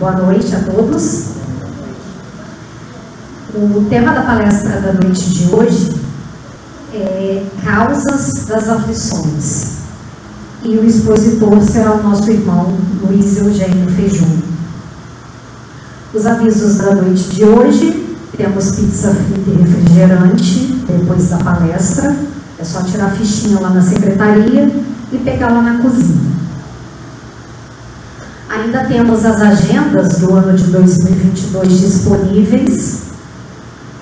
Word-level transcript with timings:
Boa 0.00 0.12
noite 0.12 0.56
a 0.56 0.60
todos. 0.60 1.24
O 3.54 3.84
tema 3.90 4.14
da 4.14 4.22
palestra 4.22 4.80
da 4.80 4.94
noite 4.94 5.28
de 5.28 5.54
hoje 5.54 5.94
é 6.94 7.44
Causas 7.62 8.46
das 8.46 8.66
Aflições. 8.70 9.72
E 10.64 10.78
o 10.78 10.86
expositor 10.86 11.60
será 11.60 11.96
o 11.96 12.02
nosso 12.02 12.30
irmão 12.30 12.78
Luiz 13.02 13.36
Eugênio 13.36 13.90
Feijum. 13.90 14.40
Os 16.14 16.24
avisos 16.24 16.78
da 16.78 16.94
noite 16.94 17.24
de 17.34 17.44
hoje: 17.44 18.16
temos 18.38 18.76
pizza 18.76 19.14
frita 19.14 19.50
e 19.50 19.62
refrigerante 19.62 20.82
depois 20.88 21.28
da 21.28 21.36
palestra. 21.36 22.16
É 22.58 22.64
só 22.64 22.82
tirar 22.84 23.08
a 23.08 23.10
fichinha 23.10 23.60
lá 23.60 23.68
na 23.68 23.82
secretaria 23.82 24.72
e 25.12 25.18
pegar 25.18 25.52
lá 25.52 25.60
na 25.60 25.82
cozinha. 25.82 26.29
Ainda 28.70 28.84
temos 28.84 29.24
as 29.24 29.40
agendas 29.40 30.18
do 30.20 30.32
ano 30.32 30.56
de 30.56 30.62
2022 30.62 31.80
disponíveis 31.80 33.00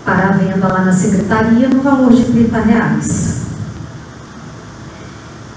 para 0.05 0.33
venda 0.33 0.69
lá 0.69 0.84
na 0.84 0.93
secretaria 0.93 1.70
no 1.70 1.81
valor 1.81 2.12
de 2.12 2.23
30 2.25 2.59
reais. 2.59 3.37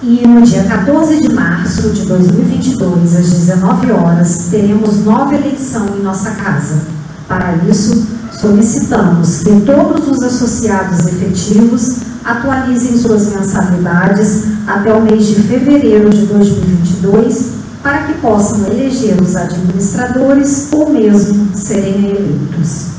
E 0.01 0.25
no 0.25 0.41
dia 0.43 0.63
14 0.63 1.19
de 1.19 1.33
março 1.33 1.89
de 1.89 2.05
2022, 2.05 3.17
às 3.17 3.29
19 3.29 3.91
horas, 3.91 4.47
teremos 4.49 5.03
nova 5.03 5.35
eleição 5.35 5.87
em 5.97 6.01
nossa 6.01 6.31
casa. 6.31 6.79
Para 7.27 7.55
isso, 7.69 8.07
solicitamos 8.31 9.39
que 9.39 9.59
todos 9.65 10.07
os 10.07 10.23
associados 10.23 11.05
efetivos 11.07 11.97
atualizem 12.23 12.97
suas 12.97 13.27
mensalidades 13.35 14.45
até 14.65 14.93
o 14.93 15.01
mês 15.01 15.27
de 15.27 15.35
fevereiro 15.35 16.09
de 16.09 16.27
2022 16.27 17.60
para 17.81 18.03
que 18.03 18.13
possam 18.15 18.67
eleger 18.67 19.19
os 19.21 19.35
administradores 19.35 20.69
ou 20.71 20.91
mesmo 20.91 21.55
serem 21.55 22.05
eleitos. 22.05 22.91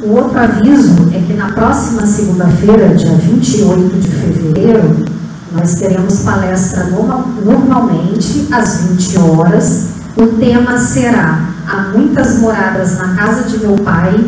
O 0.00 0.10
outro 0.10 0.38
aviso 0.38 1.08
é 1.12 1.20
que 1.20 1.34
na 1.34 1.52
próxima 1.52 2.06
segunda-feira, 2.06 2.94
dia 2.94 3.14
28 3.14 3.96
de 3.96 4.08
fevereiro, 4.08 5.04
nós 5.52 5.74
teremos 5.74 6.20
palestra 6.20 6.84
normal, 6.84 7.24
normalmente 7.44 8.48
às 8.52 8.82
20 8.82 9.18
horas. 9.18 9.88
O 10.16 10.26
tema 10.38 10.78
será 10.78 11.48
Há 11.68 11.92
muitas 11.92 12.38
moradas 12.38 12.96
na 12.96 13.14
casa 13.14 13.42
de 13.42 13.58
meu 13.58 13.76
pai 13.76 14.26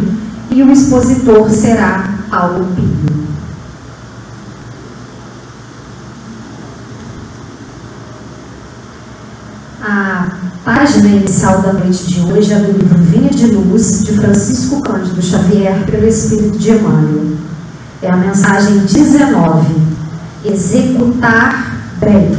e 0.51 0.63
o 0.63 0.71
expositor 0.71 1.49
será 1.49 2.05
Paulo 2.29 2.67
Pinho. 2.77 3.27
A 9.83 10.27
página 11.01 11.17
inicial 11.17 11.63
da 11.63 11.73
noite 11.73 12.07
de 12.07 12.21
hoje 12.21 12.53
é 12.53 12.59
do 12.59 12.73
livro 12.73 12.99
Vinha 12.99 13.31
de 13.31 13.47
Luz, 13.47 14.05
de 14.05 14.13
Francisco 14.13 14.83
Cândido 14.83 15.23
Xavier, 15.23 15.87
pelo 15.87 16.07
Espírito 16.07 16.59
de 16.59 16.73
Emmanuel. 16.73 17.37
É 18.03 18.11
a 18.11 18.17
mensagem 18.17 18.81
19, 18.81 19.77
Executar 20.45 21.75
bem. 22.01 22.37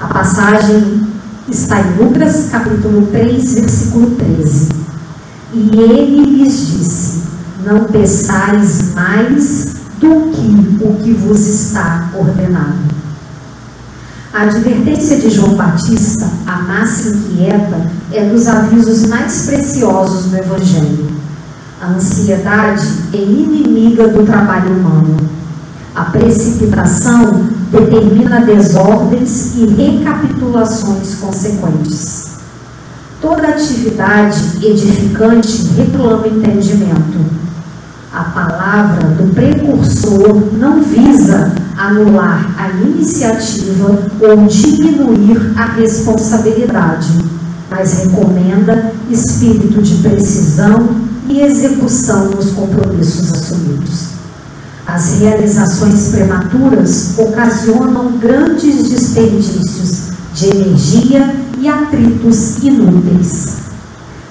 A 0.00 0.06
passagem 0.06 1.06
está 1.48 1.80
em 1.80 1.96
Lucas, 1.96 2.48
capítulo 2.50 3.06
3, 3.06 3.54
versículo 3.54 4.10
13. 4.10 4.68
E 5.52 5.70
ele 5.76 6.24
lhes 6.24 6.66
disse: 6.66 7.22
Não 7.64 7.84
peçais 7.84 8.94
mais 8.94 9.74
do 10.00 10.30
que 10.32 10.84
o 10.84 10.94
que 10.96 11.12
vos 11.12 11.46
está 11.46 12.10
ordenado. 12.14 13.03
A 14.34 14.42
advertência 14.42 15.16
de 15.20 15.30
João 15.30 15.54
Batista, 15.54 16.28
a 16.44 16.56
massa 16.62 17.10
inquieta, 17.10 17.88
é 18.10 18.28
dos 18.28 18.48
avisos 18.48 19.06
mais 19.06 19.46
preciosos 19.46 20.24
do 20.24 20.36
Evangelho. 20.36 21.06
A 21.80 21.90
ansiedade 21.90 22.84
é 23.12 23.18
inimiga 23.18 24.08
do 24.08 24.26
trabalho 24.26 24.76
humano. 24.76 25.16
A 25.94 26.06
precipitação 26.06 27.48
determina 27.70 28.40
desordens 28.40 29.54
e 29.54 29.66
recapitulações 29.66 31.14
consequentes. 31.14 32.30
Toda 33.20 33.50
atividade 33.50 34.58
edificante 34.60 35.70
reclama 35.76 36.26
entendimento 36.26 37.24
a 38.14 38.22
palavra 38.22 39.08
do 39.08 39.34
precursor 39.34 40.52
não 40.56 40.80
visa 40.80 41.52
anular 41.76 42.54
a 42.56 42.70
iniciativa 42.70 44.08
ou 44.20 44.46
diminuir 44.46 45.52
a 45.56 45.64
responsabilidade, 45.72 47.10
mas 47.68 48.04
recomenda 48.04 48.92
espírito 49.10 49.82
de 49.82 49.96
precisão 49.96 50.90
e 51.28 51.40
execução 51.40 52.30
nos 52.30 52.52
compromissos 52.52 53.32
assumidos. 53.32 54.04
As 54.86 55.18
realizações 55.18 56.10
prematuras 56.10 57.18
ocasionam 57.18 58.12
grandes 58.18 58.90
desperdícios 58.90 60.10
de 60.34 60.46
energia 60.50 61.34
e 61.58 61.66
atritos 61.66 62.62
inúteis. 62.62 63.64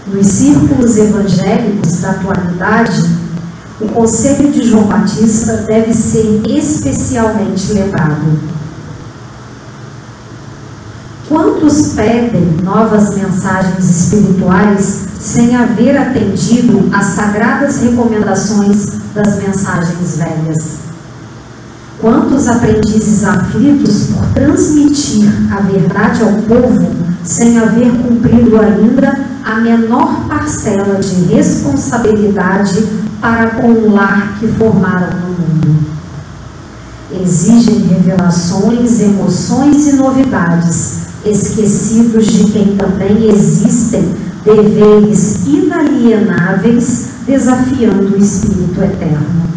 Nos 0.07 0.27
círculos 0.27 0.97
evangélicos 0.97 2.01
da 2.01 2.11
atualidade, 2.11 3.01
o 3.83 3.89
conselho 3.89 4.51
de 4.51 4.63
João 4.63 4.83
Batista 4.83 5.57
deve 5.67 5.93
ser 5.93 6.41
especialmente 6.47 7.73
lembrado. 7.73 8.39
Quantos 11.27 11.93
pedem 11.93 12.57
novas 12.63 13.15
mensagens 13.15 13.89
espirituais 13.89 15.05
sem 15.19 15.55
haver 15.55 15.97
atendido 15.97 16.89
às 16.93 17.07
sagradas 17.07 17.81
recomendações 17.81 18.87
das 19.13 19.37
mensagens 19.37 20.17
velhas? 20.17 20.92
Quantos 22.03 22.49
aprendizes 22.49 23.23
aflitos 23.23 24.07
por 24.07 24.25
transmitir 24.33 25.23
a 25.49 25.61
verdade 25.61 26.21
ao 26.21 26.33
povo 26.33 26.93
sem 27.23 27.57
haver 27.57 27.93
cumprido 27.93 28.59
ainda 28.59 29.25
a 29.41 29.61
menor 29.61 30.27
parcela 30.27 30.99
de 30.99 31.33
responsabilidade 31.33 32.83
para 33.21 33.51
com 33.51 33.69
o 33.69 33.93
lar 33.93 34.37
que 34.37 34.49
formaram 34.49 35.17
no 35.17 35.29
mundo. 35.29 35.79
Exigem 37.21 37.87
revelações, 37.87 38.99
emoções 38.99 39.87
e 39.87 39.95
novidades, 39.95 41.03
esquecidos 41.25 42.25
de 42.25 42.51
quem 42.51 42.75
também 42.75 43.29
existem 43.29 44.13
deveres 44.43 45.45
inalienáveis, 45.45 47.11
desafiando 47.25 48.13
o 48.13 48.17
Espírito 48.17 48.83
Eterno. 48.83 49.52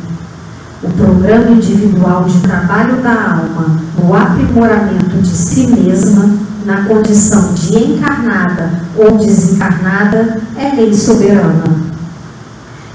O 0.87 0.91
programa 0.97 1.51
individual 1.51 2.25
de 2.25 2.39
trabalho 2.41 3.03
da 3.03 3.41
alma 3.41 3.81
no 3.99 4.15
aprimoramento 4.15 5.19
de 5.21 5.37
si 5.37 5.67
mesma, 5.67 6.31
na 6.65 6.85
condição 6.85 7.53
de 7.55 7.77
encarnada 7.77 8.83
ou 8.97 9.19
desencarnada, 9.19 10.41
é 10.57 10.75
lei 10.77 10.95
soberana 10.95 11.97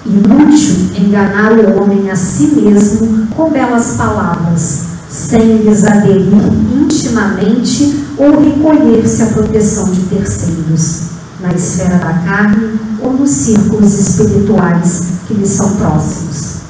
Inútil 0.03 0.89
enganar 0.97 1.53
o 1.53 1.79
homem 1.79 2.09
a 2.09 2.15
si 2.15 2.47
mesmo 2.55 3.27
com 3.35 3.51
belas 3.51 3.97
palavras, 3.97 4.79
sem 5.09 5.57
lhes 5.57 5.83
aderir 5.83 6.33
intimamente 6.73 8.03
ou 8.17 8.41
recolher-se 8.41 9.21
à 9.21 9.27
proteção 9.27 9.91
de 9.91 10.01
terceiros, 10.03 11.03
na 11.39 11.53
esfera 11.53 11.97
da 11.97 12.13
carne 12.13 12.79
ou 12.99 13.13
nos 13.13 13.29
círculos 13.29 13.93
espirituais 13.99 15.03
que 15.27 15.35
lhes 15.35 15.49
são 15.49 15.75
próximos. 15.75 16.60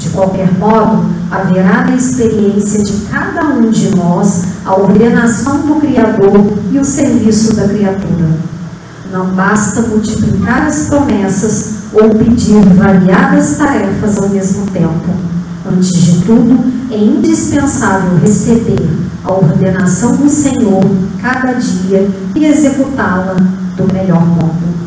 De 0.00 0.08
qualquer 0.08 0.50
modo, 0.58 1.04
haverá 1.30 1.84
na 1.84 1.94
experiência 1.94 2.82
de 2.82 2.92
cada 3.10 3.48
um 3.48 3.70
de 3.70 3.94
nós 3.94 4.44
a 4.64 4.74
ordenação 4.74 5.58
do 5.58 5.74
Criador 5.74 6.54
e 6.72 6.78
o 6.78 6.84
serviço 6.84 7.54
da 7.54 7.68
criatura. 7.68 8.30
Não 9.12 9.26
basta 9.26 9.82
multiplicar 9.82 10.66
as 10.66 10.84
promessas 10.88 11.74
ou 11.92 12.08
pedir 12.08 12.62
variadas 12.76 13.58
tarefas 13.58 14.16
ao 14.16 14.30
mesmo 14.30 14.66
tempo. 14.68 15.10
Antes 15.70 15.90
de 15.90 16.24
tudo, 16.24 16.64
é 16.90 16.96
indispensável 16.96 18.18
receber 18.22 18.88
a 19.22 19.32
ordenação 19.32 20.16
do 20.16 20.30
Senhor 20.30 20.82
cada 21.20 21.52
dia 21.52 22.08
e 22.34 22.46
executá-la 22.46 23.36
do 23.76 23.92
melhor 23.92 24.24
modo. 24.26 24.79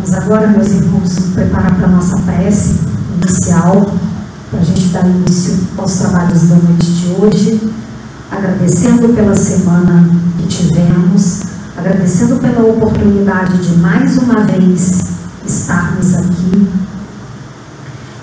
Vamos 0.00 0.14
agora, 0.14 0.46
meus 0.46 0.68
irmãos, 0.68 1.12
preparar 1.34 1.74
para 1.74 1.86
a 1.86 1.90
nossa 1.90 2.16
prece 2.20 2.74
inicial, 3.20 3.94
para 4.50 4.60
a 4.60 4.64
gente 4.64 4.86
dar 4.86 5.06
início 5.06 5.58
aos 5.76 5.92
trabalhos 5.96 6.48
da 6.48 6.56
noite 6.56 6.86
de 6.86 7.06
hoje. 7.18 7.70
Agradecendo 8.30 9.10
pela 9.10 9.36
semana 9.36 10.08
que 10.38 10.46
tivemos, 10.46 11.42
agradecendo 11.76 12.36
pela 12.36 12.62
oportunidade 12.62 13.58
de 13.58 13.76
mais 13.76 14.16
uma 14.16 14.40
vez 14.44 15.02
estarmos 15.46 16.14
aqui. 16.14 16.66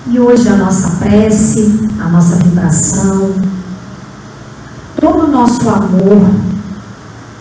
E 0.08 0.18
hoje 0.18 0.48
a 0.48 0.56
nossa 0.56 0.90
prece, 0.96 1.88
a 2.00 2.08
nossa 2.08 2.34
vibração, 2.42 3.34
todo 5.00 5.26
o 5.26 5.30
nosso 5.30 5.68
amor, 5.68 6.28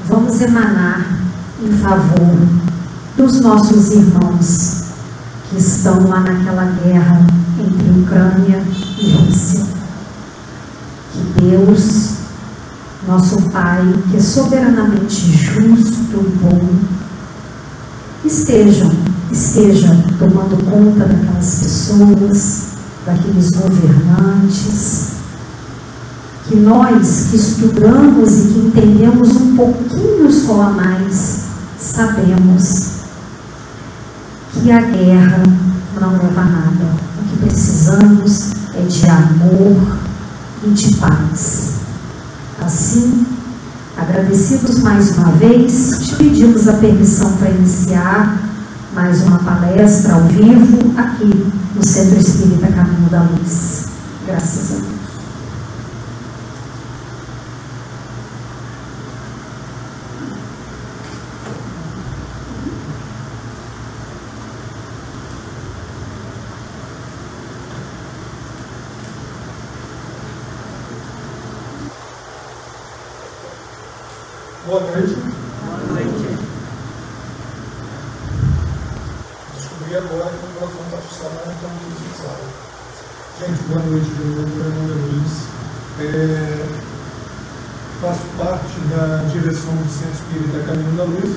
vamos 0.08 0.40
emanar 0.42 1.18
em 1.60 1.72
favor 1.72 2.67
dos 3.18 3.42
nossos 3.42 3.94
irmãos 3.94 4.84
que 5.50 5.58
estão 5.58 6.08
lá 6.08 6.20
naquela 6.20 6.66
guerra 6.66 7.26
entre 7.60 8.00
Ucrânia 8.00 8.64
e 9.00 9.12
Rússia. 9.12 9.66
Que 11.12 11.42
Deus, 11.42 12.12
nosso 13.08 13.42
Pai, 13.50 13.82
que 14.12 14.18
é 14.18 14.20
soberanamente 14.20 15.32
justo 15.36 16.14
e 16.14 16.38
bom, 16.44 16.70
estejam, 18.24 18.92
esteja 19.32 19.98
tomando 20.20 20.64
conta 20.70 21.06
daquelas 21.06 21.56
pessoas, 21.56 22.64
daqueles 23.04 23.50
governantes, 23.50 25.08
que 26.48 26.56
nós 26.56 27.30
que 27.32 27.36
estudamos 27.36 28.32
e 28.32 28.48
que 28.50 28.60
entendemos 28.60 29.36
um 29.38 29.56
pouquinho 29.56 30.32
só 30.32 30.62
a 30.62 30.70
mais, 30.70 31.40
sabemos 31.80 32.97
que 34.54 34.72
a 34.72 34.82
guerra 34.82 35.44
não 36.00 36.12
leva 36.14 36.42
a 36.42 36.46
nada. 36.46 36.86
O 37.20 37.30
que 37.30 37.48
precisamos 37.48 38.52
é 38.74 38.82
de 38.82 39.10
amor 39.10 39.98
e 40.64 40.70
de 40.70 40.96
paz. 40.96 41.74
Assim, 42.62 43.26
agradecidos 43.98 44.80
mais 44.80 45.18
uma 45.18 45.32
vez, 45.32 46.00
te 46.00 46.16
pedimos 46.16 46.68
a 46.68 46.74
permissão 46.74 47.32
para 47.38 47.50
iniciar 47.50 48.38
mais 48.94 49.22
uma 49.24 49.40
palestra 49.40 50.14
ao 50.14 50.24
vivo 50.24 50.94
aqui 50.98 51.52
no 51.76 51.84
Centro 51.84 52.20
Espírita 52.20 52.68
Caminho 52.68 53.10
da 53.10 53.22
Luz. 53.22 53.86
Graças 54.26 54.72
a 54.72 54.82
Deus. 54.82 54.98
Boa 74.68 74.82
noite. 74.82 75.16
Boa 75.16 75.78
noite. 75.94 76.28
Descobri 79.56 79.96
agora 79.96 80.30
que 80.30 80.44
o 80.44 80.50
microfone 80.50 80.88
está 80.88 80.98
funcionando, 80.98 81.56
então 81.56 81.70
não 81.72 81.88
utilizado. 81.88 82.46
Gente, 83.40 83.64
boa 83.70 83.80
noite 83.80 84.10
de 84.10 84.24
novo, 84.26 84.50
meu 84.58 84.70
nome 84.70 84.92
é 84.92 84.96
Luiz. 85.08 85.34
É, 86.02 86.04
faço 88.02 88.26
parte 88.38 88.78
da 88.90 89.24
direção 89.32 89.74
do 89.74 89.88
Centro 89.90 90.16
Espírita 90.16 90.60
Caminho 90.68 90.98
da 90.98 91.04
Luz 91.06 91.32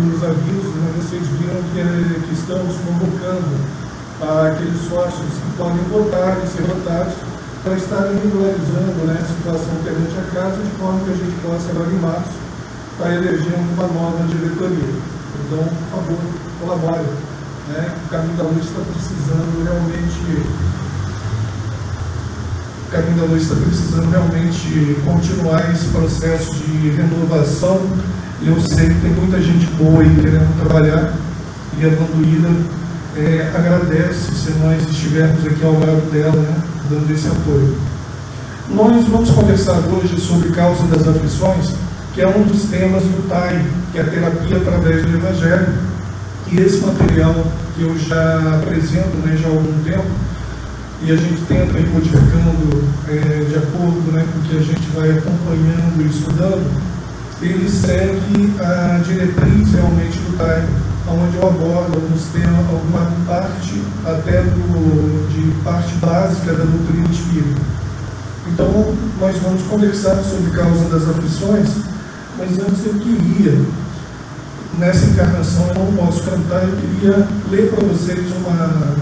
dos 0.00 0.22
avisos, 0.22 0.74
né, 0.76 0.92
vocês 0.96 1.26
viram 1.38 1.62
que, 1.72 2.20
que 2.26 2.34
estamos 2.34 2.74
convocando 2.84 3.56
aqueles 4.22 4.80
sócios 4.88 5.28
que 5.28 5.56
podem 5.56 5.82
votar 5.90 6.38
e 6.42 6.46
ser 6.48 6.62
votados 6.62 7.14
para 7.62 7.74
estarem 7.74 8.14
regularizando 8.22 9.06
né, 9.06 9.18
a 9.20 9.26
situação 9.26 9.74
perante 9.82 10.16
a 10.18 10.22
casa, 10.32 10.62
de 10.62 10.70
forma 10.78 11.00
que 11.00 11.10
a 11.10 11.16
gente 11.16 11.36
possa, 11.42 11.70
agora 11.70 11.90
em 11.90 11.98
março, 11.98 12.30
estar 12.92 13.12
elegendo 13.12 13.74
uma 13.74 13.86
nova 13.88 14.24
diretoria. 14.24 14.94
Então, 15.44 15.64
por 15.64 15.98
favor, 15.98 16.18
colabore. 16.60 17.08
Né? 17.68 17.94
O 18.06 18.08
Caminho 18.08 18.36
da 18.36 18.44
Luz 18.44 18.64
está 18.64 18.80
precisando 18.80 19.64
realmente. 19.64 20.46
O 22.86 22.90
Caminho 22.90 23.16
da 23.16 23.24
Luz 23.24 23.42
está 23.42 23.56
precisando 23.56 24.10
realmente 24.10 24.96
continuar 25.04 25.72
esse 25.72 25.88
processo 25.88 26.54
de 26.54 26.90
renovação. 26.90 27.80
Eu 28.42 28.60
sei 28.60 28.88
que 28.88 29.00
tem 29.00 29.12
muita 29.12 29.40
gente 29.40 29.66
boa 29.78 30.02
aí 30.02 30.14
querendo 30.14 30.60
trabalhar 30.60 31.14
e 31.78 31.84
a 31.84 31.88
Vanduíra 31.88 32.50
é, 33.16 33.50
agradece 33.54 34.34
se 34.34 34.50
nós 34.58 34.82
estivermos 34.90 35.46
aqui 35.46 35.64
ao 35.64 35.72
lado 35.72 36.10
dela, 36.12 36.36
né? 36.36 36.62
dando 36.90 37.10
esse 37.10 37.26
apoio. 37.28 37.76
Nós 38.68 39.06
vamos 39.06 39.30
conversar 39.30 39.78
hoje 39.88 40.20
sobre 40.20 40.50
causa 40.50 40.82
das 40.86 41.08
aflições, 41.08 41.72
que 42.14 42.20
é 42.20 42.28
um 42.28 42.42
dos 42.42 42.64
temas 42.64 43.02
do 43.04 43.26
TAI, 43.28 43.64
que 43.92 43.98
é 43.98 44.02
a 44.02 44.04
terapia 44.04 44.56
através 44.58 45.06
do 45.06 45.16
Evangelho. 45.16 45.68
E 46.52 46.60
esse 46.60 46.84
material 46.84 47.34
que 47.74 47.82
eu 47.82 47.98
já 47.98 48.56
apresento 48.56 49.16
né, 49.24 49.36
já 49.36 49.48
há 49.48 49.52
algum 49.52 49.82
tempo, 49.82 50.06
e 51.02 51.12
a 51.12 51.16
gente 51.16 51.40
tenta 51.42 51.78
ir 51.78 51.88
modificando 51.88 52.84
é, 53.08 53.44
de 53.48 53.56
acordo 53.56 54.12
né, 54.12 54.26
com 54.32 54.38
o 54.38 54.42
que 54.42 54.56
a 54.56 54.60
gente 54.60 54.88
vai 54.94 55.10
acompanhando 55.10 56.02
e 56.02 56.06
estudando, 56.06 56.95
ele 57.42 57.68
segue 57.68 58.54
a 58.60 58.98
diretriz 58.98 59.72
realmente 59.72 60.18
do 60.18 60.36
TAI 60.38 60.66
onde 61.08 61.36
eu 61.36 61.48
abordo 61.48 61.94
alguns 61.94 62.24
temas, 62.32 62.68
alguma 62.68 63.12
parte 63.26 63.80
até 64.04 64.42
do, 64.42 65.28
de 65.30 65.62
parte 65.62 65.94
básica 65.94 66.52
da 66.52 66.64
doutrina 66.64 67.08
espírita. 67.10 67.60
Então, 68.48 68.94
nós 69.20 69.36
vamos 69.38 69.62
conversar 69.62 70.16
sobre 70.24 70.50
causa 70.50 70.88
das 70.88 71.08
aflições, 71.08 71.68
mas 72.38 72.58
antes 72.58 72.86
eu 72.86 72.94
queria, 72.94 73.60
nessa 74.78 75.06
encarnação 75.06 75.68
eu 75.68 75.74
não 75.74 75.92
posso 75.92 76.22
cantar, 76.22 76.64
eu 76.64 76.76
queria 76.76 77.28
ler 77.50 77.70
para 77.70 77.86
vocês 77.86 78.26
uma, 78.38 78.96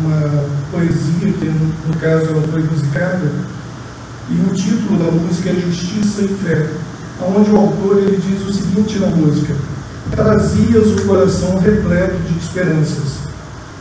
uma 0.00 0.44
poesia, 0.70 1.32
que 1.32 1.46
no, 1.46 1.72
no 1.88 1.96
caso 2.00 2.26
ela 2.26 2.42
foi 2.42 2.62
musicada, 2.62 3.32
e 4.30 4.34
o 4.48 4.54
título 4.54 4.98
da 4.98 5.10
música 5.10 5.50
é 5.50 5.54
Justiça 5.54 6.22
e 6.22 6.28
Fé, 6.28 6.70
onde 7.22 7.50
o 7.50 7.56
autor 7.56 7.98
ele 7.98 8.16
diz 8.16 8.46
o 8.48 8.52
seguinte 8.52 8.98
na 8.98 9.08
música, 9.08 9.54
trazias 10.10 10.86
o 10.88 11.06
coração 11.06 11.58
repleto 11.58 12.16
de 12.16 12.38
esperanças. 12.38 13.20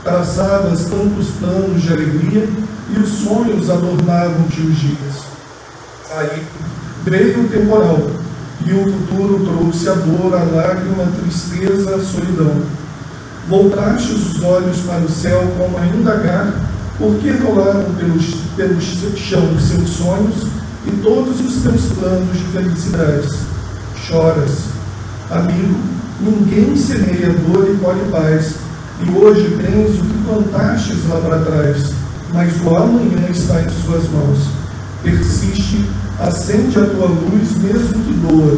Traçavas 0.03 0.85
tantos 0.85 1.27
planos 1.39 1.81
de 1.81 1.91
alegria 1.91 2.47
e 2.89 2.99
os 2.99 3.09
sonhos 3.09 3.69
adornavam-te 3.69 4.61
os 4.61 4.75
dias. 4.77 5.23
Aí 6.15 6.43
veio 7.03 7.43
o 7.43 7.49
temporal 7.49 8.09
e 8.65 8.73
o 8.73 8.91
futuro 8.91 9.45
trouxe 9.45 9.89
a 9.89 9.93
dor, 9.93 10.33
a 10.33 10.43
lágrima, 10.43 11.03
a 11.03 11.21
tristeza, 11.21 11.95
a 11.95 11.99
solidão. 11.99 12.61
Voltaste 13.47 14.13
os 14.13 14.43
olhos 14.43 14.77
para 14.79 15.01
o 15.01 15.09
céu 15.09 15.41
como 15.57 15.77
a 15.77 15.85
indagar, 15.87 16.53
porque 16.97 17.31
rolaram 17.31 17.93
pelos, 17.95 18.35
pelo 18.55 18.79
chão 18.81 19.53
os 19.55 19.63
seus 19.63 19.89
sonhos 19.89 20.58
e 20.85 20.91
todos 21.03 21.39
os 21.39 21.61
teus 21.63 21.97
planos 21.97 22.37
de 22.37 22.43
felicidades. 22.45 23.31
Choras, 23.95 24.63
amigo, 25.29 25.99
Ninguém 26.21 26.75
semeia 26.75 27.29
dor 27.29 27.69
e 27.73 27.77
colhe 27.77 28.11
paz. 28.11 28.55
E 28.99 29.09
hoje 29.09 29.55
tens 29.55 29.97
o 29.97 30.03
que 30.03 30.23
plantastes 30.25 31.07
lá 31.07 31.21
para 31.21 31.39
trás, 31.39 31.93
mas 32.33 32.61
o 32.61 32.75
amanhã 32.75 33.29
está 33.29 33.61
em 33.61 33.69
suas 33.69 34.03
mãos. 34.09 34.49
Persiste, 35.01 35.85
acende 36.19 36.77
a 36.77 36.85
tua 36.87 37.07
luz, 37.07 37.57
mesmo 37.63 38.03
que 38.03 38.13
doa, 38.15 38.57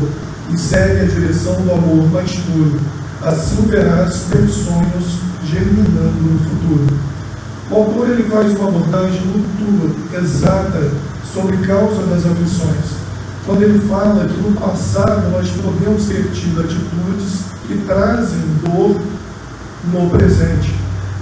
e 0.50 0.58
segue 0.58 1.01
a 1.01 1.06
direção 1.06 1.54
do 1.62 1.72
amor 1.72 2.10
mais 2.10 2.32
puro. 2.32 2.80
Assim 3.22 3.68
verás 3.68 4.24
teus 4.32 4.51
sonhos 4.51 5.20
germinando 5.46 6.20
no 6.20 6.40
futuro. 6.40 6.98
O 7.70 7.75
autor 7.75 8.10
ele 8.10 8.24
faz 8.24 8.58
uma 8.58 8.70
abordagem 8.70 9.22
muito 9.28 10.16
exata 10.18 10.92
sobre 11.34 11.58
causa 11.66 12.04
das 12.04 12.26
aflições. 12.26 13.02
Quando 13.46 13.64
ele 13.64 13.80
fala 13.88 14.28
que 14.28 14.40
no 14.40 14.54
passado 14.60 15.32
nós 15.32 15.50
podemos 15.50 16.06
ter 16.06 16.30
tido 16.32 16.62
atitudes 16.62 17.52
que 17.68 17.78
trazem 17.86 18.42
dor 18.64 19.02
no 19.92 20.10
presente, 20.10 20.76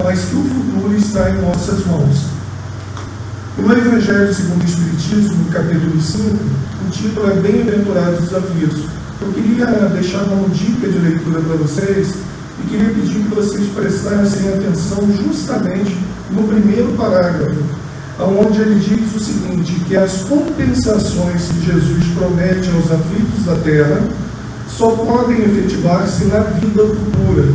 mas 0.03 0.25
que 0.25 0.35
o 0.35 0.43
futuro 0.43 0.95
está 0.95 1.29
em 1.29 1.41
nossas 1.41 1.85
mãos. 1.85 2.39
No 3.57 3.73
Evangelho 3.73 4.33
segundo 4.33 4.61
o 4.61 4.65
Espiritismo, 4.65 5.45
capítulo 5.51 6.01
5, 6.01 6.37
o 6.87 6.89
título 6.91 7.29
é 7.29 7.33
Bem-aventurados 7.35 8.21
desafios. 8.21 8.85
Eu 9.21 9.33
queria 9.33 9.65
deixar 9.65 10.23
uma 10.23 10.47
dica 10.49 10.87
de 10.87 10.97
leitura 10.97 11.41
para 11.41 11.57
vocês 11.57 12.13
e 12.63 12.69
queria 12.69 12.89
pedir 12.89 13.23
que 13.23 13.35
vocês 13.35 13.67
prestassem 13.75 14.47
atenção 14.49 15.07
justamente 15.23 15.97
no 16.31 16.43
primeiro 16.43 16.93
parágrafo, 16.93 17.63
onde 18.25 18.59
ele 18.59 18.79
diz 18.79 19.15
o 19.15 19.19
seguinte, 19.19 19.79
que 19.85 19.95
as 19.95 20.23
compensações 20.23 21.47
que 21.47 21.65
Jesus 21.65 22.05
promete 22.15 22.69
aos 22.71 22.91
aflitos 22.91 23.45
da 23.45 23.55
terra 23.55 24.01
só 24.67 24.91
podem 24.91 25.41
efetivar-se 25.41 26.25
na 26.25 26.39
vida 26.39 26.83
futura. 26.83 27.45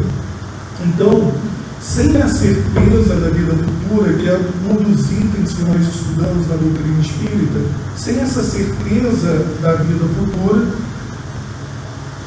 Então, 0.86 1.32
sem 1.80 2.16
a 2.16 2.28
certeza 2.28 3.14
da 3.14 3.28
vida 3.28 3.54
futura, 3.54 4.12
que 4.14 4.28
é 4.28 4.40
um 4.70 4.74
dos 4.74 5.12
itens 5.12 5.52
que 5.52 5.62
nós 5.62 5.82
estudamos 5.82 6.48
na 6.48 6.56
doutrina 6.56 7.00
espírita, 7.00 7.60
sem 7.96 8.20
essa 8.20 8.42
certeza 8.42 9.44
da 9.60 9.74
vida 9.74 10.04
futura, 10.18 10.66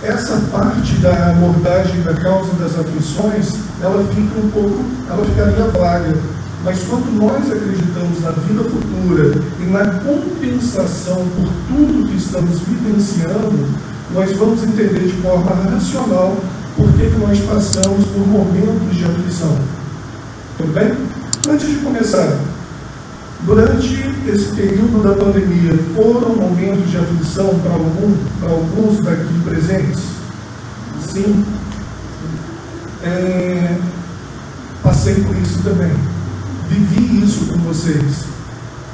essa 0.04 0.38
parte 0.52 0.94
da 0.98 1.32
abordagem 1.32 2.02
da 2.04 2.14
causa 2.14 2.54
das 2.54 2.78
aflições, 2.80 3.56
ela 3.82 4.04
fica 4.14 4.40
um 4.40 4.50
pouco, 4.52 4.86
ela 5.10 5.26
ficaria 5.26 5.66
vaga. 5.72 6.37
Mas 6.64 6.80
quando 6.84 7.12
nós 7.18 7.52
acreditamos 7.52 8.22
na 8.22 8.32
vida 8.32 8.64
futura 8.64 9.42
e 9.60 9.66
na 9.72 9.86
compensação 10.00 11.28
por 11.36 11.50
tudo 11.68 12.08
que 12.08 12.18
estamos 12.18 12.60
vivenciando, 12.62 13.68
nós 14.14 14.36
vamos 14.36 14.64
entender 14.64 15.08
de 15.08 15.22
forma 15.22 15.52
racional 15.52 16.36
por 16.76 16.92
que, 16.94 17.10
nós 17.18 17.40
passamos 17.40 18.06
por 18.06 18.28
momentos 18.28 18.96
de 18.96 19.04
aflição. 19.04 19.58
Tudo 20.58 20.74
bem? 20.74 20.96
Antes 21.50 21.70
de 21.70 21.76
começar, 21.78 22.40
durante 23.46 23.94
esse 24.28 24.56
período 24.56 25.02
da 25.02 25.16
pandemia, 25.16 25.74
foram 25.96 26.36
momentos 26.36 26.90
de 26.90 26.98
aflição 26.98 27.60
para, 27.60 27.74
algum, 27.74 28.16
para 28.40 28.52
alguns 28.52 29.04
daqui 29.04 29.40
presentes? 29.44 30.04
Sim. 31.08 31.46
É, 33.04 33.78
passei 34.84 35.16
por 35.16 35.36
isso 35.38 35.60
também. 35.64 36.17
Vivi 36.70 37.24
isso 37.24 37.46
com 37.46 37.60
vocês. 37.60 38.26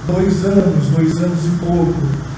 Dois 0.05 0.45
anos, 0.45 0.87
dois 0.95 1.17
anos 1.17 1.39
e 1.45 1.65
pouco. 1.65 1.95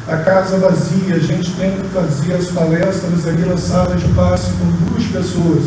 A 0.08 0.18
casa 0.18 0.58
vazia, 0.58 1.15
a 1.15 1.20
gente 1.20 1.51
tendo 1.58 1.82
que 1.82 1.89
fazer 1.89 2.34
as 2.34 2.48
palestras 2.48 3.27
ali 3.27 3.44
na 3.44 3.58
sala 3.58 3.96
de 3.96 4.08
passe 4.13 4.51
com 4.54 4.86
duas 4.86 5.04
pessoas. 5.06 5.63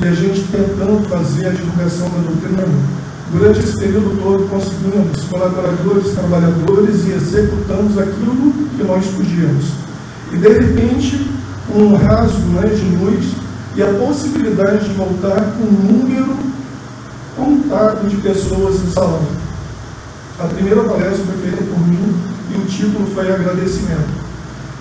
E 0.00 0.08
a 0.08 0.14
gente 0.14 0.42
tentando 0.50 1.06
fazer 1.08 1.46
a 1.46 1.50
divulgação 1.50 2.08
da 2.08 2.18
doutrina. 2.18 2.64
Durante 3.32 3.58
esse 3.58 3.76
período 3.76 4.16
todo, 4.22 4.48
conseguimos, 4.48 5.24
colaboradores, 5.24 6.12
trabalhadores, 6.12 7.06
e 7.06 7.10
executamos 7.10 7.98
aquilo 7.98 8.52
que 8.76 8.84
nós 8.84 9.04
podíamos. 9.06 9.64
E 10.32 10.36
de 10.36 10.48
repente, 10.48 11.28
um 11.74 11.96
rasgo 11.96 12.48
né, 12.52 12.68
de 12.68 12.96
luz 12.96 13.26
e 13.74 13.82
a 13.82 13.86
possibilidade 13.86 14.88
de 14.88 14.94
voltar 14.94 15.56
com 15.58 15.64
um 15.64 15.98
número 15.98 16.55
contado 17.36 18.08
de 18.08 18.16
pessoas 18.16 18.80
no 18.80 18.90
salão. 18.90 19.22
A 20.38 20.44
primeira 20.44 20.82
palestra 20.82 21.24
foi 21.24 21.50
feita 21.50 21.62
por 21.64 21.86
mim 21.86 22.14
e 22.50 22.58
o 22.58 22.64
título 22.64 23.06
foi 23.14 23.30
agradecimento. 23.30 24.26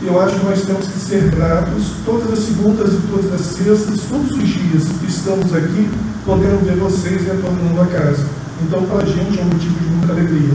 Eu 0.01 0.21
acho 0.21 0.39
que 0.39 0.45
nós 0.45 0.61
temos 0.61 0.87
que 0.87 0.99
ser 0.99 1.29
gratos 1.31 1.83
todas 2.05 2.31
as 2.31 2.39
segundas 2.39 2.93
e 2.93 3.07
todas 3.07 3.33
as 3.33 3.41
sextas, 3.41 4.01
todos 4.09 4.31
os 4.31 4.47
dias 4.47 4.83
que 4.99 5.07
estamos 5.07 5.53
aqui, 5.53 5.89
podendo 6.25 6.65
ver 6.65 6.77
vocês 6.77 7.25
retornando 7.25 7.81
a 7.81 7.85
casa. 7.87 8.25
Então, 8.61 8.85
para 8.85 9.03
a 9.03 9.05
gente 9.05 9.39
é 9.39 9.41
um 9.41 9.45
motivo 9.45 9.79
de 9.79 9.89
muita 9.89 10.13
alegria. 10.13 10.53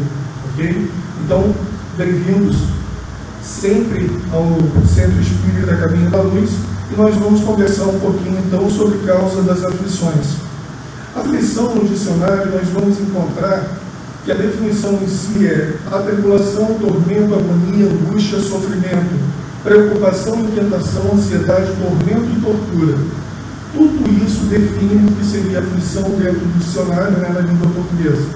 Ok? 0.52 0.90
Então, 1.25 1.54
bem-vindos 1.97 2.57
sempre 3.42 4.11
ao 4.33 4.47
Centro 4.87 5.21
Espírita 5.21 5.76
Caminho 5.76 6.11
da 6.11 6.21
Luz 6.21 6.50
e 6.92 6.97
nós 6.97 7.14
vamos 7.16 7.40
conversar 7.42 7.85
um 7.85 7.99
pouquinho 7.99 8.38
então 8.47 8.69
sobre 8.71 8.99
causa 8.99 9.42
das 9.42 9.64
aflições. 9.64 10.50
Aflição 11.14 11.75
no 11.75 11.88
dicionário 11.88 12.52
nós 12.52 12.69
vamos 12.69 13.00
encontrar 13.00 13.81
que 14.25 14.31
a 14.31 14.35
definição 14.35 14.95
em 15.02 15.09
si 15.09 15.47
é 15.47 15.76
atribulação, 15.90 16.75
tormento, 16.75 17.35
agonia, 17.35 17.87
angústia, 17.87 18.38
sofrimento, 18.38 19.19
preocupação, 19.64 20.40
inquietação, 20.40 21.12
ansiedade, 21.14 21.73
tormento 21.81 22.31
e 22.31 22.40
tortura. 22.40 22.99
Tudo 23.73 24.25
isso 24.25 24.47
define 24.47 25.09
o 25.09 25.12
que 25.12 25.25
seria 25.25 25.61
aflição 25.61 26.02
dentro 26.11 26.40
do 26.40 26.59
dicionário 26.59 27.19
né, 27.19 27.29
na 27.29 27.40
língua 27.40 27.69
portuguesa. 27.69 28.26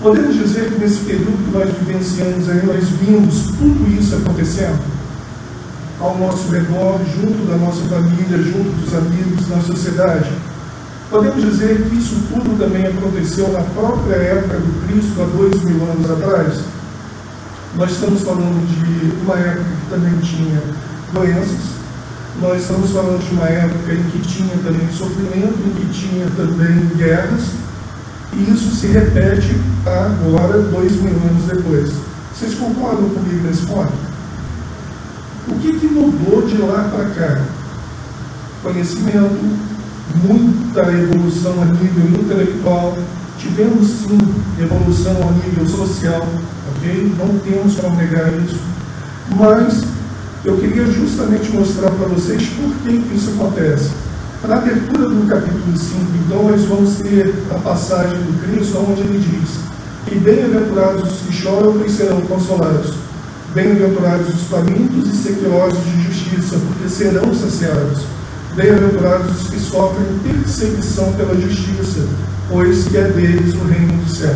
Podemos 0.00 0.36
dizer 0.36 0.70
que 0.70 0.78
nesse 0.78 1.00
período 1.00 1.44
que 1.44 1.50
nós 1.50 1.70
vivenciamos 1.70 2.48
aí, 2.48 2.64
nós 2.64 2.88
vimos 2.88 3.46
tudo 3.58 3.98
isso 3.98 4.14
acontecendo 4.16 4.78
ao 6.00 6.16
nosso 6.18 6.48
redor, 6.50 7.00
junto 7.16 7.48
da 7.50 7.56
nossa 7.56 7.82
família, 7.88 8.38
junto 8.38 8.70
dos 8.80 8.94
amigos, 8.94 9.48
na 9.48 9.60
sociedade. 9.60 10.30
Podemos 11.10 11.42
dizer 11.42 11.88
que 11.88 11.96
isso 11.96 12.16
tudo 12.28 12.58
também 12.58 12.86
aconteceu 12.86 13.50
na 13.50 13.62
própria 13.62 14.14
época 14.14 14.58
do 14.58 14.86
Cristo, 14.86 15.22
há 15.22 15.24
dois 15.24 15.62
mil 15.62 15.82
anos 15.90 16.10
atrás. 16.10 16.60
Nós 17.76 17.92
estamos 17.92 18.22
falando 18.22 18.60
de 18.66 19.24
uma 19.24 19.36
época 19.36 19.64
que 19.64 19.90
também 19.90 20.18
tinha 20.20 20.62
doenças, 21.14 21.78
nós 22.42 22.60
estamos 22.60 22.90
falando 22.90 23.26
de 23.26 23.34
uma 23.34 23.48
época 23.48 23.94
em 23.94 24.02
que 24.10 24.18
tinha 24.18 24.54
também 24.58 24.86
sofrimento, 24.92 25.58
em 25.66 25.70
que 25.76 25.86
tinha 25.92 26.26
também 26.36 26.86
guerras, 26.96 27.52
e 28.34 28.52
isso 28.52 28.74
se 28.76 28.88
repete 28.88 29.56
agora, 29.86 30.58
dois 30.58 30.92
mil 31.00 31.14
anos 31.14 31.44
depois. 31.46 31.90
Vocês 32.34 32.54
concordam 32.54 33.08
comigo 33.08 33.46
nesse 33.46 33.64
ponto? 33.64 33.92
O 35.48 35.54
que, 35.58 35.72
que 35.78 35.86
mudou 35.86 36.42
de 36.46 36.58
lá 36.58 36.90
para 36.94 37.08
cá? 37.10 37.44
Conhecimento, 38.62 39.67
muita 40.16 40.80
evolução 40.92 41.54
a 41.62 41.64
nível 41.66 42.20
intelectual, 42.20 42.96
tivemos 43.38 43.86
sim 43.86 44.18
evolução 44.60 45.16
a 45.22 45.46
nível 45.46 45.66
social, 45.68 46.26
ok? 46.76 47.12
Não 47.18 47.38
temos 47.38 47.76
como 47.76 47.96
negar 47.96 48.32
isso, 48.42 48.58
mas 49.36 49.84
eu 50.44 50.56
queria 50.56 50.86
justamente 50.86 51.50
mostrar 51.50 51.90
para 51.90 52.08
vocês 52.08 52.46
por 52.48 52.74
que 52.82 53.14
isso 53.14 53.30
acontece. 53.30 53.90
Na 54.46 54.56
abertura 54.56 55.08
do 55.08 55.26
capítulo 55.26 55.76
5, 55.76 56.00
então, 56.24 56.44
nós 56.44 56.64
vamos 56.64 56.96
ter 56.96 57.34
a 57.50 57.58
passagem 57.58 58.18
do 58.18 58.40
Cristo, 58.46 58.78
onde 58.78 59.00
ele 59.00 59.18
diz 59.18 59.58
que 60.06 60.14
bem-aventurados 60.18 61.12
os 61.12 61.18
que 61.20 61.32
choram, 61.32 61.72
pois 61.72 61.92
serão 61.92 62.20
consolados. 62.22 62.94
Bem-aventurados 63.52 64.28
os 64.28 64.42
famintos 64.42 65.12
e 65.12 65.16
sequiosos 65.16 65.84
de 65.84 66.02
justiça, 66.02 66.56
porque 66.56 66.88
serão 66.88 67.34
saciados. 67.34 68.04
Bem-aventurados 68.58 69.40
os 69.40 69.50
que 69.50 69.60
sofrem 69.60 70.18
perseguição 70.18 71.12
pela 71.12 71.32
justiça, 71.40 72.08
pois 72.50 72.88
que 72.88 72.96
é 72.96 73.04
deles 73.04 73.54
o 73.54 73.64
reino 73.64 74.02
do 74.02 74.10
céu. 74.10 74.34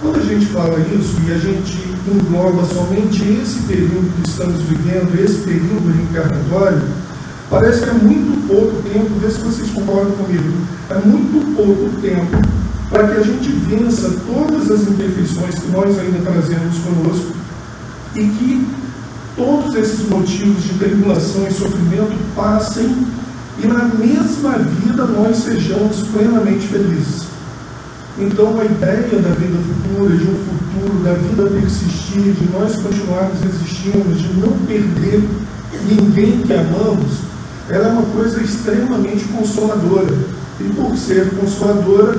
Quando 0.00 0.18
a 0.18 0.24
gente 0.24 0.46
fala 0.46 0.76
isso 0.80 1.14
e 1.24 1.32
a 1.32 1.38
gente 1.38 1.78
engloba 2.08 2.64
somente 2.64 3.22
esse 3.40 3.60
período 3.68 4.12
que 4.16 4.28
estamos 4.28 4.60
vivendo, 4.62 5.16
esse 5.16 5.38
período 5.44 5.92
reencarnatório, 5.96 6.82
parece 7.48 7.82
que 7.82 7.90
é 7.90 7.92
muito 7.92 8.48
pouco 8.48 8.82
tempo, 8.82 9.20
vê 9.20 9.30
se 9.30 9.38
vocês 9.38 9.70
concordam 9.70 10.10
comigo, 10.16 10.52
é 10.90 10.98
muito 11.06 11.54
pouco 11.54 12.00
tempo 12.00 12.36
para 12.90 13.06
que 13.06 13.16
a 13.16 13.22
gente 13.22 13.48
vença 13.48 14.10
todas 14.26 14.68
as 14.72 14.88
imperfeições 14.88 15.54
que 15.54 15.70
nós 15.70 15.96
ainda 16.00 16.18
trazemos 16.28 16.78
conosco 16.78 17.32
e 18.16 18.26
que 18.26 18.66
todos 19.36 19.72
esses 19.76 20.08
motivos 20.08 20.64
de 20.64 20.74
tribulação 20.74 21.46
e 21.46 21.52
sofrimento 21.52 22.18
passem 22.34 23.19
e 23.62 23.66
na 23.66 23.84
mesma 23.84 24.58
vida 24.58 25.04
nós 25.04 25.36
sejamos 25.36 26.02
plenamente 26.08 26.66
felizes. 26.66 27.26
Então, 28.18 28.58
a 28.58 28.64
ideia 28.64 29.18
da 29.20 29.30
vida 29.30 29.58
futura, 29.58 30.16
de 30.16 30.24
um 30.24 30.36
futuro, 30.44 31.04
da 31.04 31.14
vida 31.14 31.60
persistir, 31.60 32.32
de 32.32 32.50
nós 32.52 32.76
continuarmos 32.76 33.42
existindo, 33.44 34.14
de 34.14 34.40
não 34.40 34.52
perder 34.66 35.22
ninguém 35.88 36.40
que 36.42 36.52
amamos, 36.52 37.18
ela 37.68 37.88
é 37.88 37.92
uma 37.92 38.02
coisa 38.02 38.42
extremamente 38.42 39.24
consoladora. 39.24 40.14
E 40.58 40.64
por 40.74 40.96
ser 40.96 41.30
consoladora, 41.36 42.18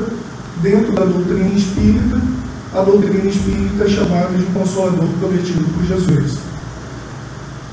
dentro 0.61 0.91
da 0.93 1.05
doutrina 1.05 1.49
espírita, 1.55 2.21
a 2.73 2.81
doutrina 2.81 3.29
espírita 3.29 3.83
é 3.83 3.89
chamada 3.89 4.37
de 4.37 4.43
consolador 4.45 5.07
prometido 5.19 5.65
por 5.73 5.85
Jesus. 5.85 6.50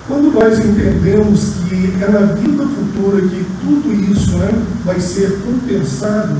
Quando 0.09 0.33
nós 0.33 0.59
entendemos 0.59 1.53
que 1.69 2.03
é 2.03 2.11
na 2.11 2.33
vida 2.33 2.65
futura 2.65 3.21
que 3.21 3.45
tudo 3.61 4.11
isso 4.11 4.39
né, 4.39 4.51
vai 4.85 4.99
ser 4.99 5.39
compensado, 5.43 6.35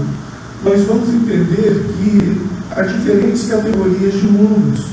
nós 0.65 0.83
vamos 0.87 1.11
entender 1.11 1.85
que 1.99 2.41
há 2.75 2.83
diferentes 2.83 3.47
categorias 3.47 4.15
de 4.15 4.27
mundos. 4.27 4.87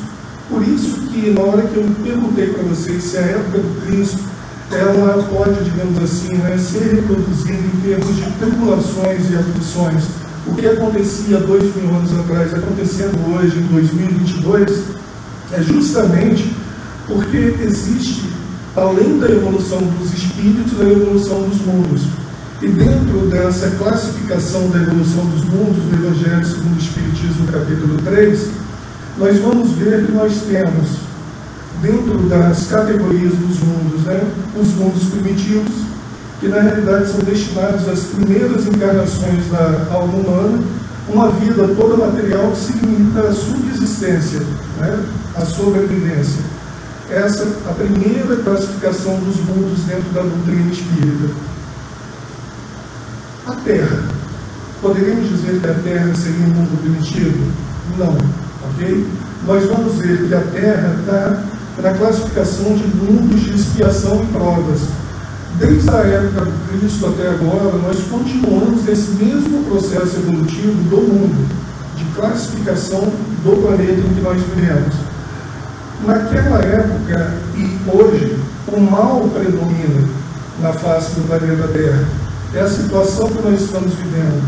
Por 0.50 0.62
isso 0.62 0.98
que 1.08 1.32
na 1.32 1.42
hora 1.42 1.62
que 1.64 1.78
eu 1.78 1.84
perguntei 2.04 2.48
para 2.48 2.64
vocês 2.64 3.02
se 3.02 3.18
a 3.18 3.22
época 3.22 3.60
do 3.60 3.86
Cristo 3.86 4.20
ela 4.72 5.24
pode, 5.24 5.64
digamos 5.64 6.04
assim, 6.04 6.34
né, 6.36 6.58
ser 6.58 6.96
reproduzida 6.96 7.54
em 7.54 7.82
termos 7.82 8.16
de 8.16 8.30
tribulações 8.32 9.32
e 9.32 9.36
aflições. 9.36 10.04
O 10.48 10.54
que 10.54 10.68
acontecia 10.68 11.40
dois 11.40 11.64
mil 11.76 11.96
anos 11.96 12.14
atrás, 12.20 12.54
acontecendo 12.54 13.18
hoje, 13.34 13.58
em 13.58 13.68
2022, 13.68 14.84
é 15.54 15.62
justamente 15.62 16.52
porque 17.08 17.56
existe, 17.62 18.30
além 18.76 19.18
da 19.20 19.30
evolução 19.30 19.80
dos 19.80 20.14
espíritos, 20.14 20.80
a 20.82 20.90
evolução 20.90 21.42
dos 21.44 21.62
mundos. 21.62 22.02
E 22.62 22.68
dentro 22.68 23.28
dessa 23.30 23.70
classificação 23.72 24.70
da 24.70 24.80
evolução 24.80 25.26
dos 25.26 25.46
mundos, 25.46 25.84
do 25.84 26.06
Evangelho 26.06 26.46
segundo 26.46 26.76
o 26.76 26.80
Espiritismo, 26.80 27.48
capítulo 27.48 27.98
3, 28.04 28.50
nós 29.18 29.40
vamos 29.40 29.72
ver 29.72 30.06
que 30.06 30.12
nós 30.12 30.34
temos, 30.48 30.90
dentro 31.82 32.18
das 32.28 32.68
categorias 32.68 33.34
dos 33.34 33.60
mundos, 33.60 34.02
né, 34.04 34.22
os 34.60 34.68
mundos 34.76 35.04
primitivos, 35.06 35.74
que 36.40 36.48
na 36.48 36.60
realidade 36.60 37.12
são 37.12 37.20
destinados 37.22 37.88
às 37.88 38.00
primeiras 38.06 38.66
encarnações 38.68 39.48
da 39.52 39.88
alma 39.94 40.18
humana, 40.18 40.60
uma 41.08 41.30
vida 41.32 41.68
toda 41.78 41.96
material 41.96 42.52
que 42.52 42.58
se 42.58 42.74
limita 42.74 43.22
à 43.22 43.34
subsistência, 43.34 44.42
né, 44.80 45.00
à 45.36 45.46
sobrevivência. 45.46 46.42
Essa 47.10 47.44
é 47.44 47.70
a 47.70 47.74
primeira 47.74 48.36
classificação 48.38 49.20
dos 49.20 49.36
mundos 49.38 49.80
dentro 49.84 50.10
da 50.12 50.22
doutrina 50.22 50.72
espírita 50.72 51.34
a 53.46 53.52
Terra. 53.54 54.04
Poderíamos 54.82 55.30
dizer 55.30 55.62
que 55.62 55.68
a 55.68 55.74
Terra 55.76 56.16
seria 56.16 56.46
um 56.48 56.50
mundo 56.50 56.82
primitivo? 56.82 57.52
Não, 57.98 58.18
ok? 58.70 59.08
Nós 59.46 59.66
vamos 59.66 59.96
ver 59.96 60.28
que 60.28 60.34
a 60.34 60.42
Terra 60.42 60.96
está 61.00 61.44
na 61.82 61.94
classificação 61.94 62.76
de 62.76 62.88
mundos 62.88 63.42
de 63.42 63.56
expiação 63.56 64.24
e 64.24 64.26
provas. 64.34 64.82
Desde 65.60 65.90
a 65.90 66.00
época 66.00 66.46
do 66.46 66.68
Cristo 66.68 67.06
até 67.06 67.30
agora, 67.30 67.78
nós 67.78 67.98
continuamos 68.10 68.88
esse 68.88 69.12
mesmo 69.12 69.64
processo 69.66 70.18
evolutivo 70.18 70.84
do 70.90 70.98
mundo, 70.98 71.48
de 71.96 72.04
classificação 72.16 73.02
do 73.44 73.62
planeta 73.62 74.02
em 74.02 74.14
que 74.14 74.22
nós 74.22 74.42
vivemos. 74.42 75.05
Naquela 76.04 76.60
época 76.60 77.34
e 77.56 77.80
hoje, 77.90 78.40
o 78.68 78.80
mal 78.80 79.22
predomina 79.30 80.08
na 80.62 80.74
face 80.74 81.16
do 81.16 81.28
planeta 81.28 81.68
Terra. 81.70 82.08
É 82.54 82.62
a 82.62 82.70
situação 82.70 83.28
que 83.28 83.42
nós 83.42 83.62
estamos 83.62 83.94
vivendo. 83.94 84.44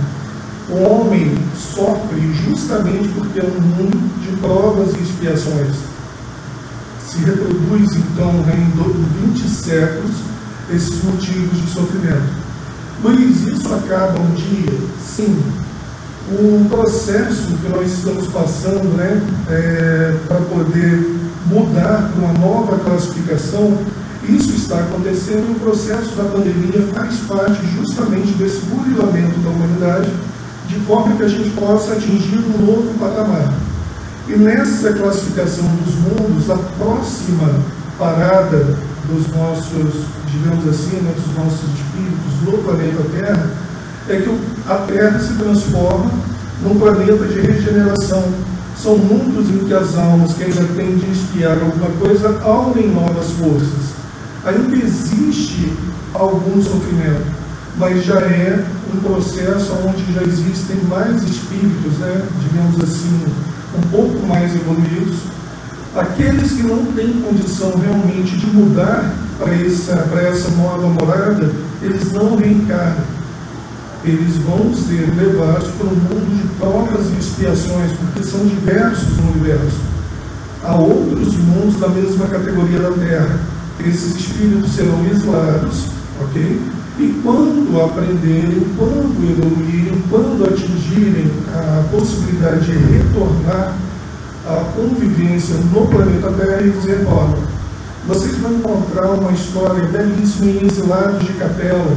O 0.69 0.83
homem 0.83 1.37
sofre 1.55 2.33
justamente 2.45 3.09
porque 3.09 3.39
é 3.39 3.43
um 3.43 3.61
mundo 3.61 4.21
de 4.21 4.35
provas 4.37 4.93
e 4.95 5.01
expiações. 5.01 5.75
Se 7.07 7.17
reproduz, 7.19 7.95
então, 7.95 8.31
em 8.53 9.27
20 9.27 9.47
séculos, 9.47 10.11
esses 10.69 11.03
motivos 11.03 11.61
de 11.61 11.69
sofrimento. 11.69 12.47
Luiz, 13.03 13.45
isso 13.45 13.73
acaba 13.73 14.19
um 14.19 14.33
dia? 14.33 14.77
Sim. 15.01 15.41
O 16.29 16.67
processo 16.67 17.55
que 17.61 17.69
nós 17.69 17.91
estamos 17.91 18.27
passando 18.27 18.97
né, 18.97 19.21
é, 19.49 20.17
para 20.27 20.41
poder 20.41 21.16
mudar 21.47 22.11
para 22.11 22.25
uma 22.25 22.33
nova 22.33 22.77
classificação, 22.79 23.77
isso 24.27 24.51
está 24.55 24.79
acontecendo 24.79 25.49
e 25.49 25.51
o 25.53 25.59
processo 25.59 26.15
da 26.15 26.25
pandemia 26.25 26.85
faz 26.93 27.15
parte 27.27 27.65
justamente 27.77 28.33
desse 28.33 28.59
burilamento 28.65 29.39
da 29.39 29.49
humanidade, 29.49 30.11
de 30.67 30.75
forma 30.81 31.15
que 31.15 31.23
a 31.23 31.27
gente 31.27 31.49
possa 31.51 31.93
atingir 31.93 32.39
um 32.39 32.65
novo 32.65 32.99
patamar. 32.99 33.53
E 34.27 34.35
nessa 34.35 34.91
classificação 34.91 35.65
dos 35.85 35.95
mundos, 35.95 36.49
a 36.49 36.57
próxima 36.57 37.61
parada 37.97 38.77
dos 39.07 39.27
nossos, 39.33 40.03
digamos 40.29 40.67
assim, 40.67 40.97
né, 40.97 41.13
dos 41.15 41.33
nossos 41.35 41.69
espíritos 41.73 42.41
no 42.43 42.57
planeta 42.63 43.03
Terra, 43.13 43.49
é 44.09 44.17
que 44.17 44.39
a 44.67 44.75
Terra 44.75 45.19
se 45.19 45.33
transforma 45.35 46.11
num 46.61 46.77
planeta 46.77 47.25
de 47.25 47.39
regeneração. 47.39 48.23
São 48.81 48.97
mundos 48.97 49.49
em 49.49 49.65
que 49.65 49.73
as 49.73 49.97
almas 49.97 50.33
que 50.33 50.43
ainda 50.43 50.63
têm 50.75 50.97
de 50.97 51.11
espiar 51.11 51.57
alguma 51.57 51.89
coisa 51.99 52.39
aunem 52.43 52.89
novas 52.89 53.31
forças. 53.31 53.95
Ainda 54.45 54.75
existe 54.77 55.73
algum 56.13 56.61
sofrimento, 56.61 57.25
mas 57.77 58.05
já 58.05 58.19
é 58.19 58.65
um 58.93 58.99
processo 58.99 59.73
onde 59.85 60.13
já 60.13 60.21
existem 60.21 60.77
mais 60.87 61.21
espíritos, 61.23 61.97
né, 61.99 62.23
digamos 62.39 62.81
assim, 62.81 63.25
um 63.77 63.81
pouco 63.89 64.25
mais 64.27 64.55
evoluídos, 64.55 65.17
aqueles 65.95 66.51
que 66.51 66.63
não 66.63 66.85
têm 66.93 67.21
condição 67.21 67.71
realmente 67.77 68.37
de 68.37 68.47
mudar 68.47 69.13
para 69.39 69.53
essa, 69.55 69.95
para 70.09 70.21
essa 70.21 70.49
nova 70.51 70.87
morada, 70.87 71.51
eles 71.81 72.11
não 72.11 72.35
reencarnam. 72.35 73.16
Eles 74.07 74.37
vão 74.37 74.73
ser 74.73 75.13
levados 75.17 75.67
para 75.71 75.87
um 75.87 75.95
mundo 75.95 76.41
de 76.41 76.47
provas 76.55 77.07
e 77.07 77.19
expiações, 77.19 77.91
porque 77.91 78.23
são 78.23 78.39
diversos 78.45 79.17
no 79.17 79.31
universo. 79.31 79.81
Há 80.63 80.75
outros 80.75 81.35
mundos 81.35 81.77
da 81.77 81.89
mesma 81.89 82.25
categoria 82.27 82.79
da 82.79 82.91
Terra. 82.91 83.37
Esses 83.85 84.15
espíritos 84.15 84.71
serão 84.71 85.05
isolados, 85.05 85.87
ok? 86.21 86.61
E 86.99 87.19
quando 87.21 87.81
aprenderem, 87.83 88.65
quando 88.77 89.29
evoluírem, 89.29 90.01
quando 90.09 90.45
atingirem 90.45 91.29
a 91.53 91.83
possibilidade 91.91 92.65
de 92.65 92.77
retornar 92.77 93.75
à 94.45 94.63
convivência 94.73 95.55
no 95.73 95.85
planeta 95.87 96.31
Terra, 96.31 96.61
eles 96.61 96.85
retornam. 96.85 97.43
Vocês 98.07 98.37
vão 98.37 98.53
encontrar 98.53 99.07
uma 99.07 99.33
história 99.33 99.83
belíssima 99.83 100.49
em 100.49 100.65
Exilados 100.65 101.27
de 101.27 101.33
Capela, 101.33 101.91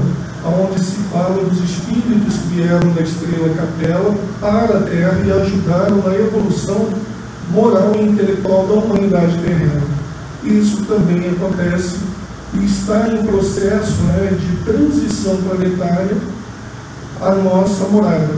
onde 0.49 0.83
se 0.83 0.97
fala 1.13 1.43
dos 1.45 1.59
espíritos 1.59 2.35
que 2.35 2.55
vieram 2.55 2.93
da 2.93 3.03
estrela 3.03 3.55
Capela 3.55 4.15
para 4.41 4.79
a 4.79 4.83
Terra 4.83 5.21
e 5.25 5.31
ajudaram 5.31 5.97
na 5.99 6.15
evolução 6.15 6.89
moral 7.51 7.95
e 7.97 8.05
intelectual 8.05 8.67
da 8.67 8.75
humanidade 8.75 9.39
terrena. 9.39 9.83
Isso 10.43 10.85
também 10.87 11.31
acontece 11.31 11.99
e 12.55 12.65
está 12.65 13.09
em 13.09 13.25
processo 13.25 14.03
né, 14.03 14.37
de 14.39 14.65
transição 14.65 15.37
planetária 15.37 16.17
a 17.21 17.35
nossa 17.35 17.85
morada. 17.89 18.31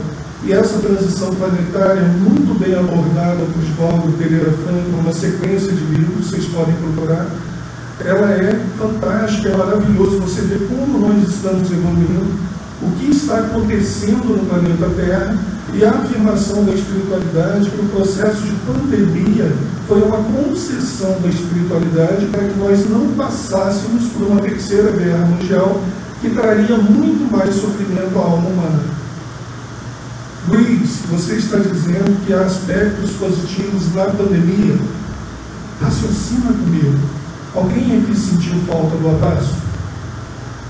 E 0.43 0.51
essa 0.51 0.79
transição 0.79 1.33
planetária, 1.35 2.01
é 2.01 2.07
muito 2.19 2.59
bem 2.59 2.75
abordada 2.75 3.45
por 3.45 3.63
Oswaldo 3.63 4.17
Pereira 4.17 4.51
Franco, 4.51 4.89
numa 4.91 5.13
sequência 5.13 5.71
de 5.71 5.85
livros, 5.85 6.27
vocês 6.27 6.45
podem 6.47 6.75
procurar, 6.75 7.27
ela 7.99 8.31
é 8.31 8.59
fantástica, 8.77 9.49
é 9.49 9.57
maravilhoso 9.57 10.19
você 10.19 10.41
ver 10.41 10.67
como 10.67 11.07
nós 11.07 11.27
estamos 11.27 11.71
evoluindo, 11.71 12.53
o 12.81 12.91
que 12.97 13.11
está 13.11 13.39
acontecendo 13.39 14.35
no 14.35 14.45
planeta 14.45 14.89
Terra 14.95 15.37
e 15.73 15.85
a 15.85 15.89
afirmação 15.91 16.65
da 16.65 16.73
espiritualidade 16.73 17.69
que 17.69 17.79
o 17.79 17.89
processo 17.89 18.41
de 18.41 18.51
pandemia 18.67 19.51
foi 19.87 20.01
uma 20.01 20.17
concessão 20.17 21.19
da 21.21 21.29
espiritualidade 21.29 22.25
para 22.27 22.43
que 22.43 22.59
nós 22.59 22.89
não 22.89 23.13
passássemos 23.15 24.09
por 24.09 24.27
uma 24.27 24.41
terceira 24.41 24.91
guerra 24.91 25.25
mundial 25.25 25.81
que 26.19 26.29
traria 26.29 26.77
muito 26.77 27.31
mais 27.31 27.55
sofrimento 27.55 28.17
à 28.17 28.21
alma 28.21 28.49
humana. 28.49 28.83
Luiz, 30.47 30.99
você 31.09 31.35
está 31.35 31.57
dizendo 31.57 32.25
que 32.25 32.33
há 32.33 32.41
aspectos 32.41 33.11
positivos 33.11 33.93
na 33.93 34.05
pandemia. 34.05 34.77
Raciocina 35.81 36.51
comigo. 36.51 37.22
Alguém 37.55 38.01
aqui 38.01 38.15
sentiu 38.17 38.55
falta 38.67 38.97
do 38.97 39.09
abraço? 39.09 39.55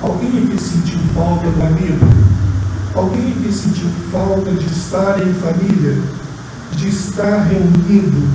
Alguém 0.01 0.43
aqui 0.43 0.61
sentiu 0.61 0.99
falta 1.15 1.49
do 1.49 1.63
amigo? 1.63 2.05
Alguém 2.93 3.31
aqui 3.31 3.53
sentiu 3.53 3.87
falta 4.11 4.51
de 4.51 4.65
estar 4.65 5.25
em 5.25 5.33
família? 5.33 5.97
De 6.73 6.89
estar 6.89 7.43
reunido? 7.43 8.27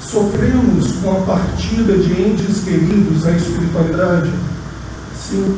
Sofremos 0.00 0.92
com 1.00 1.12
a 1.12 1.20
partida 1.20 1.96
de 1.96 2.20
entes 2.20 2.64
queridos 2.64 3.24
à 3.24 3.30
espiritualidade? 3.30 4.32
Sim. 5.16 5.56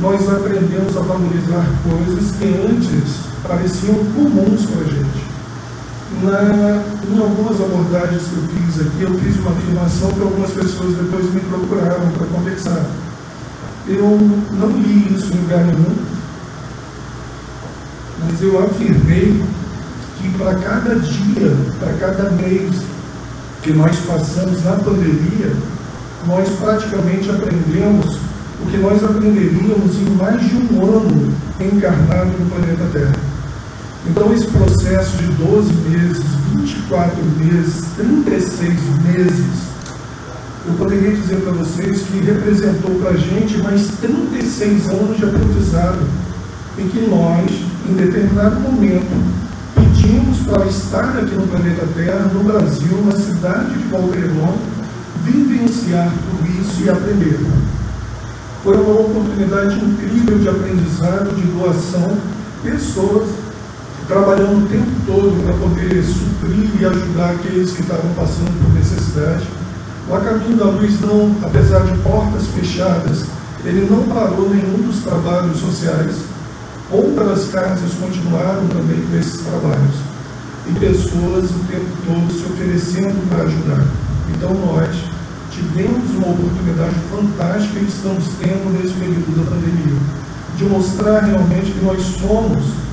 Nós 0.00 0.26
aprendemos 0.26 0.96
a 0.96 1.00
valorizar 1.00 1.66
coisas 1.82 2.30
que 2.36 2.46
antes 2.46 3.24
pareciam 3.46 3.96
comuns 4.14 4.64
para 4.64 4.80
a 4.80 4.84
gente. 4.84 5.23
Na, 6.24 6.82
em 7.06 7.20
algumas 7.20 7.60
abordagens 7.60 8.22
que 8.22 8.34
eu 8.34 8.48
fiz 8.48 8.80
aqui, 8.80 9.02
eu 9.02 9.14
fiz 9.18 9.36
uma 9.40 9.50
afirmação 9.50 10.10
que 10.10 10.22
algumas 10.22 10.50
pessoas 10.52 10.96
depois 10.96 11.34
me 11.34 11.40
procuraram 11.40 12.10
para 12.12 12.26
conversar. 12.28 12.86
Eu 13.86 14.18
não 14.52 14.70
li 14.70 15.14
isso 15.14 15.34
em 15.34 15.40
lugar 15.42 15.66
nenhum, 15.66 15.94
mas 18.24 18.40
eu 18.40 18.64
afirmei 18.64 19.44
que 20.16 20.30
para 20.38 20.54
cada 20.54 20.94
dia, 20.94 21.54
para 21.78 21.92
cada 21.92 22.30
mês 22.30 22.74
que 23.62 23.74
nós 23.74 23.94
passamos 24.06 24.64
na 24.64 24.76
pandemia, 24.76 25.54
nós 26.26 26.48
praticamente 26.58 27.28
aprendemos 27.28 28.16
o 28.62 28.70
que 28.70 28.78
nós 28.78 29.04
aprenderíamos 29.04 29.94
em 29.96 30.16
mais 30.16 30.40
de 30.40 30.56
um 30.56 30.82
ano 30.86 31.34
encarnado 31.60 32.30
no 32.30 32.50
planeta 32.50 32.88
Terra. 32.94 33.33
Então, 34.06 34.34
esse 34.34 34.46
processo 34.48 35.16
de 35.16 35.26
12 35.32 35.72
meses, 35.88 36.22
24 36.52 37.24
meses, 37.38 37.84
36 37.96 38.74
meses, 39.02 39.64
eu 40.66 40.74
poderia 40.74 41.10
dizer 41.12 41.36
para 41.36 41.52
vocês 41.52 42.02
que 42.02 42.18
representou 42.18 42.94
para 42.96 43.10
a 43.10 43.16
gente 43.16 43.56
mais 43.58 43.86
36 44.02 44.88
anos 44.90 45.16
de 45.16 45.24
aprendizado, 45.24 46.06
em 46.78 46.86
que 46.88 47.00
nós, 47.08 47.50
em 47.88 47.94
determinado 47.94 48.60
momento, 48.60 49.08
pedimos 49.74 50.38
para 50.40 50.66
estar 50.66 51.18
aqui 51.18 51.34
no 51.34 51.46
planeta 51.46 51.88
Terra, 51.94 52.30
no 52.30 52.44
Brasil, 52.44 53.02
na 53.06 53.12
cidade 53.12 53.72
de 53.72 53.84
Valdeirão, 53.88 54.54
vivenciar 55.22 56.12
tudo 56.12 56.60
isso 56.60 56.84
e 56.84 56.90
aprender. 56.90 57.40
Foi 58.62 58.76
uma 58.76 59.00
oportunidade 59.00 59.82
incrível 59.82 60.38
de 60.38 60.48
aprendizado, 60.48 61.34
de 61.34 61.42
doação, 61.52 62.18
pessoas 62.62 63.43
trabalhando 64.06 64.64
o 64.64 64.68
tempo 64.68 64.90
todo 65.06 65.42
para 65.42 65.54
poder 65.54 66.02
suprir 66.04 66.70
e 66.80 66.84
ajudar 66.84 67.30
aqueles 67.30 67.72
que 67.72 67.82
estavam 67.82 68.12
passando 68.14 68.52
por 68.62 68.74
necessidade. 68.74 69.46
O 70.08 70.14
A 70.14 70.20
Caminho 70.20 70.56
da 70.56 70.66
Luz, 70.66 71.00
não, 71.00 71.34
apesar 71.42 71.80
de 71.80 71.96
portas 71.98 72.46
fechadas, 72.48 73.24
ele 73.64 73.88
não 73.90 74.02
parou 74.02 74.50
nenhum 74.50 74.86
dos 74.86 75.02
trabalhos 75.02 75.58
sociais. 75.58 76.16
Outras 76.90 77.48
casas 77.48 77.92
continuaram 77.98 78.66
também 78.68 79.00
com 79.00 79.16
esses 79.16 79.40
trabalhos. 79.40 79.96
E 80.66 80.72
pessoas 80.78 81.50
o 81.50 81.58
tempo 81.66 81.88
todo 82.06 82.32
se 82.32 82.44
oferecendo 82.52 83.28
para 83.30 83.44
ajudar. 83.44 83.86
Então 84.28 84.52
nós 84.52 84.94
tivemos 85.50 86.10
uma 86.10 86.28
oportunidade 86.28 86.94
fantástica 87.10 87.80
e 87.80 87.86
estamos 87.86 88.24
tendo 88.40 88.72
nesse 88.72 88.94
período 88.94 89.44
da 89.44 89.50
pandemia 89.50 90.24
de 90.56 90.64
mostrar 90.64 91.20
realmente 91.20 91.72
que 91.72 91.84
nós 91.84 92.00
somos 92.20 92.83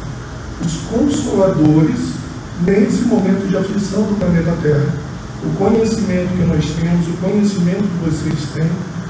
os 0.65 0.77
consoladores 0.89 1.99
nesse 2.65 3.03
momento 3.03 3.47
de 3.47 3.57
aflição 3.57 4.03
do 4.03 4.19
planeta 4.19 4.55
Terra. 4.61 4.93
O 5.43 5.55
conhecimento 5.55 6.29
que 6.37 6.43
nós 6.45 6.65
temos, 6.79 7.07
o 7.07 7.13
conhecimento 7.13 7.83
que 7.83 8.09
vocês 8.09 8.39
têm, 8.53 8.69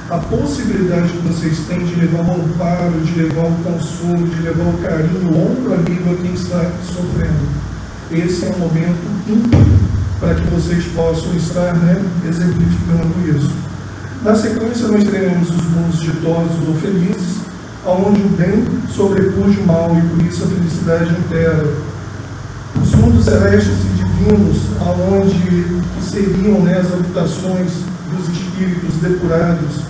a 0.09 0.17
possibilidade 0.17 1.09
que 1.09 1.27
vocês 1.27 1.59
têm 1.67 1.79
de 1.79 1.95
levar 1.95 2.23
um 2.23 2.45
amparo, 2.45 2.99
de 3.01 3.21
levar 3.21 3.47
um 3.47 3.63
consolo, 3.63 4.27
de 4.27 4.41
levar 4.41 4.63
um 4.63 4.77
carinho, 4.77 5.31
o 5.31 5.51
ombro 5.51 5.73
amigo 5.73 6.11
a 6.11 6.15
quem 6.21 6.33
está 6.33 6.71
sofrendo. 6.85 7.47
Esse 8.11 8.45
é 8.45 8.49
um 8.49 8.59
momento 8.59 9.07
ímpar 9.27 9.65
para 10.19 10.35
que 10.35 10.47
vocês 10.47 10.85
possam 10.95 11.33
estar 11.35 11.73
né, 11.75 12.01
exemplificando 12.27 13.13
isso. 13.27 13.51
Na 14.23 14.35
sequência, 14.35 14.87
nós 14.87 15.03
teremos 15.03 15.49
os 15.49 15.63
mundos 15.71 15.99
ditosos 15.99 16.67
ou 16.67 16.75
felizes, 16.75 17.40
onde 17.85 18.21
o 18.21 18.29
bem 18.29 18.65
sobrepuja 18.93 19.59
o 19.59 19.65
mal 19.65 19.97
e 19.97 20.01
por 20.01 20.25
isso 20.25 20.43
a 20.43 20.47
felicidade 20.47 21.11
inteira. 21.11 21.73
Os 22.81 22.95
mundos 22.95 23.25
celestes 23.25 23.73
e 23.73 24.03
divinos, 24.03 24.57
aonde 24.79 25.65
seriam 26.01 26.61
né, 26.61 26.77
as 26.77 26.93
habitações 26.93 27.71
dos 28.09 28.29
espíritos 28.29 28.95
depurados, 29.01 29.81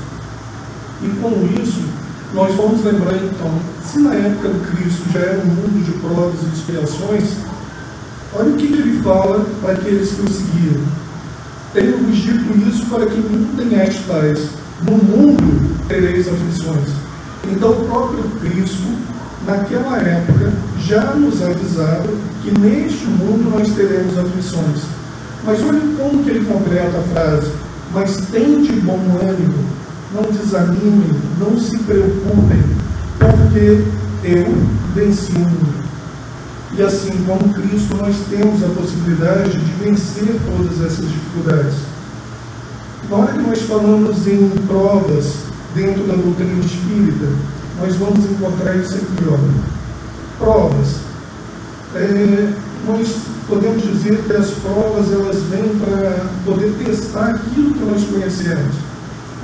e 1.04 1.10
com 1.20 1.62
isso, 1.62 1.82
nós 2.34 2.56
vamos 2.56 2.84
lembrar 2.86 3.16
então, 3.16 3.52
se 3.84 4.00
na 4.00 4.14
época 4.14 4.50
do 4.50 4.72
Cristo 4.72 5.12
já 5.12 5.20
era 5.20 5.42
um 5.42 5.48
mundo 5.48 5.84
de 5.84 5.92
provas 6.00 6.40
e 6.44 6.56
expiações, 6.56 7.24
olha 8.34 8.52
o 8.52 8.56
que, 8.56 8.66
ele 8.66 9.02
fala 9.02 9.46
para 9.62 9.74
aqueles 9.74 10.12
que 10.12 10.22
o 10.22 10.30
seguiram. 10.30 10.84
Tenho-vos 11.74 12.18
dito 12.18 12.70
isso 12.70 12.86
para 12.86 13.06
que 13.06 13.18
não 13.18 13.56
tenhais 13.56 13.98
paz. 14.08 14.50
No 14.84 14.98
mundo 14.98 15.88
tereis 15.88 16.28
aflições. 16.28 17.11
Então 17.50 17.72
o 17.72 17.86
próprio 17.86 18.24
Cristo, 18.40 18.98
naquela 19.46 19.98
época, 19.98 20.54
já 20.80 21.14
nos 21.16 21.42
avisava 21.42 22.10
que 22.44 22.52
neste 22.60 23.06
mundo 23.06 23.58
nós 23.58 23.74
teremos 23.74 24.18
aflições. 24.18 24.82
Mas 25.44 25.62
olha 25.64 25.82
como 25.98 26.24
que 26.24 26.30
ele 26.30 26.46
completa 26.46 26.98
a 26.98 27.14
frase. 27.14 27.52
Mas 27.94 28.16
tem 28.32 28.62
de 28.62 28.74
bom 28.82 29.00
ânimo, 29.22 29.66
não 30.14 30.24
desanimem, 30.32 31.12
não 31.38 31.58
se 31.58 31.78
preocupem, 31.80 32.64
porque 33.20 33.84
eu 34.24 34.46
venci 34.96 35.34
o 35.34 35.40
mundo. 35.40 35.82
E 36.74 36.82
assim 36.82 37.12
como 37.26 37.54
Cristo, 37.54 37.98
nós 37.98 38.16
temos 38.30 38.64
a 38.64 38.68
possibilidade 38.68 39.60
de 39.60 39.84
vencer 39.84 40.40
todas 40.46 40.80
essas 40.86 41.06
dificuldades. 41.06 41.74
Na 43.10 43.18
hora 43.18 43.34
que 43.34 43.40
nós 43.40 43.62
falamos 43.64 44.26
em 44.26 44.50
provas 44.68 45.36
dentro 45.74 46.04
da 46.04 46.16
doutrina 46.16 46.60
espírita, 46.60 47.28
nós 47.80 47.96
vamos 47.96 48.26
encontrar 48.26 48.76
isso 48.76 48.96
aqui, 48.96 49.26
ó. 49.30 49.38
Provas. 50.44 50.96
É, 51.96 52.54
nós 52.88 53.08
podemos 53.48 53.84
dizer 53.84 54.24
que 54.24 54.34
as 54.34 54.50
provas 54.52 55.12
elas 55.12 55.38
vêm 55.44 55.70
para 55.80 56.30
poder 56.46 56.74
testar 56.84 57.32
aquilo 57.32 57.74
que 57.74 57.84
nós 57.84 58.04
conhecemos. 58.06 58.76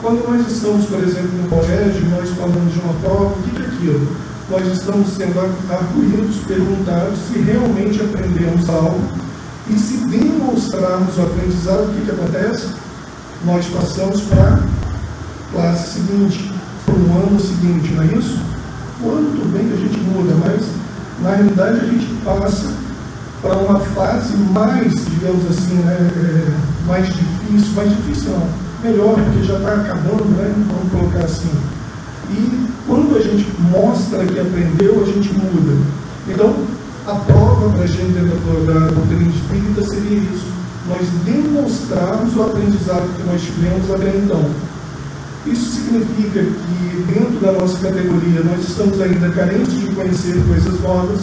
Quando 0.01 0.27
nós 0.27 0.51
estamos, 0.51 0.85
por 0.85 0.99
exemplo, 0.99 1.31
no 1.41 1.49
colégio, 1.49 2.09
nós 2.09 2.29
falamos 2.29 2.73
de 2.73 2.79
uma 2.79 2.93
prova, 3.01 3.25
o 3.25 3.43
que 3.43 3.61
é 3.61 3.65
aquilo? 3.65 4.07
Nós 4.49 4.65
estamos 4.67 5.09
sendo 5.09 5.39
arguídos, 5.69 6.37
perguntados 6.47 7.17
se 7.27 7.39
realmente 7.39 7.99
aprendemos 8.01 8.69
algo 8.69 9.01
e 9.69 9.77
se 9.77 9.97
demonstrarmos 10.07 11.17
o 11.17 11.21
aprendizado, 11.21 11.89
o 11.89 11.93
que, 11.93 12.05
que 12.05 12.11
acontece? 12.11 12.67
Nós 13.45 13.65
passamos 13.65 14.21
para 14.21 14.63
classe 15.57 15.95
seguinte, 15.95 16.53
para 16.85 16.93
o 16.93 17.27
ano 17.27 17.39
seguinte, 17.39 17.91
não 17.93 18.03
é 18.03 18.05
isso? 18.05 18.39
O 19.01 19.09
ano 19.09 19.31
tudo 19.31 19.51
bem 19.51 19.67
que 19.67 19.73
a 19.73 19.77
gente 19.77 19.99
muda, 20.01 20.35
mas 20.45 20.61
na 21.23 21.35
realidade 21.35 21.79
a 21.79 21.85
gente 21.85 22.05
passa 22.23 22.71
para 23.41 23.57
uma 23.57 23.79
fase 23.79 24.37
mais, 24.37 24.93
digamos 25.09 25.45
assim, 25.49 25.73
né, 25.77 25.97
é, 26.15 26.87
mais 26.87 27.07
difícil, 27.07 27.73
mais 27.75 27.89
difícil 27.89 28.31
não, 28.31 28.47
melhor, 28.83 29.15
porque 29.15 29.43
já 29.47 29.57
está 29.57 29.73
acabando, 29.73 30.25
né? 30.37 30.53
vamos 30.67 30.91
colocar 30.91 31.25
assim. 31.25 31.51
E 32.29 32.67
quando 32.85 33.17
a 33.17 33.21
gente 33.21 33.47
mostra 33.71 34.25
que 34.25 34.39
aprendeu, 34.39 35.01
a 35.01 35.05
gente 35.05 35.33
muda. 35.33 35.75
Então, 36.27 36.53
a 37.07 37.15
prova 37.15 37.69
para 37.71 37.83
a 37.83 37.87
gente 37.87 38.11
dentro 38.11 38.65
da 38.65 38.91
doutrina 38.91 39.31
espírita 39.31 39.83
seria 39.89 40.19
isso. 40.19 40.45
Nós 40.87 41.07
demonstrarmos 41.25 42.35
o 42.35 42.43
aprendizado 42.43 43.09
que 43.15 43.23
nós 43.23 43.41
tivemos 43.41 43.89
até 43.91 44.17
então. 44.17 44.66
Isso 45.45 45.75
significa 45.75 46.41
que, 46.41 47.03
dentro 47.07 47.39
da 47.39 47.53
nossa 47.53 47.77
categoria, 47.79 48.41
nós 48.43 48.67
estamos 48.67 48.99
ainda 48.99 49.29
carentes 49.29 49.79
de 49.79 49.87
conhecer 49.91 50.43
coisas 50.45 50.81
novas. 50.81 51.21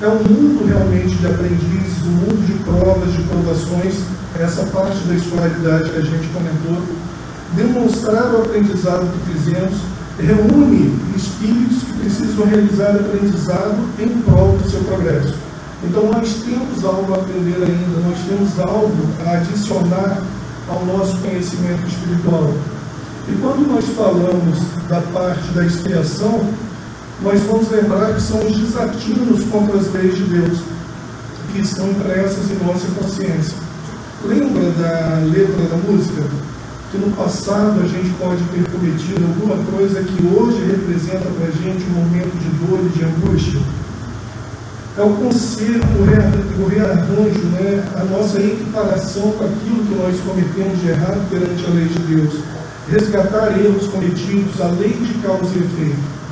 É 0.00 0.08
um 0.08 0.22
mundo 0.22 0.66
realmente 0.66 1.14
de 1.16 1.26
aprendizes, 1.26 2.02
um 2.06 2.10
mundo 2.10 2.46
de 2.46 2.54
provas, 2.64 3.12
de 3.12 3.22
provações, 3.22 3.94
essa 4.38 4.64
parte 4.66 4.98
da 5.06 5.14
escolaridade 5.14 5.90
que 5.90 5.98
a 5.98 6.02
gente 6.02 6.28
comentou, 6.28 6.82
demonstrar 7.54 8.34
o 8.34 8.42
aprendizado 8.42 9.06
que 9.12 9.32
fizemos, 9.32 9.78
reúne 10.18 10.98
espíritos 11.14 11.82
que 11.82 11.92
precisam 12.00 12.46
realizar 12.46 12.96
aprendizado 12.96 13.76
em 13.98 14.08
prol 14.22 14.56
do 14.56 14.70
seu 14.70 14.80
progresso. 14.80 15.34
Então 15.84 16.10
nós 16.10 16.42
temos 16.44 16.84
algo 16.84 17.12
a 17.12 17.16
aprender 17.16 17.56
ainda, 17.56 18.08
nós 18.08 18.18
temos 18.28 18.58
algo 18.60 18.96
a 19.26 19.32
adicionar 19.32 20.22
ao 20.68 20.86
nosso 20.86 21.18
conhecimento 21.18 21.86
espiritual. 21.88 22.52
E 23.28 23.36
quando 23.40 23.68
nós 23.68 23.84
falamos 23.96 24.58
da 24.88 25.00
parte 25.00 25.48
da 25.52 25.64
expiação, 25.64 26.44
nós 27.22 27.40
vamos 27.42 27.70
lembrar 27.70 28.14
que 28.14 28.20
são 28.20 28.38
os 28.44 28.56
desatinos 28.56 29.44
contra 29.44 29.78
as 29.78 29.92
leis 29.92 30.16
de 30.16 30.24
Deus 30.24 30.58
que 31.52 31.60
estão 31.60 31.88
impressas 31.90 32.50
em 32.50 32.64
nossa 32.64 32.86
consciência. 32.98 33.54
Lembra 34.24 34.70
da 34.72 35.20
letra 35.32 35.64
da 35.66 35.76
música? 35.76 36.22
Que 36.90 36.98
no 36.98 37.14
passado 37.16 37.80
a 37.80 37.86
gente 37.86 38.10
pode 38.18 38.42
ter 38.44 38.68
cometido 38.70 39.24
alguma 39.24 39.56
coisa 39.70 40.02
que 40.02 40.26
hoje 40.26 40.64
representa 40.64 41.28
para 41.30 41.46
a 41.46 41.50
gente 41.50 41.84
um 41.86 42.04
momento 42.04 42.32
de 42.38 42.48
dor 42.66 42.80
e 42.84 42.98
de 42.98 43.04
angústia? 43.04 43.60
É 44.98 45.02
o 45.02 45.10
conserto, 45.14 45.86
o 46.60 46.68
rearranjo, 46.68 47.44
né? 47.52 47.82
a 47.94 48.04
nossa 48.04 48.38
equiparação 48.38 49.32
com 49.32 49.44
aquilo 49.44 49.84
que 49.86 49.94
nós 49.94 50.20
cometemos 50.20 50.80
de 50.80 50.88
errado 50.88 51.30
perante 51.30 51.64
a 51.64 51.70
lei 51.70 51.86
de 51.86 51.98
Deus. 52.00 52.61
Resgatar 52.90 53.58
erros 53.58 53.86
cometidos, 53.86 54.60
a 54.60 54.66
lei 54.66 54.92
de 54.92 55.14
causa 55.22 55.54
e 55.54 55.58
efeito. 55.58 56.22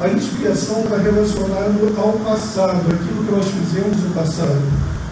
A 0.00 0.08
expiação 0.08 0.84
está 0.84 0.96
relacionada 0.96 1.74
ao 1.98 2.12
passado, 2.12 2.82
aquilo 2.86 3.24
que 3.24 3.32
nós 3.32 3.44
fizemos 3.46 3.96
no 4.02 4.14
passado. 4.14 4.62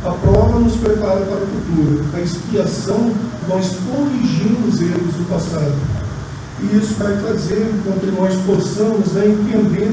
A 0.04 0.12
prova 0.12 0.60
nos 0.60 0.76
prepara 0.76 1.20
para 1.20 1.42
o 1.42 1.46
futuro. 1.46 2.04
A 2.14 2.20
expiação, 2.20 3.12
nós 3.48 3.76
corrigimos 3.90 4.80
erros 4.80 5.14
do 5.14 5.28
passado. 5.28 5.74
E 6.62 6.76
isso 6.76 6.94
vai 6.94 7.16
fazer 7.18 7.70
com 7.84 7.92
que 7.98 8.06
nós 8.12 8.34
possamos 8.46 9.12
né, 9.12 9.26
entender 9.26 9.92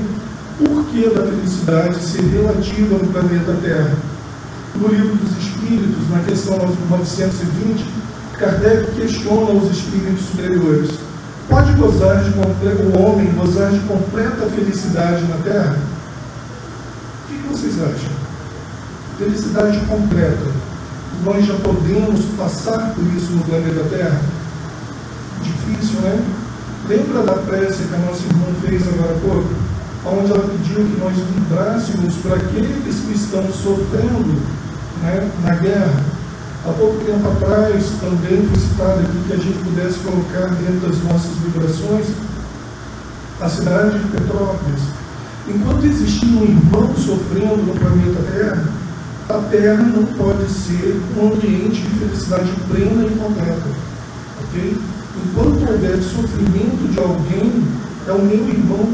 por 0.58 0.86
que 0.86 1.10
da 1.10 1.26
felicidade 1.26 2.04
ser 2.04 2.22
relativa 2.22 2.98
no 2.98 3.08
planeta 3.12 3.58
Terra. 3.62 3.98
No 4.76 4.88
livro 4.88 5.16
dos 5.16 5.38
Espíritos, 5.38 6.10
na 6.10 6.20
questão 6.20 6.58
920, 6.90 7.86
Kardec 8.38 8.92
questiona 8.96 9.52
os 9.52 9.72
espíritos 9.72 10.26
superiores. 10.26 10.92
Pode 11.50 11.74
gozar 11.74 12.24
de 12.24 12.30
o 12.32 13.02
homem 13.02 13.32
gozar 13.34 13.72
de 13.72 13.80
completa 13.82 14.48
felicidade 14.56 15.24
na 15.24 15.38
Terra? 15.38 15.78
O 17.24 17.28
que 17.28 17.48
vocês 17.50 17.76
acham? 17.82 18.24
felicidade 19.18 19.80
completa. 19.86 20.52
Nós 21.24 21.46
já 21.46 21.54
podemos 21.56 22.20
passar 22.38 22.94
por 22.94 23.06
isso 23.16 23.32
no 23.32 23.44
planeta 23.44 23.84
Terra? 23.90 24.22
Difícil, 25.42 26.02
né? 26.02 26.24
Lembra 26.88 27.24
da 27.24 27.34
prece 27.34 27.84
que 27.84 27.96
a 27.96 27.98
nossa 28.00 28.24
irmã 28.24 28.46
fez 28.66 28.82
agora 28.88 29.16
há 29.16 29.20
pouco? 29.20 29.50
Onde 30.06 30.32
ela 30.32 30.50
pediu 30.50 30.86
que 30.86 31.00
nós 31.00 31.16
vibrássemos 31.16 32.16
para 32.16 32.36
aqueles 32.36 32.96
que 33.06 33.14
estão 33.14 33.44
sofrendo 33.54 34.42
né, 35.02 35.32
na 35.44 35.56
guerra. 35.56 36.04
Há 36.66 36.72
pouco 36.72 37.04
tempo 37.04 37.28
atrás 37.28 37.92
também 38.00 38.48
foi 38.48 38.58
citado 38.58 39.02
aqui 39.02 39.24
que 39.28 39.34
a 39.34 39.36
gente 39.36 39.64
pudesse 39.66 40.00
colocar 40.00 40.48
dentro 40.56 40.88
das 40.88 41.04
nossas 41.04 41.36
vibrações 41.44 42.06
a 43.42 43.50
cidade 43.50 44.00
de 44.00 44.08
Petrópolis. 44.08 44.82
Enquanto 45.46 45.84
existia 45.84 46.40
um 46.40 46.44
irmão 46.44 46.96
sofrendo 46.96 47.58
no 47.58 47.74
planeta 47.74 48.24
Terra, 48.32 48.64
a 49.28 49.40
terra 49.50 49.84
não 49.84 50.06
pode 50.06 50.50
ser 50.50 51.02
um 51.18 51.34
ambiente 51.34 51.82
de 51.82 52.00
felicidade 52.00 52.50
plena 52.70 53.04
e 53.04 53.16
completa. 53.18 53.70
ok? 54.44 54.78
Enquanto 55.26 55.70
houver 55.70 56.02
sofrimento 56.02 56.92
de 56.94 57.00
alguém, 57.00 57.64
é 58.08 58.12
o 58.14 58.22
meu 58.22 58.48
irmão, 58.48 58.88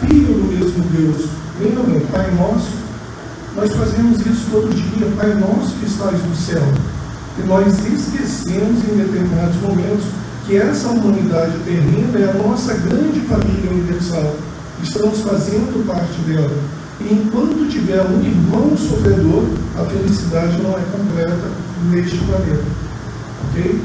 filho 0.00 0.32
do 0.32 0.44
mesmo 0.54 0.82
Deus. 0.84 1.28
Lembra, 1.60 1.82
meu 1.82 2.00
Pai 2.06 2.30
Nosso? 2.30 2.70
Nós 3.54 3.70
fazemos 3.74 4.24
isso 4.24 4.46
todo 4.50 4.74
dia, 4.74 5.06
Pai 5.18 5.34
Nosso 5.34 5.74
que 5.76 5.84
estás 5.84 6.18
no 6.26 6.34
céu. 6.34 6.62
E 7.38 7.42
nós 7.46 7.66
esquecemos 7.86 8.84
em 8.84 8.96
determinados 8.96 9.56
momentos 9.62 10.04
que 10.46 10.56
essa 10.56 10.88
humanidade 10.88 11.52
terrena 11.64 12.18
é 12.18 12.30
a 12.30 12.42
nossa 12.42 12.74
grande 12.74 13.20
família 13.20 13.70
universal. 13.70 14.34
estamos 14.82 15.20
fazendo 15.20 15.86
parte 15.86 16.20
dela. 16.22 16.50
E 17.00 17.14
enquanto 17.14 17.68
tiver 17.70 18.02
um 18.02 18.20
irmão 18.20 18.76
sofredor, 18.76 19.44
a 19.78 19.84
felicidade 19.84 20.60
não 20.60 20.70
é 20.70 20.82
completa 20.90 21.48
neste 21.90 22.18
planeta. 22.18 22.64
Ok? 23.48 23.80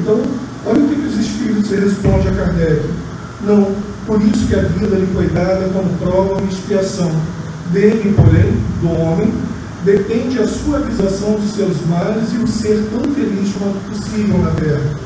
Então, 0.00 0.22
olha 0.64 0.80
o 0.80 0.88
que, 0.88 1.06
os 1.06 1.18
Espíritos 1.18 1.70
respondem 1.70 2.28
a 2.28 2.34
Kardec. 2.34 2.82
Não, 3.42 3.74
por 4.06 4.22
isso 4.22 4.46
que 4.46 4.54
a 4.54 4.62
vida 4.62 4.96
lhe 4.96 5.06
foi 5.12 5.26
dada 5.28 5.68
como 5.72 5.90
prova 5.98 6.40
e 6.42 6.48
expiação. 6.48 7.10
Dele, 7.72 8.14
porém, 8.16 8.52
do 8.80 9.00
homem, 9.00 9.32
depende 9.84 10.38
a 10.38 10.46
suavização 10.46 11.34
de 11.36 11.48
seus 11.48 11.86
males 11.86 12.32
e 12.32 12.38
o 12.38 12.46
ser 12.46 12.88
tão 12.90 13.02
feliz 13.12 13.52
quanto 13.58 13.78
possível 13.88 14.38
na 14.38 14.50
terra. 14.52 14.96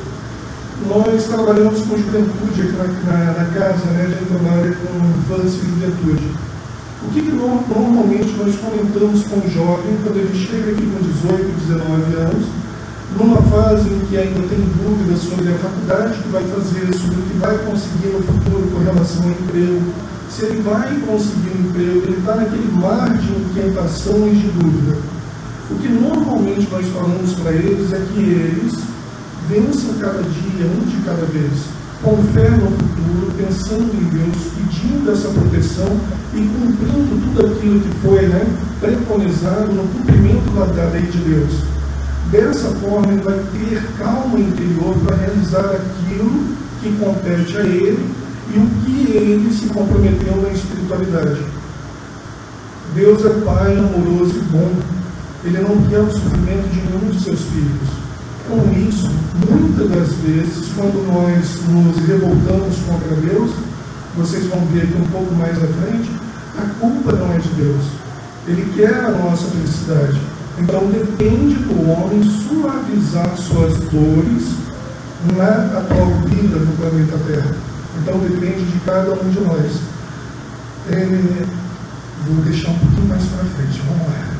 Nós 0.88 1.24
trabalhamos 1.24 1.80
com 1.80 1.96
juventude 1.96 2.62
aqui 2.62 2.72
na, 3.06 3.12
na, 3.12 3.32
na 3.32 3.44
casa, 3.52 3.84
né? 3.92 4.06
a 4.06 4.10
gente 4.10 4.30
trabalha 4.30 4.72
com 4.72 5.34
infância 5.34 5.60
e 5.62 5.68
juventude. 5.68 6.24
O 7.02 7.10
que, 7.12 7.22
que 7.22 7.32
normalmente 7.32 8.32
nós 8.36 8.54
comentamos 8.56 9.24
com 9.24 9.36
o 9.36 9.50
jovem 9.50 9.96
quando 10.02 10.16
ele 10.16 10.36
chega 10.36 10.70
aqui 10.70 10.86
com 10.86 11.00
18, 11.00 11.66
19 11.66 12.14
anos, 12.16 12.46
numa 13.18 13.42
fase 13.42 13.88
em 13.88 14.00
que 14.06 14.16
ainda 14.16 14.40
tem 14.48 14.60
dúvidas 14.80 15.18
sobre 15.20 15.48
a 15.48 15.58
faculdade 15.58 16.18
que 16.22 16.28
vai 16.28 16.44
fazer, 16.44 16.94
sobre 16.94 17.16
o 17.16 17.22
que 17.22 17.38
vai 17.38 17.58
conseguir 17.58 18.08
no 18.08 18.22
futuro 18.22 18.70
com 18.72 18.84
relação 18.84 19.22
ao 19.24 19.30
emprego, 19.30 19.92
se 20.30 20.44
ele 20.44 20.62
vai 20.62 20.94
conseguir 21.06 21.50
um 21.50 21.68
emprego, 21.68 22.02
ele 22.06 22.18
está 22.18 22.36
naquele 22.36 22.72
mar 22.72 23.18
de 23.18 23.32
inquietação 23.32 24.28
e 24.28 24.36
de 24.36 24.48
dúvida. 24.48 24.98
O 25.70 25.74
que 25.76 25.88
normalmente 25.88 26.68
nós 26.70 26.86
falamos 26.88 27.34
para 27.34 27.52
eles 27.52 27.92
é 27.92 28.00
que 28.12 28.20
eles 28.20 28.74
vençam 29.48 29.94
cada 29.98 30.22
dia, 30.22 30.66
um 30.66 30.84
de 30.84 30.96
cada 31.04 31.26
vez 31.26 31.52
com 32.02 32.16
fé 32.32 32.48
no 32.48 32.70
futuro, 32.70 33.32
pensando 33.36 33.92
em 33.92 34.04
Deus, 34.08 34.52
pedindo 34.56 35.10
essa 35.10 35.28
proteção 35.28 36.00
e 36.34 36.38
cumprindo 36.38 37.20
tudo 37.26 37.46
aquilo 37.46 37.80
que 37.80 37.90
foi 38.00 38.26
né, 38.26 38.46
preconizado 38.80 39.72
no 39.72 39.82
cumprimento 39.88 40.50
da, 40.54 40.64
da 40.66 40.90
lei 40.90 41.02
de 41.02 41.18
Deus. 41.18 41.52
Dessa 42.30 42.68
forma, 42.76 43.12
ele 43.12 43.22
vai 43.22 43.38
ter 43.52 43.82
calma 43.98 44.38
interior 44.38 44.96
para 45.04 45.16
realizar 45.16 45.76
aquilo 45.76 46.44
que 46.80 46.96
compete 46.98 47.56
a 47.58 47.62
ele 47.62 48.19
e 48.54 48.58
o 48.58 48.84
que 48.84 49.16
ele 49.16 49.52
se 49.52 49.66
comprometeu 49.68 50.42
na 50.42 50.50
espiritualidade. 50.50 51.40
Deus 52.94 53.24
é 53.24 53.30
Pai 53.44 53.76
amoroso 53.76 54.36
e 54.36 54.42
bom. 54.50 54.72
Ele 55.44 55.58
não 55.60 55.82
quer 55.88 56.00
o 56.00 56.10
sofrimento 56.10 56.68
de 56.68 56.80
nenhum 56.80 57.10
de 57.10 57.22
seus 57.22 57.40
filhos 57.40 58.00
com 58.50 58.72
isso, 58.72 59.08
muitas 59.48 59.88
das 59.88 60.12
vezes, 60.18 60.72
quando 60.74 61.06
nós 61.06 61.60
nos 61.68 61.96
revoltamos 62.04 62.76
contra 62.86 63.14
Deus, 63.16 63.52
vocês 64.16 64.44
vão 64.46 64.60
ver 64.66 64.82
aqui 64.82 64.96
um 65.00 65.10
pouco 65.12 65.32
mais 65.36 65.56
à 65.56 65.66
frente, 65.66 66.10
a 66.58 66.62
culpa 66.80 67.12
não 67.12 67.32
é 67.32 67.38
de 67.38 67.48
Deus. 67.50 67.84
Ele 68.48 68.72
quer 68.74 69.04
a 69.04 69.10
nossa 69.10 69.46
felicidade. 69.46 70.20
Então 70.58 70.84
depende 70.86 71.54
do 71.54 71.90
homem 71.90 72.22
suavizar 72.22 73.36
suas 73.36 73.72
dores 73.90 74.48
na 75.36 75.78
atual 75.78 76.10
vida 76.26 76.58
no 76.58 76.72
planeta 76.76 77.18
Terra. 77.26 77.69
Então 77.98 78.18
depende 78.18 78.64
de 78.64 78.80
cada 78.80 79.12
um 79.12 79.30
de 79.30 79.40
nós. 79.40 79.80
É, 80.90 81.44
vou 82.26 82.44
deixar 82.44 82.70
um 82.70 82.78
pouquinho 82.78 83.08
mais 83.08 83.22
para 83.24 83.44
frente, 83.44 83.82
vamos 83.86 84.06
lá. 84.06 84.30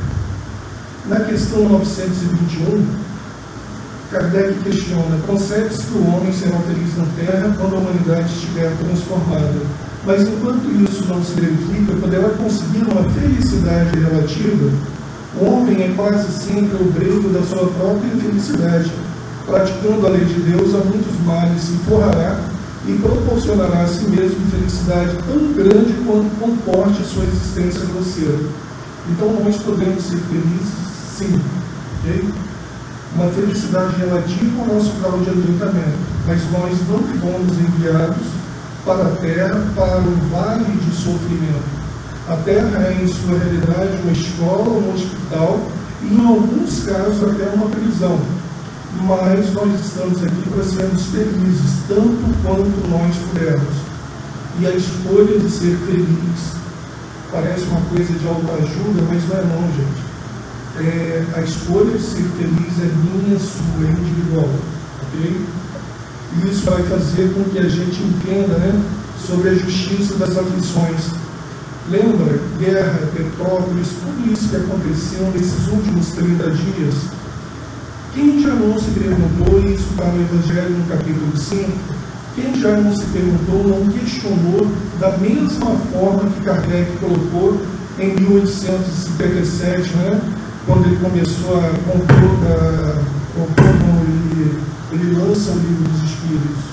Na 1.07 1.21
questão 1.25 1.69
921, 1.69 2.87
Kardec 4.11 4.55
questiona: 4.61 5.19
concebe-se 5.27 5.87
que 5.87 5.99
o 5.99 6.07
homem 6.07 6.33
será 6.33 6.59
feliz 6.61 6.97
na 6.97 7.07
Terra 7.17 7.55
quando 7.59 7.77
a 7.77 7.79
humanidade 7.79 8.33
estiver 8.33 8.71
transformada. 8.77 9.61
Mas 10.05 10.23
enquanto 10.23 10.71
isso 10.83 11.05
não 11.07 11.23
se 11.23 11.35
verifica, 11.35 11.93
poderá 12.01 12.31
conseguir 12.31 12.85
uma 12.91 13.09
felicidade 13.11 13.99
relativa? 13.99 14.71
O 15.39 15.45
homem 15.45 15.83
é 15.83 15.93
quase 15.95 16.33
sempre 16.33 16.77
o 16.77 17.29
da 17.33 17.43
sua 17.43 17.67
própria 17.69 18.11
felicidade. 18.21 18.91
Praticando 19.47 20.07
a 20.07 20.11
lei 20.11 20.25
de 20.25 20.41
Deus, 20.41 20.75
a 20.75 20.79
muitos 20.79 21.21
males 21.25 21.61
se 21.61 21.73
forrará 21.89 22.50
e 22.91 22.99
proporcionará 22.99 23.83
a 23.83 23.87
si 23.87 24.05
mesmo 24.05 24.51
felicidade 24.51 25.17
tão 25.27 25.53
grande 25.53 25.93
quanto 26.05 26.31
comporte 26.39 27.03
a 27.03 27.05
sua 27.05 27.25
existência 27.25 27.87
grosseira. 27.87 28.39
Então 29.11 29.33
nós 29.45 29.57
podemos 29.59 30.03
ser 30.03 30.19
felizes, 30.19 30.69
sim. 31.17 31.41
Okay? 32.01 32.29
uma 33.15 33.29
felicidade 33.31 33.97
relativa 33.97 34.63
ao 34.63 34.75
nosso 34.75 34.93
grau 35.01 35.19
de 35.19 35.31
adiantamento, 35.31 35.99
mas 36.27 36.41
nós 36.53 36.79
não 36.89 37.03
fomos 37.21 37.59
enviados 37.59 38.27
para 38.85 39.05
a 39.05 39.17
terra 39.17 39.67
para 39.75 39.99
um 39.99 40.17
vale 40.31 40.65
de 40.65 40.95
sofrimento. 40.95 41.81
A 42.29 42.37
terra 42.37 42.87
é, 42.87 43.03
em 43.03 43.07
sua 43.09 43.37
realidade, 43.37 43.99
uma 44.03 44.13
escola, 44.13 44.69
um 44.69 44.95
hospital 44.95 45.61
e, 46.03 46.15
em 46.15 46.25
alguns 46.25 46.85
casos, 46.85 47.23
até 47.25 47.51
uma 47.51 47.69
prisão. 47.69 48.21
Mas 49.03 49.53
nós 49.53 49.81
estamos 49.81 50.23
aqui 50.23 50.51
para 50.51 50.65
sermos 50.65 51.07
felizes, 51.07 51.83
tanto 51.89 52.43
quanto 52.43 52.89
nós 52.89 53.17
pudermos. 53.17 53.75
E 54.59 54.67
a 54.67 54.71
escolha 54.71 55.39
de 55.39 55.51
ser 55.51 55.77
feliz 55.87 56.53
parece 57.31 57.63
uma 57.65 57.81
coisa 57.83 58.13
de 58.13 58.27
autoajuda, 58.27 59.03
mas 59.09 59.29
não 59.29 59.37
é 59.37 59.43
não, 59.43 59.73
gente 59.73 60.11
é, 60.79 61.25
a 61.35 61.41
escolha 61.41 61.97
de 61.97 62.03
ser 62.03 62.25
feliz 62.37 62.79
é 62.81 62.91
minha, 62.95 63.39
sua, 63.39 63.87
é 63.87 63.91
individual. 63.91 64.49
Ok? 65.03 65.41
E 66.33 66.49
isso 66.49 66.65
vai 66.65 66.83
fazer 66.85 67.33
com 67.35 67.45
que 67.45 67.59
a 67.59 67.69
gente 67.69 68.03
entenda 68.03 68.57
né, 68.59 68.81
sobre 69.27 69.51
a 69.51 69.55
justiça 69.55 70.15
das 70.17 70.37
aflições. 70.37 71.11
Lembra? 71.89 72.39
Guerra, 72.59 73.01
Petrópolis, 73.13 73.89
tudo 74.05 74.33
isso 74.33 74.49
que 74.49 74.57
aconteceu 74.57 75.31
nesses 75.33 75.67
últimos 75.69 76.09
30 76.13 76.51
dias. 76.51 76.95
Quem 78.15 78.43
já 78.43 78.55
não 78.55 78.79
se 78.79 78.91
perguntou, 78.91 79.61
e 79.61 79.75
isso 79.75 79.87
está 79.91 80.05
no 80.07 80.21
Evangelho 80.21 80.71
no 80.71 80.85
capítulo 80.87 81.37
5, 81.37 81.71
quem 82.35 82.61
já 82.61 82.77
não 82.77 82.93
se 82.97 83.05
perguntou, 83.07 83.69
não 83.69 83.93
questionou 83.93 84.67
da 84.99 85.17
mesma 85.19 85.77
forma 85.93 86.29
que 86.31 86.41
Kardec 86.41 86.91
colocou 86.99 87.61
em 88.01 88.15
1857, 88.17 89.95
né? 89.97 90.21
quando 90.67 90.87
ele 90.87 90.97
começou 90.97 91.57
a 91.57 91.71
compor, 91.87 92.37
a, 92.47 92.95
compor 93.35 94.03
ele, 94.03 94.59
ele 94.93 95.17
lança 95.17 95.53
o 95.53 95.55
livro 95.55 95.85
dos 95.85 96.03
Espíritos. 96.11 96.65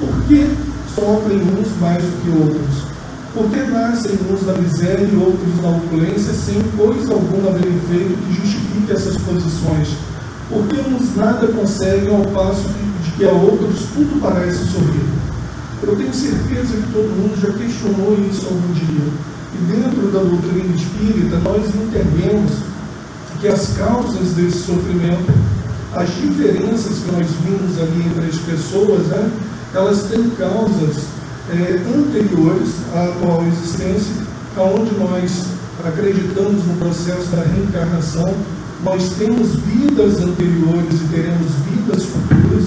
Por 0.00 0.22
que 0.24 0.50
sofrem 0.94 1.42
uns 1.42 1.80
mais 1.80 2.02
do 2.02 2.22
que 2.22 2.30
outros? 2.38 2.86
Por 3.34 3.50
que 3.50 3.70
nascem 3.70 4.18
uns 4.32 4.42
da 4.44 4.54
miséria 4.54 5.06
e 5.06 5.16
outros 5.16 5.62
na 5.62 5.68
opulência 5.68 6.32
sem 6.32 6.60
coisa 6.76 7.12
alguma 7.12 7.50
haverem 7.50 7.78
feito 7.88 8.18
que 8.26 8.42
justifique 8.42 8.92
essas 8.92 9.16
posições? 9.18 10.15
Por 10.48 10.66
que 10.68 10.80
uns 10.88 11.16
nada 11.16 11.48
conseguem 11.48 12.14
ao 12.14 12.24
passo 12.26 12.68
de 13.04 13.10
que 13.12 13.24
a 13.24 13.32
outros 13.32 13.80
tudo 13.94 14.20
parece 14.20 14.64
sorrir? 14.66 15.06
Eu 15.82 15.96
tenho 15.96 16.14
certeza 16.14 16.76
que 16.76 16.92
todo 16.92 17.16
mundo 17.16 17.40
já 17.40 17.52
questionou 17.52 18.16
isso 18.30 18.46
algum 18.46 18.72
dia. 18.72 19.06
E 19.54 19.58
dentro 19.72 20.10
da 20.12 20.20
doutrina 20.20 20.74
espírita, 20.74 21.38
nós 21.38 21.64
entendemos 21.74 22.52
que 23.40 23.48
as 23.48 23.76
causas 23.76 24.34
desse 24.34 24.58
sofrimento, 24.64 25.32
as 25.94 26.08
diferenças 26.14 26.98
que 26.98 27.12
nós 27.12 27.26
vimos 27.44 27.78
ali 27.78 28.06
entre 28.06 28.26
as 28.26 28.38
pessoas, 28.38 29.06
né, 29.08 29.30
elas 29.74 30.04
têm 30.04 30.30
causas 30.30 31.04
é, 31.50 31.80
anteriores 31.94 32.70
à 32.94 33.04
atual 33.04 33.44
existência, 33.46 34.14
onde 34.56 34.94
nós 34.98 35.44
acreditamos 35.84 36.64
no 36.64 36.76
processo 36.78 37.26
da 37.30 37.42
reencarnação, 37.42 38.34
nós 38.84 39.10
temos 39.18 39.56
vidas 39.56 40.20
anteriores 40.20 41.00
e 41.00 41.08
teremos 41.10 41.50
vidas 41.70 42.04
futuras, 42.04 42.64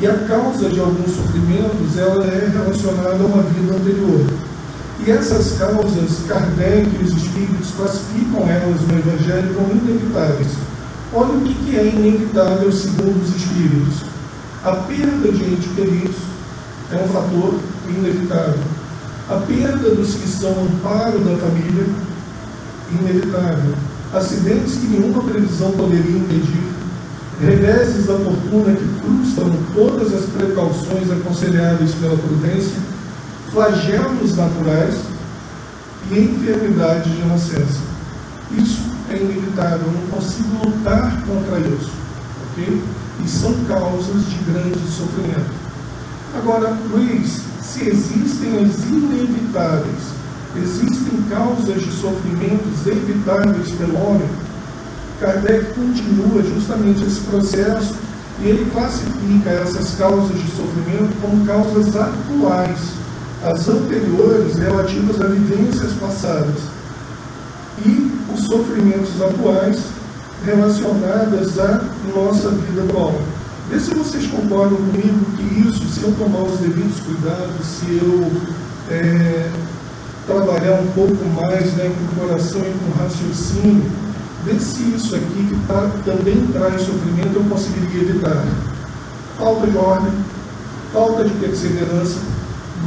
e 0.00 0.06
a 0.06 0.14
causa 0.28 0.68
de 0.68 0.78
alguns 0.78 1.10
sofrimentos 1.10 1.96
ela 1.98 2.24
é 2.26 2.50
relacionada 2.52 3.22
a 3.22 3.26
uma 3.26 3.42
vida 3.42 3.74
anterior. 3.74 4.26
E 5.04 5.10
essas 5.10 5.58
causas, 5.58 6.18
Kardec 6.28 6.88
e 7.00 7.04
os 7.04 7.12
espíritos 7.12 7.70
classificam 7.76 8.48
elas 8.48 8.80
no 8.82 8.98
Evangelho 8.98 9.54
como 9.54 9.72
inevitáveis. 9.72 10.48
Olha 11.12 11.30
o 11.30 11.40
que 11.40 11.76
é 11.76 11.86
inevitável 11.86 12.70
segundo 12.70 13.22
os 13.22 13.34
espíritos. 13.34 14.04
A 14.64 14.72
perda 14.72 15.32
de 15.32 15.44
entes 15.44 15.72
queridos 15.74 16.16
é 16.92 16.96
um 16.96 17.08
fator 17.08 17.54
inevitável. 17.88 18.60
A 19.30 19.36
perda 19.36 19.94
dos 19.94 20.14
que 20.14 20.28
são 20.28 20.50
amparo 20.50 21.18
da 21.20 21.36
família, 21.36 21.86
inevitável. 23.00 23.74
Acidentes 24.12 24.76
que 24.76 24.86
nenhuma 24.86 25.22
previsão 25.22 25.72
poderia 25.72 26.16
impedir. 26.16 26.68
Reveses 27.40 28.06
da 28.06 28.14
fortuna 28.14 28.74
que 28.74 29.00
frustram 29.00 29.56
todas 29.74 30.12
as 30.12 30.24
precauções 30.26 31.10
aconselhadas 31.10 31.94
pela 31.94 32.16
prudência 32.16 32.98
flagelos 33.50 34.36
naturais 34.36 34.94
e 36.10 36.18
enfermidades 36.18 37.12
de 37.12 37.24
nascença. 37.24 37.80
Isso 38.56 38.80
é 39.10 39.16
inevitável, 39.16 39.86
eu 39.86 39.92
não 39.92 40.08
consigo 40.08 40.48
lutar 40.64 41.22
contra 41.26 41.58
isso. 41.60 41.90
Ok? 42.50 42.82
E 43.24 43.28
são 43.28 43.54
causas 43.64 44.26
de 44.26 44.36
grande 44.50 44.78
sofrimento. 44.90 45.52
Agora, 46.36 46.76
Luiz, 46.90 47.40
se 47.60 47.88
existem 47.88 48.64
as 48.64 48.84
inevitáveis, 48.84 50.18
existem 50.56 51.22
causas 51.28 51.82
de 51.82 51.90
sofrimentos 51.92 52.86
evitáveis 52.86 53.70
pelo 53.72 53.96
homem, 54.00 54.28
Kardec 55.20 55.74
continua 55.74 56.42
justamente 56.42 57.04
esse 57.04 57.20
processo 57.20 57.94
e 58.40 58.48
ele 58.48 58.70
classifica 58.70 59.50
essas 59.50 59.96
causas 59.96 60.36
de 60.38 60.48
sofrimento 60.50 61.20
como 61.20 61.44
causas 61.44 61.94
atuais, 61.96 62.78
as 63.44 63.68
anteriores 63.68 64.54
relativas 64.56 65.20
a 65.20 65.26
vivências 65.26 65.92
passadas, 65.94 66.60
e 67.84 68.12
os 68.32 68.44
sofrimentos 68.44 69.20
atuais 69.20 69.80
relacionados 70.44 71.58
à 71.58 71.84
nossa 72.14 72.50
vida 72.50 72.82
atual. 72.82 73.20
Vê 73.70 73.80
se 73.80 73.92
vocês 73.94 74.26
concordam 74.28 74.76
comigo 74.76 75.24
que 75.36 75.68
isso, 75.68 75.86
se 75.88 76.02
eu 76.02 76.12
tomar 76.12 76.42
os 76.42 76.58
devidos 76.60 77.00
cuidados, 77.00 77.66
se 77.66 77.86
eu 77.96 78.30
é, 78.90 79.50
trabalhar 80.28 80.82
um 80.82 80.86
pouco 80.88 81.24
mais 81.34 81.72
né, 81.72 81.90
com 81.90 82.22
o 82.22 82.26
coração 82.26 82.60
e 82.60 82.74
com 82.78 82.90
o 82.90 83.02
raciocínio, 83.02 83.90
vê 84.44 84.60
se 84.60 84.82
isso 84.94 85.16
aqui 85.16 85.48
que 85.48 85.56
tá, 85.66 85.90
também 86.04 86.46
traz 86.52 86.82
sofrimento 86.82 87.34
eu 87.34 87.44
conseguiria 87.48 88.02
evitar. 88.02 88.44
Falta 89.38 89.66
de 89.66 89.76
ordem, 89.76 90.12
falta 90.92 91.24
de 91.24 91.30
perseverança, 91.36 92.18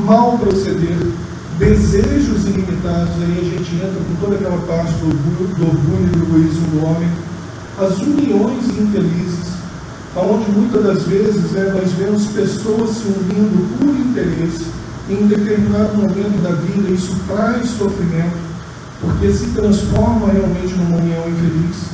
mal 0.05 0.37
proceder, 0.37 0.97
desejos 1.57 2.45
ilimitados, 2.45 3.13
aí 3.23 3.39
a 3.39 3.57
gente 3.57 3.75
entra 3.75 3.99
com 4.07 4.15
toda 4.21 4.35
aquela 4.35 4.57
parte 4.67 4.93
do 4.93 5.07
orgulho, 5.07 5.55
do 5.55 5.65
orgulho 5.65 6.07
e 6.07 6.17
do 6.17 6.23
egoísmo 6.23 6.67
do 6.67 6.85
homem, 6.85 7.09
as 7.79 7.97
uniões 7.99 8.65
infelizes, 8.77 9.51
onde 10.15 10.51
muitas 10.51 10.83
das 10.83 11.03
vezes 11.03 11.51
né, 11.51 11.73
nós 11.73 11.91
vemos 11.93 12.27
pessoas 12.27 12.89
se 12.91 13.07
unindo 13.07 13.79
por 13.79 13.89
interesse, 13.89 14.65
em 15.13 15.27
determinado 15.27 15.95
momento 15.97 16.41
da 16.41 16.51
vida 16.51 16.89
isso 16.89 17.15
traz 17.27 17.69
sofrimento, 17.69 18.37
porque 19.01 19.31
se 19.33 19.47
transforma 19.47 20.31
realmente 20.31 20.73
numa 20.75 20.97
união 20.97 21.27
infeliz. 21.27 21.91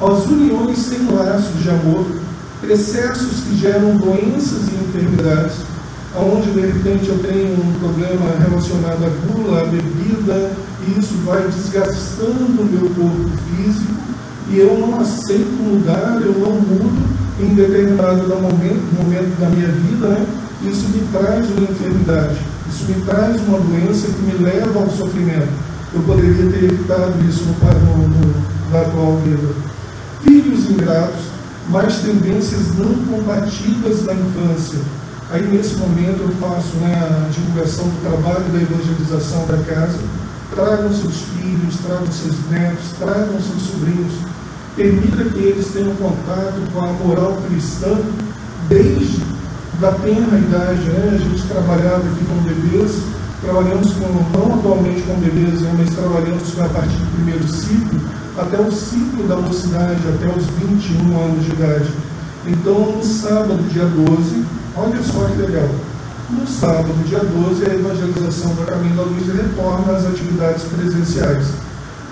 As 0.00 0.26
uniões 0.26 0.78
sem 0.78 1.06
laços 1.10 1.62
de 1.62 1.70
amor, 1.70 2.06
excessos 2.68 3.44
que 3.44 3.56
geram 3.56 3.96
doenças 3.96 4.62
e 4.68 4.84
enfermidades, 4.84 5.56
onde 6.16 6.50
de 6.50 6.60
repente 6.60 7.08
eu 7.08 7.18
tenho 7.18 7.54
um 7.54 7.72
problema 7.78 8.30
relacionado 8.38 9.04
à 9.04 9.32
gula, 9.32 9.60
à 9.60 9.64
bebida, 9.64 10.52
e 10.86 10.98
isso 10.98 11.14
vai 11.24 11.42
desgastando 11.42 12.62
o 12.62 12.64
meu 12.64 12.90
corpo 12.90 13.30
físico, 13.48 13.94
e 14.50 14.58
eu 14.58 14.78
não 14.78 15.00
aceito 15.00 15.62
mudar, 15.62 16.20
eu 16.22 16.32
não 16.38 16.52
mudo 16.60 17.16
em 17.40 17.54
determinado 17.54 18.28
momento, 18.28 19.02
momento 19.02 19.38
da 19.38 19.48
minha 19.50 19.68
vida, 19.68 20.08
né? 20.08 20.26
isso 20.62 20.88
me 20.88 21.00
traz 21.12 21.46
uma 21.50 21.62
enfermidade, 21.62 22.38
isso 22.76 22.84
me 22.92 23.00
traz 23.06 23.40
uma 23.48 23.58
doença 23.58 24.06
que 24.08 24.22
me 24.22 24.44
leva 24.44 24.80
ao 24.80 24.90
sofrimento. 24.90 25.48
Eu 25.94 26.02
poderia 26.02 26.50
ter 26.50 26.64
evitado 26.64 27.14
isso 27.26 27.44
no, 27.44 27.96
no, 27.96 28.08
no, 28.08 28.34
na 28.70 28.80
atual 28.82 29.16
vida. 29.24 29.48
Filhos 30.22 30.70
ingratos, 30.70 31.24
mais 31.70 31.96
tendências 31.96 32.76
não 32.76 32.94
combativas 33.06 34.04
na 34.04 34.12
infância. 34.12 34.78
Aí, 35.30 35.42
nesse 35.48 35.76
momento, 35.76 36.20
eu 36.20 36.30
faço 36.38 36.76
né, 36.76 36.94
a 36.94 37.28
divulgação 37.30 37.86
do 37.88 38.00
trabalho 38.02 38.44
da 38.52 38.60
evangelização 38.60 39.46
da 39.46 39.56
casa. 39.64 39.98
Tragam 40.54 40.92
seus 40.92 41.22
filhos, 41.22 41.78
tragam 41.84 42.12
seus 42.12 42.36
netos, 42.50 42.92
tragam 42.98 43.40
seus 43.40 43.62
sobrinhos 43.62 44.36
permita 44.76 45.24
que 45.24 45.38
eles 45.38 45.68
tenham 45.72 45.94
contato 45.96 46.60
com 46.70 46.80
a 46.80 46.92
moral 46.92 47.38
cristã 47.48 47.98
desde 48.68 49.22
da 49.80 49.92
tenra 49.92 50.38
idade. 50.38 50.88
Né? 50.90 51.12
A 51.14 51.18
gente 51.18 51.42
trabalhava 51.48 51.98
aqui 51.98 52.24
com 52.24 52.42
bebês, 52.42 53.02
trabalhamos 53.40 53.92
com, 53.94 54.38
não 54.38 54.58
atualmente 54.58 55.02
com 55.02 55.14
bebês, 55.14 55.60
né? 55.60 55.74
mas 55.78 55.94
trabalhamos 55.94 56.58
a 56.60 56.68
partir 56.68 56.96
do 56.96 57.14
primeiro 57.14 57.46
ciclo 57.48 58.00
até 58.38 58.60
o 58.60 58.70
ciclo 58.70 59.26
da 59.26 59.36
mocidade, 59.36 60.00
até 60.08 60.28
os 60.28 60.44
21 60.46 61.18
anos 61.18 61.44
de 61.44 61.52
idade. 61.52 61.90
Então, 62.46 62.92
no 62.92 63.02
sábado, 63.02 63.58
dia 63.70 63.86
12, 63.86 64.44
olha 64.76 65.02
só 65.02 65.24
que 65.24 65.38
legal. 65.38 65.68
No 66.30 66.46
sábado, 66.46 66.92
dia 67.06 67.20
12, 67.20 67.64
a 67.64 67.74
evangelização 67.74 68.54
do 68.54 68.66
Caminho 68.66 68.96
da 68.96 69.02
Luz 69.02 69.26
retorna 69.26 69.92
às 69.92 70.06
atividades 70.06 70.64
presenciais. 70.64 71.46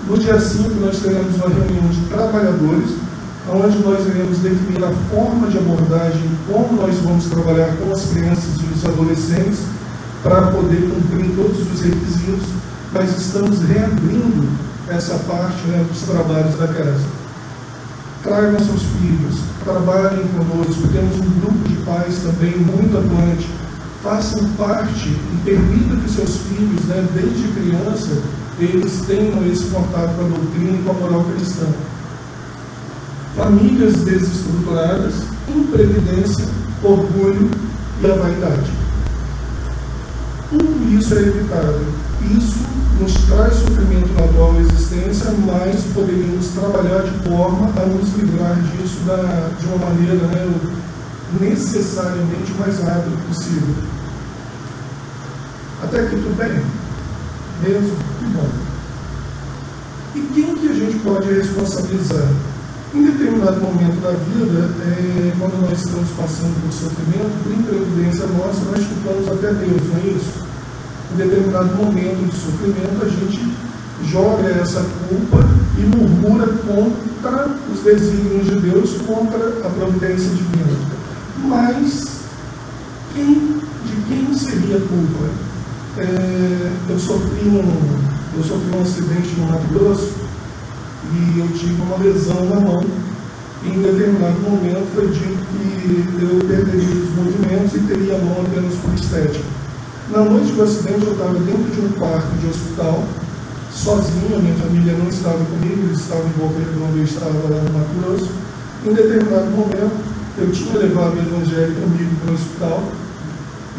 No 0.07 0.17
dia 0.17 0.39
5, 0.39 0.69
nós 0.79 0.99
teremos 0.99 1.35
uma 1.35 1.47
reunião 1.47 1.87
de 1.89 2.01
trabalhadores, 2.07 2.91
onde 3.49 3.77
nós 3.79 4.07
iremos 4.07 4.39
definir 4.39 4.83
a 4.83 4.91
forma 5.09 5.47
de 5.47 5.57
abordagem, 5.57 6.29
como 6.51 6.81
nós 6.81 6.95
vamos 6.99 7.25
trabalhar 7.25 7.75
com 7.77 7.91
as 7.91 8.05
crianças 8.05 8.59
e 8.59 8.73
os 8.73 8.85
adolescentes, 8.85 9.59
para 10.23 10.47
poder 10.47 10.89
cumprir 10.89 11.35
todos 11.35 11.59
os 11.59 11.81
requisitos. 11.81 12.47
Nós 12.91 13.17
estamos 13.17 13.59
reabrindo 13.61 14.47
essa 14.87 15.15
parte 15.27 15.67
né, 15.67 15.85
dos 15.87 16.01
trabalhos 16.03 16.55
da 16.57 16.67
casa. 16.67 17.03
Tragam 18.23 18.59
seus 18.59 18.81
filhos, 18.81 19.39
trabalhem 19.63 20.25
conosco, 20.29 20.87
temos 20.87 21.15
um 21.17 21.39
grupo 21.41 21.69
de 21.69 21.75
pais 21.83 22.17
também 22.23 22.57
muito 22.57 22.97
atuante. 22.97 23.47
Façam 24.01 24.47
parte 24.57 25.09
e 25.09 25.41
permitam 25.43 25.97
que 25.97 26.09
seus 26.09 26.37
filhos, 26.37 26.85
né, 26.85 27.07
desde 27.13 27.47
criança, 27.49 28.21
eles 28.59 29.01
tenham 29.05 29.45
esse 29.45 29.65
contato 29.65 30.15
com 30.15 30.25
a 30.25 30.29
doutrina 30.29 30.77
e 30.77 30.83
com 30.83 30.91
a 30.91 30.93
moral 30.93 31.23
cristã. 31.25 31.67
Famílias 33.35 33.95
desestruturadas, 33.95 35.13
imprevidência, 35.53 36.45
orgulho 36.81 37.49
e 38.01 38.05
a 38.05 38.15
vaidade. 38.15 38.71
Tudo 40.49 40.97
isso 40.97 41.13
é 41.15 41.19
evitável. 41.19 41.85
Isso 42.37 42.65
nos 42.99 43.13
traz 43.25 43.55
sofrimento 43.55 44.13
na 44.13 44.25
atual 44.25 44.55
existência, 44.61 45.31
mas 45.45 45.83
poderíamos 45.93 46.47
trabalhar 46.47 47.03
de 47.03 47.27
forma 47.27 47.67
a 47.75 47.85
nos 47.85 48.13
livrar 48.15 48.55
disso 48.55 48.99
da, 49.05 49.49
de 49.59 49.65
uma 49.67 49.85
maneira 49.85 50.15
né, 50.15 50.55
necessariamente 51.41 52.53
mais 52.57 52.79
rápida 52.79 53.17
possível. 53.27 53.75
Até 55.83 55.99
aqui 55.99 56.15
tudo 56.15 56.37
bem? 56.37 56.63
Mesmo? 57.61 57.97
Que 58.19 58.25
bom. 58.27 58.49
E 60.15 60.21
quem 60.33 60.55
que 60.55 60.69
a 60.69 60.73
gente 60.73 60.99
pode 60.99 61.27
responsabilizar? 61.33 62.29
Em 62.95 63.03
determinado 63.03 63.59
momento 63.59 64.01
da 64.01 64.11
vida, 64.11 64.71
é, 64.81 65.33
quando 65.37 65.59
nós 65.67 65.79
estamos 65.83 66.09
passando 66.11 66.55
por 66.61 66.71
sofrimento, 66.71 67.43
por 67.43 67.51
imprevidência 67.51 68.25
nossa, 68.27 68.61
nós 68.71 68.87
culpamos 68.87 69.27
até 69.27 69.53
Deus, 69.53 69.81
não 69.89 69.97
é 69.97 70.15
isso? 70.15 70.45
Em 71.11 71.17
determinado 71.17 71.75
momento 71.75 72.31
de 72.31 72.37
sofrimento, 72.37 73.03
a 73.03 73.09
gente 73.09 73.53
joga 74.09 74.47
essa 74.47 74.85
culpa 75.09 75.45
e 75.77 75.81
murmura 75.81 76.47
contra 76.47 77.49
os 77.69 77.81
desígnios 77.81 78.45
de 78.45 78.61
Deus, 78.61 78.95
contra 79.05 79.45
a 79.67 79.69
providência 79.71 80.29
divina. 80.29 80.77
Mas, 81.43 82.21
quem, 83.13 83.59
de 83.85 83.95
quem 84.07 84.33
seria 84.33 84.77
a 84.77 84.79
culpa? 84.79 85.29
É, 85.97 86.71
eu, 86.87 86.97
sofri 86.97 87.45
um, 87.49 88.37
eu 88.37 88.43
sofri 88.43 88.77
um 88.77 88.81
acidente 88.81 89.35
no 89.37 89.47
Mato 89.47 89.67
Grosso 89.73 90.24
e 91.13 91.39
eu 91.39 91.47
tive 91.57 91.81
uma 91.81 91.97
lesão 91.97 92.45
na 92.45 92.59
mão. 92.59 92.83
Em 93.63 93.81
determinado 93.81 94.39
momento 94.41 94.87
foi 94.93 95.07
dito 95.07 95.45
que 95.51 96.23
eu 96.23 96.39
perderia 96.47 97.03
os 97.03 97.09
movimentos 97.15 97.73
e 97.75 97.79
teria 97.79 98.15
a 98.15 98.19
mão 98.19 98.43
apenas 98.45 98.73
por 98.75 98.93
estética. 98.93 99.43
Na 100.11 100.23
noite 100.23 100.51
do 100.51 100.63
acidente 100.63 101.05
eu 101.05 101.13
estava 101.13 101.33
dentro 101.33 101.71
de 101.71 101.81
um 101.81 101.89
quarto 101.97 102.29
de 102.39 102.47
hospital, 102.47 103.03
sozinho, 103.71 104.35
a 104.35 104.39
minha 104.39 104.55
família 104.55 104.93
não 104.93 105.09
estava 105.09 105.43
comigo, 105.45 105.81
eles 105.87 105.99
estavam 105.99 106.29
Boca 106.37 106.59
Redonda, 106.59 106.97
eu 106.97 107.03
estava 107.03 107.31
lá 107.31 107.61
no 107.61 107.73
Mato 107.73 107.89
Grosso. 107.99 108.31
Em 108.85 108.93
determinado 108.93 109.49
momento, 109.51 110.15
eu 110.37 110.51
tinha 110.51 110.77
levado 110.77 111.15
o 111.15 111.19
evangelho 111.19 111.75
comigo 111.75 112.15
para 112.23 112.31
o 112.31 112.35
hospital, 112.35 112.83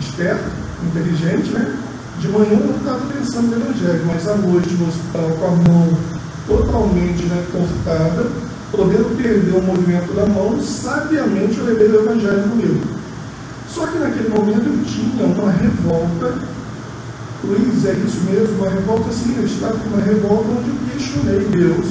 esperto, 0.00 0.50
inteligente, 0.84 1.50
né? 1.50 1.76
De 2.18 2.28
manhã 2.28 2.52
eu 2.52 2.66
não 2.66 2.76
estava 2.76 3.00
pensando 3.12 3.48
no 3.48 3.62
Evangelho, 3.62 4.04
mas 4.06 4.26
à 4.26 4.34
noite 4.36 4.72
no 4.74 4.88
hospital 4.88 5.30
com 5.38 5.44
a 5.44 5.50
mão 5.50 6.15
totalmente 6.46 7.24
cortada, 7.52 8.26
podendo 8.70 9.16
perder 9.16 9.54
o 9.54 9.62
movimento 9.62 10.12
da 10.14 10.26
mão, 10.26 10.60
sabiamente 10.62 11.58
eu 11.58 11.64
levei 11.64 11.88
o 11.88 12.00
Evangelho 12.02 12.48
comigo. 12.48 12.80
Só 13.68 13.86
que 13.86 13.98
naquele 13.98 14.28
momento 14.28 14.66
eu 14.66 14.84
tinha 14.84 15.26
uma 15.26 15.50
revolta, 15.50 16.38
Luiz, 17.44 17.84
é 17.84 17.92
isso 17.92 18.20
mesmo, 18.30 18.56
uma 18.56 18.70
revolta 18.70 19.10
assim, 19.10 19.36
eu 19.36 19.44
estava 19.44 19.76
com 19.76 19.88
uma 19.88 20.02
revolta 20.02 20.48
onde 20.50 20.70
eu 20.70 20.76
questionei 20.92 21.40
Deus 21.50 21.86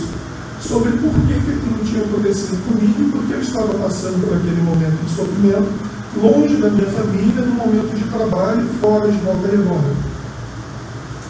sobre 0.60 0.92
por 0.94 1.14
que, 1.28 1.34
que 1.34 1.52
aquilo 1.52 1.86
tinha 1.86 2.04
acontecido 2.04 2.58
comigo 2.66 3.12
por 3.12 3.24
que 3.26 3.34
eu 3.34 3.42
estava 3.42 3.74
passando 3.76 4.26
por 4.26 4.36
aquele 4.36 4.62
momento 4.62 4.98
de 5.06 5.16
sofrimento, 5.16 5.70
longe 6.18 6.56
da 6.56 6.70
minha 6.70 6.88
família, 6.88 7.42
no 7.42 7.54
momento 7.54 7.96
de 7.96 8.04
trabalho, 8.06 8.66
fora 8.82 9.12
de 9.12 9.18
volta. 9.20 10.16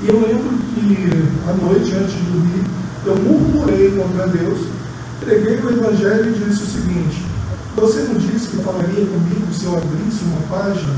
E 0.01 0.07
eu 0.07 0.19
lembro 0.19 0.57
que 0.73 1.49
à 1.49 1.53
noite, 1.53 1.93
antes 1.95 2.13
de 2.13 2.21
dormir, 2.31 2.63
eu 3.09 3.15
murmurei 3.17 3.91
contra 3.91 4.27
Deus, 4.27 4.59
preguei 5.19 5.59
o 5.59 5.69
Evangelho 5.69 6.35
e 6.35 6.39
disse 6.39 6.63
o 6.63 6.65
seguinte: 6.65 7.25
Você 7.75 8.01
não 8.01 8.15
disse 8.15 8.47
que 8.47 8.63
falaria 8.63 9.05
comigo 9.05 9.53
se 9.53 9.65
eu 9.65 9.77
abrisse 9.77 10.23
uma 10.23 10.57
página? 10.57 10.95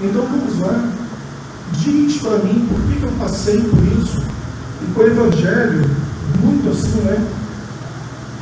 Então 0.00 0.22
vamos 0.22 0.58
lá. 0.60 0.92
diz 1.72 2.18
para 2.18 2.38
mim 2.38 2.66
por 2.68 2.80
que, 2.80 3.02
eu 3.02 3.12
passei 3.18 3.60
por 3.60 3.80
isso. 4.00 4.22
E 4.82 4.92
com 4.94 5.00
o 5.00 5.06
Evangelho, 5.06 5.90
muito 6.42 6.70
assim, 6.70 7.00
né? 7.02 7.24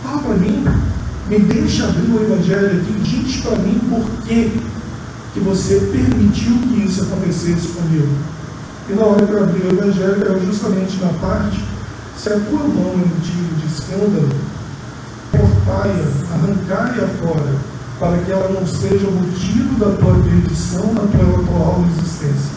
Fala 0.02 0.18
para 0.18 0.34
mim, 0.34 0.64
me 1.28 1.38
deixa 1.40 1.84
abrir 1.84 2.12
o 2.12 2.22
Evangelho 2.22 2.80
aqui, 2.80 2.92
diz 3.02 3.40
para 3.40 3.56
mim 3.56 3.80
por 3.90 4.04
que, 4.22 4.60
que 5.34 5.40
você 5.40 5.80
permitiu 5.92 6.56
que 6.68 6.86
isso 6.86 7.02
acontecesse 7.02 7.68
comigo. 7.68 8.08
E 8.88 8.92
na 8.92 9.04
hora 9.04 9.26
que 9.26 9.32
eu 9.32 9.42
abri 9.42 9.60
o 9.66 9.72
Evangelho, 9.72 10.24
era 10.24 10.38
justamente 10.40 10.96
na 10.98 11.08
parte, 11.18 11.60
se 12.16 12.28
a 12.30 12.40
tua 12.40 12.60
mão 12.60 12.94
de, 13.22 13.54
de 13.54 13.66
escândalo, 13.66 14.28
cortai-a, 15.30 16.34
arrancai-a 16.34 17.08
fora, 17.20 17.54
para 17.98 18.18
que 18.18 18.32
ela 18.32 18.48
não 18.48 18.66
seja 18.66 19.10
motivo 19.10 19.78
da 19.78 19.96
tua 19.96 20.14
perdição 20.22 20.92
na 20.94 21.02
tua 21.02 21.40
atual 21.40 21.84
existência. 21.98 22.56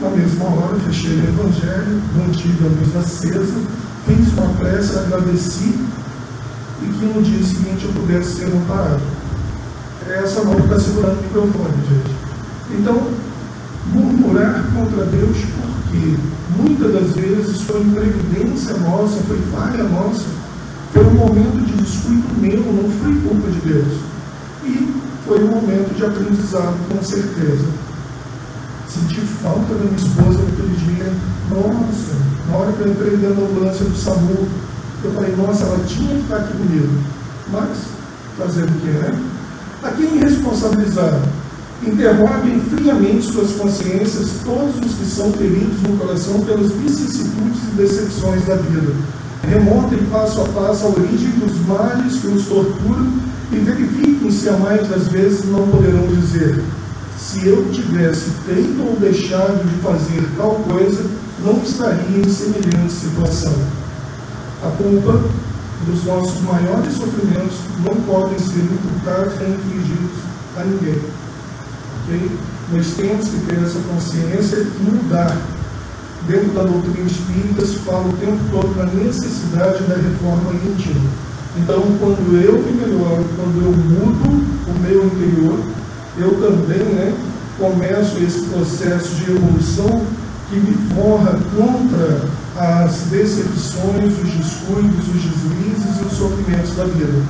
Na 0.00 0.10
mesma 0.10 0.44
hora, 0.44 0.76
fechei 0.80 1.16
o 1.16 1.28
Evangelho, 1.28 2.02
mantive 2.16 2.64
a 2.64 2.68
luz 2.68 2.96
acesa, 2.96 3.60
fiz 4.06 4.32
uma 4.32 4.48
prece, 4.54 4.98
agradeci 4.98 5.74
e 6.82 6.86
que 6.86 7.04
no 7.04 7.22
dia 7.22 7.44
seguinte 7.44 7.84
eu 7.84 7.92
pudesse 7.92 8.36
ser 8.36 8.46
amparado. 8.46 9.02
É 10.08 10.22
essa 10.22 10.42
mão 10.44 10.58
está 10.58 10.78
segurando 10.78 11.18
o 11.18 11.22
microfone, 11.22 11.74
gente. 11.88 12.16
Então, 12.70 13.10
murmurar 13.92 14.64
contra 14.72 15.04
Deus 15.06 15.36
porque 15.38 16.16
muitas 16.58 16.92
das 16.92 17.12
vezes 17.14 17.62
foi 17.62 17.80
imprevidência 17.80 18.76
nossa, 18.78 19.20
foi 19.26 19.38
falha 19.52 19.84
nossa, 19.84 20.24
foi 20.92 21.04
um 21.04 21.14
momento 21.14 21.64
de 21.64 21.72
descuido 21.82 22.28
meu, 22.40 22.60
não 22.60 22.90
foi 22.90 23.14
culpa 23.20 23.48
de 23.50 23.60
Deus. 23.60 23.98
E 24.64 24.94
foi 25.26 25.44
um 25.44 25.48
momento 25.48 25.94
de 25.94 26.04
aprendizado, 26.04 26.76
com 26.88 27.02
certeza. 27.02 27.66
Senti 28.88 29.20
falta 29.20 29.74
da 29.74 29.84
minha 29.84 29.96
esposa 29.96 30.38
naquele 30.42 30.76
dia. 30.76 31.12
Nossa, 31.50 32.14
na 32.48 32.56
hora 32.56 32.72
que 32.72 32.80
eu 32.80 32.88
entrei 32.88 33.16
dentro 33.16 33.36
da 33.36 33.42
ambulância 33.42 33.84
do 33.84 33.96
SAMU, 33.96 34.48
eu 35.04 35.12
falei, 35.12 35.34
nossa, 35.36 35.64
ela 35.64 35.84
tinha 35.86 36.14
que 36.14 36.22
estar 36.22 36.36
aqui 36.36 36.56
comigo. 36.56 37.02
Mas, 37.52 37.78
fazer 38.36 38.64
o 38.64 38.72
que, 38.72 38.86
né? 38.86 39.22
A 39.82 39.90
quem 39.90 40.18
responsabilizar? 40.18 41.20
Interroguem 41.86 42.60
friamente 42.60 43.30
suas 43.30 43.52
consciências 43.52 44.30
todos 44.44 44.76
os 44.84 44.98
que 44.98 45.04
são 45.04 45.32
feridos 45.32 45.80
no 45.82 45.96
coração 45.96 46.40
pelas 46.40 46.72
vicissitudes 46.72 47.62
e 47.68 47.76
decepções 47.76 48.44
da 48.44 48.56
vida. 48.56 48.92
Remontem 49.48 50.04
passo 50.10 50.40
a 50.40 50.44
passo 50.46 50.86
a 50.86 50.88
origem 50.88 51.30
dos 51.38 51.56
males 51.66 52.18
que 52.20 52.26
os 52.26 52.46
torturam 52.46 53.12
e 53.52 53.56
verifiquem 53.56 54.30
se 54.30 54.48
a 54.48 54.56
mais 54.56 54.86
das 54.88 55.08
vezes 55.08 55.44
não 55.44 55.68
poderão 55.68 56.06
dizer: 56.08 56.62
se 57.16 57.46
eu 57.46 57.70
tivesse 57.70 58.30
feito 58.44 58.82
ou 58.84 58.96
deixado 58.96 59.64
de 59.64 59.80
fazer 59.80 60.28
tal 60.36 60.56
coisa, 60.68 61.04
não 61.44 61.62
estaria 61.62 62.18
em 62.18 62.28
semelhante 62.28 62.92
situação. 62.92 63.54
A 64.64 64.70
culpa 64.70 65.22
dos 65.86 66.04
nossos 66.04 66.40
maiores 66.42 66.92
sofrimentos 66.94 67.58
não 67.84 67.94
podem 68.02 68.38
ser 68.38 68.64
imputados 68.64 69.38
nem 69.40 69.50
infligidos 69.50 70.18
a 70.56 70.64
ninguém. 70.64 71.27
Okay? 72.08 72.30
Nós 72.72 72.86
temos 72.94 73.28
que 73.28 73.38
ter 73.46 73.62
essa 73.62 73.78
consciência 73.80 74.56
e 74.56 74.82
mudar. 74.82 75.36
Dentro 76.26 76.48
da 76.52 76.62
doutrina 76.62 77.06
espírita 77.06 77.64
se 77.64 77.76
fala 77.80 78.08
o 78.08 78.12
tempo 78.14 78.38
todo 78.50 78.74
na 78.76 78.86
necessidade 78.86 79.84
da 79.84 79.94
reforma 79.94 80.52
íntima. 80.54 81.00
Então, 81.56 81.82
quando 81.98 82.42
eu 82.42 82.58
me 82.58 82.72
melhoro, 82.72 83.24
quando 83.36 83.62
eu 83.62 83.72
mudo 83.72 84.44
o 84.66 84.78
meu 84.80 85.06
interior, 85.06 85.58
eu 86.18 86.30
também 86.40 86.84
né, 86.94 87.14
começo 87.58 88.18
esse 88.22 88.42
processo 88.46 89.14
de 89.16 89.30
evolução 89.30 90.04
que 90.48 90.56
me 90.56 90.74
forra 90.94 91.38
contra 91.56 92.28
as 92.56 93.02
decepções, 93.10 94.12
os 94.18 94.30
descuidos, 94.30 95.08
os 95.08 95.22
deslizes 95.22 96.00
e 96.00 96.04
os 96.04 96.12
sofrimentos 96.12 96.74
da 96.74 96.84
vida. 96.84 97.22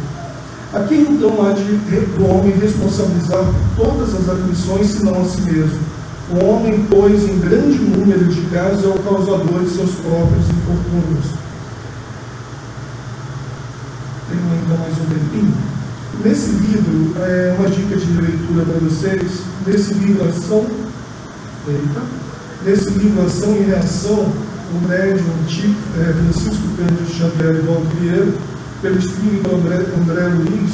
A 0.73 0.81
quem 0.81 1.01
então 1.01 1.47
há 1.47 1.53
de 1.53 1.63
do 1.63 2.27
homem 2.27 2.53
responsabilizar 2.59 3.43
por 3.77 3.87
todas 3.87 4.15
as 4.15 4.29
aflições, 4.29 4.87
senão 4.89 5.23
a 5.23 5.25
si 5.25 5.41
mesmo? 5.41 5.79
O 6.31 6.45
homem, 6.45 6.87
pois, 6.91 7.27
em 7.27 7.39
grande 7.39 7.79
número 7.79 8.27
de 8.27 8.43
casos, 8.51 8.85
é 8.85 8.89
o 8.89 8.99
causador 8.99 9.65
de 9.65 9.71
seus 9.71 9.91
próprios 9.93 10.45
infortúnios. 10.51 11.25
Tenho 14.29 14.43
ainda 14.53 14.77
mais 14.77 14.93
um 14.93 15.07
tempinho. 15.07 15.55
Nesse 16.23 16.51
livro, 16.51 17.15
é 17.17 17.57
uma 17.59 17.71
dica 17.71 17.97
de 17.97 18.13
leitura 18.13 18.65
para 18.67 18.79
vocês, 18.81 19.41
nesse 19.67 19.95
livro 19.95 20.29
Ação, 20.29 20.67
eita, 21.67 22.03
nesse 22.67 22.91
livro 22.91 23.25
Ação 23.25 23.57
e 23.57 23.61
Reação, 23.61 24.31
o 24.75 24.87
médium 24.87 25.25
antigo, 25.43 25.79
é, 25.99 26.13
Francisco 26.13 26.63
Cândido 26.77 27.11
Xavier 27.11 27.63
Vieira, 27.99 28.35
pelo 28.81 28.99
espírito 28.99 29.55
André, 29.55 29.77
André 30.01 30.29
Luiz, 30.29 30.73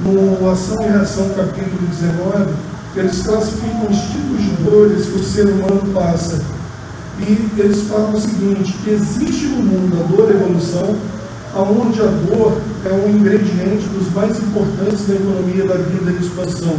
no 0.00 0.50
Ação 0.50 0.82
e 0.82 0.88
Reação, 0.88 1.30
capítulo 1.30 1.86
19, 1.88 2.52
eles 2.96 3.22
classificam 3.22 3.88
os 3.90 4.00
tipos 4.02 4.40
de 4.40 4.50
dores 4.62 5.06
que 5.06 5.18
o 5.18 5.24
ser 5.24 5.46
humano 5.46 5.82
passa. 5.92 6.40
E 7.20 7.48
eles 7.58 7.82
falam 7.82 8.12
o 8.12 8.20
seguinte, 8.20 8.74
que 8.84 8.90
existe 8.90 9.46
no 9.46 9.62
mundo 9.62 10.00
a 10.00 10.16
dor 10.16 10.30
evolução, 10.30 10.96
aonde 11.54 12.00
a 12.00 12.06
dor 12.06 12.60
é 12.84 12.92
um 12.92 13.16
ingrediente 13.16 13.86
dos 13.88 14.12
mais 14.12 14.36
importantes 14.38 15.06
da 15.06 15.14
economia 15.14 15.64
da 15.66 15.76
vida 15.76 16.10
e 16.10 16.24
expansão. 16.24 16.76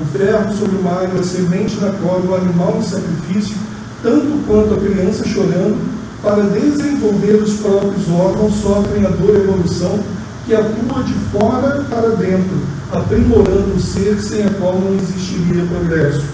O 0.00 0.04
ferro 0.16 0.52
sobre 0.56 0.76
o 0.76 0.82
mar, 0.82 1.04
a 1.04 1.22
semente 1.22 1.78
na 1.80 1.90
cova, 1.92 2.32
o 2.32 2.34
animal 2.36 2.78
em 2.78 2.82
sacrifício, 2.82 3.56
tanto 4.02 4.46
quanto 4.46 4.74
a 4.74 4.78
criança 4.78 5.26
chorando, 5.26 5.78
para 6.22 6.42
desenvolver 6.44 7.42
os 7.42 7.54
próprios 7.54 8.08
órgãos, 8.08 8.54
sofrem 8.62 9.04
a 9.04 9.10
dor 9.10 9.34
evolução 9.34 9.98
que 10.46 10.54
atua 10.54 11.02
de 11.02 11.14
fora 11.30 11.84
para 11.90 12.10
dentro, 12.10 12.62
aprimorando 12.92 13.74
o 13.74 13.80
ser 13.80 14.20
sem 14.20 14.44
a 14.44 14.50
qual 14.50 14.78
não 14.78 14.94
existiria 14.94 15.64
progresso. 15.64 16.24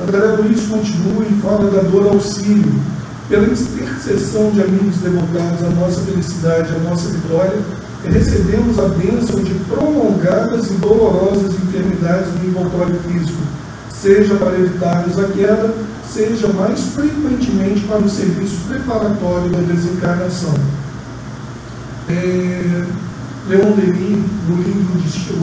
André 0.00 0.36
Luiz 0.36 0.66
continua 0.66 1.24
e 1.24 1.40
fala 1.40 1.70
da 1.70 1.82
dor 1.82 2.12
auxílio. 2.12 2.80
Pela 3.28 3.44
intercessão 3.44 4.50
de 4.52 4.62
amigos 4.62 4.98
devotados 4.98 5.64
à 5.64 5.70
nossa 5.70 6.00
felicidade, 6.02 6.72
à 6.76 6.78
nossa 6.88 7.08
vitória, 7.08 7.58
recebemos 8.04 8.78
a 8.78 8.88
bênção 8.88 9.42
de 9.42 9.52
prolongadas 9.68 10.70
e 10.70 10.74
dolorosas 10.74 11.52
enfermidades 11.54 12.30
do 12.34 12.46
envoltório 12.46 12.94
físico, 13.00 13.42
seja 13.90 14.36
para 14.36 14.54
evitarmos 14.54 15.18
a 15.18 15.24
queda, 15.24 15.74
seja 16.12 16.48
mais 16.48 16.80
frequentemente 16.94 17.80
para 17.80 17.98
o 17.98 18.08
serviço 18.08 18.56
preparatório 18.68 19.50
da 19.50 19.58
desencarnação. 19.58 20.54
É, 22.08 22.84
Leon 23.48 23.72
Denis, 23.72 24.24
no 24.48 24.56
livro 24.56 24.98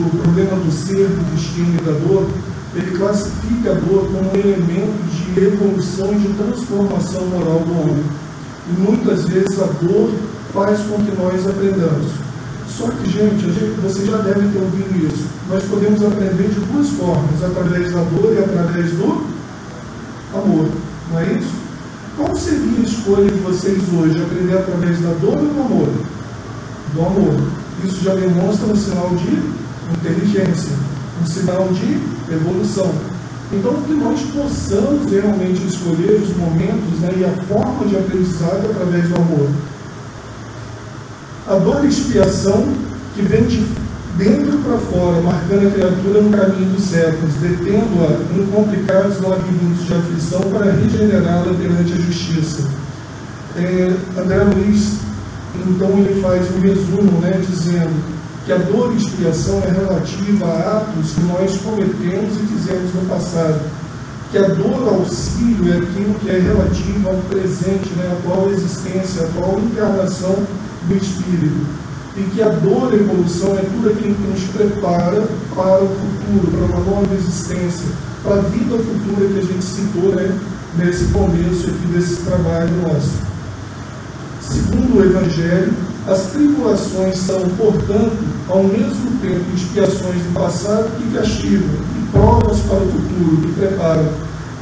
O 0.05 0.17
Problema 0.17 0.55
do 0.57 0.71
Ser, 0.71 1.07
do 1.07 1.35
Destino 1.35 1.77
e 1.79 1.83
da 1.83 1.91
Dor, 1.91 2.27
ele 2.75 2.97
classifica 2.97 3.71
a 3.71 3.75
dor 3.75 4.07
como 4.07 4.31
um 4.31 4.35
elemento 4.35 5.03
de 5.11 5.45
evolução 5.45 6.11
e 6.13 6.19
de 6.19 6.33
transformação 6.33 7.25
moral 7.27 7.59
do 7.59 7.71
homem. 7.79 8.03
E 8.67 8.81
muitas 8.81 9.25
vezes 9.25 9.61
a 9.61 9.65
dor 9.65 10.11
faz 10.53 10.79
com 10.79 10.97
que 11.03 11.15
nós 11.15 11.47
aprendamos. 11.47 12.07
Só 12.67 12.87
que, 12.87 13.09
gente, 13.09 13.45
gente 13.51 13.79
você 13.81 14.05
já 14.05 14.17
deve 14.17 14.47
ter 14.49 14.59
ouvido 14.59 15.05
isso. 15.05 15.27
Nós 15.49 15.63
podemos 15.65 16.03
aprender 16.03 16.49
de 16.49 16.59
duas 16.61 16.89
formas, 16.89 17.43
através 17.43 17.93
da 17.93 18.01
dor 18.01 18.33
e 18.33 18.39
através 18.39 18.91
do 18.91 19.27
amor. 20.39 20.69
Não 21.11 21.19
é 21.19 21.33
isso? 21.33 21.53
Qual 22.17 22.35
seria 22.35 22.79
a 22.79 22.83
escolha 22.83 23.31
de 23.31 23.39
vocês 23.39 23.81
hoje? 23.93 24.21
Aprender 24.21 24.57
através 24.57 24.99
da 25.01 25.13
dor 25.13 25.37
ou 25.37 25.45
do 25.45 25.61
amor? 25.61 25.89
Do 26.93 27.01
amor. 27.01 27.47
Isso 27.83 28.03
já 28.03 28.13
demonstra 28.13 28.67
um 28.67 28.75
sinal 28.75 29.09
de 29.15 29.63
inteligência, 29.97 30.71
um 31.21 31.25
sinal 31.25 31.67
de 31.69 32.33
evolução. 32.33 32.93
Então, 33.51 33.73
que 33.83 33.93
nós 33.93 34.19
possamos 34.21 35.11
realmente 35.11 35.65
escolher 35.67 36.21
os 36.21 36.35
momentos 36.35 36.99
né, 36.99 37.09
e 37.17 37.25
a 37.25 37.29
forma 37.45 37.85
de 37.85 37.97
aprendizado 37.97 38.65
através 38.69 39.09
do 39.09 39.15
amor. 39.15 39.49
A 41.47 41.55
dor 41.55 41.83
e 41.83 41.89
expiação 41.89 42.73
que 43.15 43.21
vem 43.21 43.43
de 43.43 43.82
dentro 44.17 44.57
para 44.59 44.77
fora, 44.77 45.21
marcando 45.21 45.67
a 45.67 45.71
criatura 45.71 46.21
no 46.21 46.29
caminho 46.29 46.69
dos 46.71 46.83
séculos, 46.83 47.33
detendo-a 47.35 48.35
em 48.35 48.45
complicados 48.47 49.19
labirintos 49.21 49.85
de 49.85 49.93
aflição 49.93 50.41
para 50.51 50.71
regenerá-la 50.71 51.53
perante 51.53 51.93
a 51.93 51.95
justiça. 51.95 52.63
É, 53.55 53.93
André 54.17 54.43
Luiz, 54.43 54.99
então, 55.55 55.89
ele 55.89 56.19
faz 56.21 56.47
um 56.55 56.59
resumo, 56.59 57.21
né, 57.21 57.39
dizendo 57.47 58.13
que 58.45 58.51
a 58.51 58.57
dor 58.57 58.91
e 58.93 58.97
expiação 58.97 59.61
é 59.63 59.71
relativa 59.71 60.45
a 60.45 60.77
atos 60.77 61.11
que 61.11 61.21
nós 61.21 61.57
cometemos 61.57 62.35
e 62.35 62.47
fizemos 62.47 62.93
no 62.93 63.07
passado. 63.07 63.61
Que 64.31 64.39
a 64.39 64.47
dor 64.47 64.87
auxílio 64.87 65.71
é 65.71 65.77
aquilo 65.77 66.15
que 66.15 66.29
é 66.29 66.39
relativo 66.39 67.07
ao 67.07 67.15
presente, 67.29 67.89
né, 67.95 68.09
a 68.09 68.13
atual 68.13 68.49
existência, 68.49 69.21
a 69.21 69.25
atual 69.25 69.59
encarnação 69.59 70.35
do 70.87 70.95
Espírito 70.95 71.83
e 72.15 72.21
que 72.21 72.41
a 72.41 72.49
dor 72.49 72.93
e 72.93 72.97
a 72.97 72.99
evolução 72.99 73.57
é 73.57 73.61
tudo 73.61 73.89
aquilo 73.89 74.13
que 74.13 74.27
nos 74.27 74.43
prepara 74.49 75.23
para 75.55 75.83
o 75.83 75.87
futuro, 75.87 76.51
para 76.51 76.77
uma 76.77 76.91
nova 76.91 77.15
existência, 77.15 77.87
para 78.21 78.35
a 78.35 78.41
vida 78.41 78.77
futura 78.77 79.27
que 79.27 79.39
a 79.39 79.41
gente 79.41 79.63
citou 79.63 80.15
né, 80.15 80.39
nesse 80.77 81.05
começo 81.05 81.69
aqui 81.69 81.87
desse 81.87 82.17
trabalho 82.17 82.71
nosso. 82.83 83.11
Segundo 84.41 84.99
o 84.99 85.03
Evangelho, 85.03 85.73
as 86.07 86.21
tribulações 86.31 87.17
são, 87.17 87.41
portanto, 87.57 88.17
ao 88.49 88.63
mesmo 88.63 89.11
tempo 89.21 89.43
expiações 89.55 90.21
do 90.21 90.33
passado 90.33 90.91
que 90.97 91.15
castigam, 91.15 91.69
e 91.97 92.11
provas 92.11 92.59
para 92.59 92.77
o 92.77 92.91
futuro 92.91 93.41
que 93.41 93.53
preparam. 93.53 94.09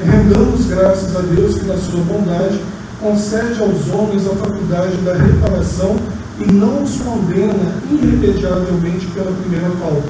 Rendamos 0.04 0.66
graças 0.68 1.16
a 1.16 1.22
Deus 1.22 1.58
que, 1.58 1.66
na 1.66 1.78
sua 1.78 2.00
bondade, 2.02 2.60
concede 3.02 3.60
aos 3.60 3.90
homens 3.94 4.26
a 4.28 4.36
faculdade 4.36 4.96
da 4.98 5.14
reparação 5.14 5.96
e 6.42 6.52
não 6.52 6.84
os 6.84 6.96
condena 6.98 7.76
irremediavelmente 7.92 9.06
pela 9.08 9.32
primeira 9.32 9.70
falta. 9.72 10.10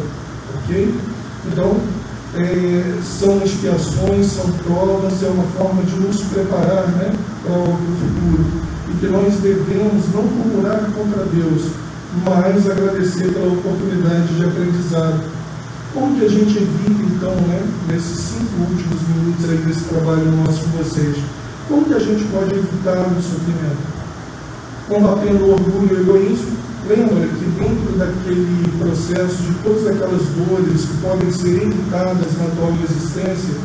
Ok? 0.56 0.96
Então, 1.52 1.78
é, 2.36 3.00
são 3.04 3.44
expiações, 3.44 4.28
são 4.28 4.50
provas, 4.64 5.22
é 5.24 5.28
uma 5.28 5.44
forma 5.58 5.84
de 5.84 5.96
nos 6.00 6.22
preparar 6.24 6.88
né, 6.90 7.14
para 7.44 7.58
o 7.58 7.66
futuro. 7.66 8.46
E 8.90 8.94
que 9.00 9.08
nós 9.08 9.36
devemos 9.36 10.06
não 10.14 10.24
murmurar 10.24 10.90
contra 10.96 11.26
Deus, 11.26 11.72
mas 12.26 12.70
agradecer 12.70 13.34
pela 13.34 13.52
oportunidade 13.52 14.34
de 14.36 14.46
aprendizado. 14.46 15.24
Como 15.94 16.18
que 16.18 16.26
a 16.26 16.30
gente 16.30 16.58
evita, 16.58 17.04
então, 17.04 17.36
né, 17.48 17.62
nesses 17.90 18.18
cinco 18.18 18.62
últimos 18.62 19.02
minutos 19.10 19.50
aí 19.50 19.58
desse 19.58 19.84
trabalho 19.86 20.32
nosso 20.32 20.62
com 20.62 20.78
vocês, 20.78 21.18
como 21.68 21.86
que 21.86 21.94
a 21.94 22.00
gente 22.00 22.24
pode 22.26 22.56
evitar 22.56 22.98
o 23.00 23.22
sofrimento? 23.22 24.01
Combatendo 24.92 25.46
o 25.46 25.54
orgulho 25.54 25.90
e 25.90 25.94
o 25.94 26.02
egoísmo. 26.02 26.62
Lembra 26.86 27.26
que 27.28 27.46
dentro 27.58 27.98
daquele 27.98 28.68
processo 28.78 29.38
de 29.44 29.54
todas 29.64 29.88
aquelas 29.88 30.22
dores 30.36 30.82
que 30.82 30.98
podem 31.02 31.32
ser 31.32 31.64
evitadas 31.64 32.38
na 32.38 32.46
tua 32.56 32.74
existência, 32.84 33.56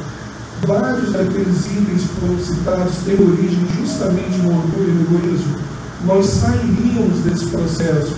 vários 0.64 1.12
daqueles 1.12 1.66
itens 1.66 2.02
que 2.02 2.20
foram 2.20 2.38
citados 2.38 2.94
têm 3.04 3.14
origem 3.14 3.66
justamente 3.80 4.38
no 4.38 4.50
orgulho 4.50 4.88
e 4.88 4.92
no 4.92 5.18
egoísmo. 5.18 5.56
Nós 6.04 6.26
sairíamos 6.26 7.18
desse 7.24 7.46
processo. 7.46 8.14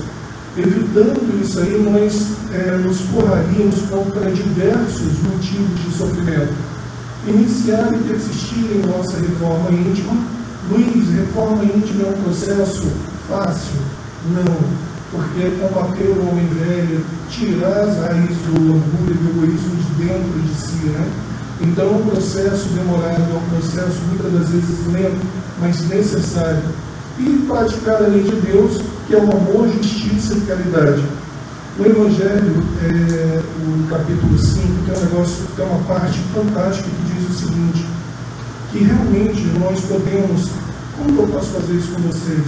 Evitando 0.56 1.40
isso 1.42 1.60
aí, 1.60 1.80
nós 1.80 2.32
é, 2.52 2.76
nos 2.76 3.00
porraríamos 3.02 3.76
contra 3.88 4.30
diversos 4.30 5.22
motivos 5.22 5.84
de 5.84 5.96
sofrimento. 5.96 6.54
Iniciar 7.26 7.94
e 7.94 7.98
persistir 8.08 8.64
em 8.74 8.86
nossa 8.86 9.16
reforma 9.18 9.70
íntima 9.70 10.37
Luiz, 10.70 11.08
reforma 11.08 11.64
íntima 11.64 12.08
é 12.08 12.10
um 12.10 12.22
processo 12.24 12.86
fácil? 13.26 13.80
Não, 14.30 14.54
porque 15.10 15.50
combater 15.58 16.08
o 16.08 16.28
homem 16.28 16.46
velho, 16.48 17.02
tirar 17.30 17.84
as 17.84 17.96
raízes 17.96 18.36
do 18.44 18.74
orgulho 18.74 19.10
e 19.10 19.14
do 19.14 19.30
egoísmo 19.30 19.76
de 19.76 20.04
dentro 20.04 20.40
de 20.40 20.54
si, 20.54 20.86
né? 20.88 21.10
Então 21.62 21.86
é 21.86 21.90
um 21.90 22.06
processo 22.06 22.68
demorado, 22.68 23.22
é 23.22 23.34
um 23.34 23.58
processo 23.58 23.96
muitas 24.08 24.30
das 24.30 24.48
vezes 24.50 24.86
lento, 24.92 25.26
mas 25.58 25.88
necessário. 25.88 26.62
E 27.18 27.46
praticar 27.48 27.96
a 27.96 28.06
lei 28.06 28.24
de 28.24 28.36
Deus, 28.36 28.82
que 29.06 29.14
é 29.14 29.18
o 29.18 29.22
amor, 29.22 29.68
justiça 29.72 30.34
e 30.34 30.40
caridade. 30.42 31.02
O 31.78 31.84
Evangelho, 31.86 32.62
é, 32.82 33.40
o 33.40 33.88
capítulo 33.88 34.38
5, 34.38 34.66
tem 34.84 34.96
um 34.96 35.04
negócio, 35.06 35.46
tem 35.56 35.64
uma 35.64 35.82
parte 35.84 36.18
fantástica 36.34 36.88
que 36.90 37.14
diz 37.14 37.30
o 37.30 37.32
seguinte, 37.32 37.87
que 38.72 38.84
realmente 38.84 39.42
nós 39.58 39.80
podemos. 39.80 40.48
Como 40.96 41.20
eu 41.20 41.28
posso 41.28 41.52
fazer 41.52 41.74
isso 41.74 41.92
com 41.92 42.02
vocês? 42.02 42.46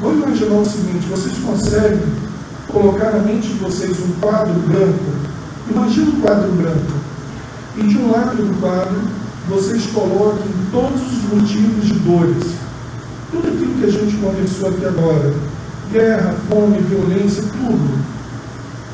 Vamos 0.00 0.24
imaginar 0.24 0.56
o 0.56 0.64
seguinte: 0.64 1.06
vocês 1.08 1.38
conseguem 1.38 2.02
colocar 2.68 3.12
na 3.12 3.18
mente 3.20 3.48
de 3.48 3.54
vocês 3.54 3.96
um 4.00 4.20
quadro 4.20 4.54
branco. 4.54 5.04
Imagina 5.70 6.10
um 6.10 6.20
quadro 6.20 6.52
branco. 6.52 6.92
E 7.76 7.82
de 7.82 7.98
um 7.98 8.10
lado 8.10 8.36
do 8.36 8.60
quadro, 8.60 9.00
vocês 9.48 9.86
coloquem 9.86 10.50
todos 10.72 11.00
os 11.00 11.22
motivos 11.32 11.86
de 11.86 11.94
dores. 12.00 12.54
Tudo 13.30 13.48
aquilo 13.48 13.74
que 13.74 13.84
a 13.84 13.90
gente 13.90 14.16
conversou 14.16 14.70
aqui 14.70 14.84
agora. 14.84 15.34
Guerra, 15.92 16.34
fome, 16.48 16.78
violência, 16.78 17.42
tudo 17.42 18.15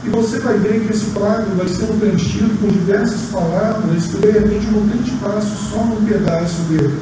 e 0.05 0.09
você 0.09 0.39
vai 0.41 0.59
ver 0.59 0.85
que 0.85 0.93
esse 0.93 1.07
quadro 1.13 1.55
vai 1.57 1.69
sendo 1.69 1.99
preenchido 2.01 2.51
com 2.61 2.69
diversas 2.69 3.31
palavras 3.31 4.07
que 4.07 4.17
de 4.17 4.31
repente 4.31 4.67
não 4.67 4.89
tem 4.89 5.01
espaço 5.01 5.71
só 5.71 5.85
num 5.85 6.05
pedaço 6.05 6.63
dele. 6.63 6.99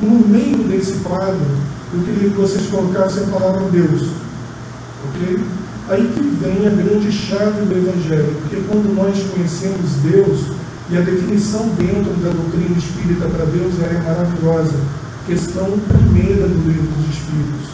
No 0.00 0.26
meio 0.28 0.58
desse 0.68 0.94
quadro, 1.04 1.40
eu 1.94 2.00
queria 2.02 2.30
que 2.30 2.36
vocês 2.36 2.66
colocassem 2.66 3.24
a 3.24 3.26
palavra 3.26 3.70
Deus. 3.70 4.08
Ok? 5.08 5.38
Aí 5.88 6.12
que 6.14 6.22
vem 6.22 6.66
a 6.66 6.70
grande 6.70 7.10
chave 7.10 7.62
do 7.62 7.76
Evangelho, 7.76 8.36
porque 8.42 8.62
quando 8.68 8.94
nós 8.94 9.18
conhecemos 9.30 9.90
Deus, 10.02 10.52
e 10.90 10.96
a 10.96 11.00
definição 11.00 11.68
dentro 11.78 12.12
da 12.20 12.30
doutrina 12.30 12.76
espírita 12.76 13.26
para 13.26 13.46
Deus 13.46 13.72
é 13.80 14.02
maravilhosa. 14.02 14.74
Questão 15.26 15.78
primeira 15.88 16.46
do 16.46 16.68
livro 16.68 16.86
dos 16.98 17.16
Espíritos. 17.16 17.70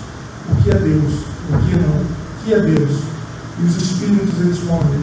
O 0.50 0.62
que 0.62 0.70
é 0.70 0.74
Deus? 0.74 1.12
O 1.50 1.58
que 1.66 1.76
não? 1.76 1.96
O 1.96 2.44
que 2.44 2.54
é 2.54 2.60
Deus? 2.60 3.17
E 3.60 3.66
os 3.66 3.76
espíritos 3.76 4.34
respondem: 4.44 5.00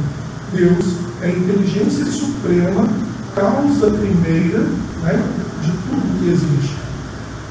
Deus 0.53 0.85
é 1.21 1.27
a 1.27 1.29
inteligência 1.29 2.05
suprema, 2.05 2.87
causa 3.35 3.91
primeira 3.91 4.59
né, 5.03 5.23
de 5.61 5.71
tudo 5.71 6.19
que 6.19 6.29
existe. 6.29 6.75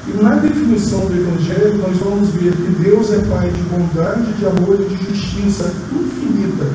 E 0.07 0.23
na 0.23 0.35
definição 0.35 1.05
do 1.07 1.13
Evangelho, 1.13 1.77
nós 1.77 1.97
vamos 1.97 2.29
ver 2.29 2.55
que 2.55 2.83
Deus 2.83 3.11
é 3.11 3.19
Pai 3.19 3.49
de 3.49 3.61
bondade, 3.63 4.33
de 4.33 4.45
amor 4.45 4.79
e 4.79 4.95
de 4.95 5.03
justiça 5.03 5.71
infinita. 5.91 6.65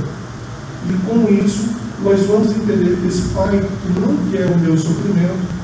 E 0.89 0.93
com 1.07 1.33
isso, 1.33 1.69
nós 2.03 2.21
vamos 2.27 2.51
entender 2.51 2.99
que 3.01 3.09
esse 3.09 3.29
Pai 3.29 3.61
que 3.61 4.01
não 4.01 4.17
quer 4.31 4.47
o 4.47 4.59
meu 4.59 4.77
sofrimento, 4.77 5.61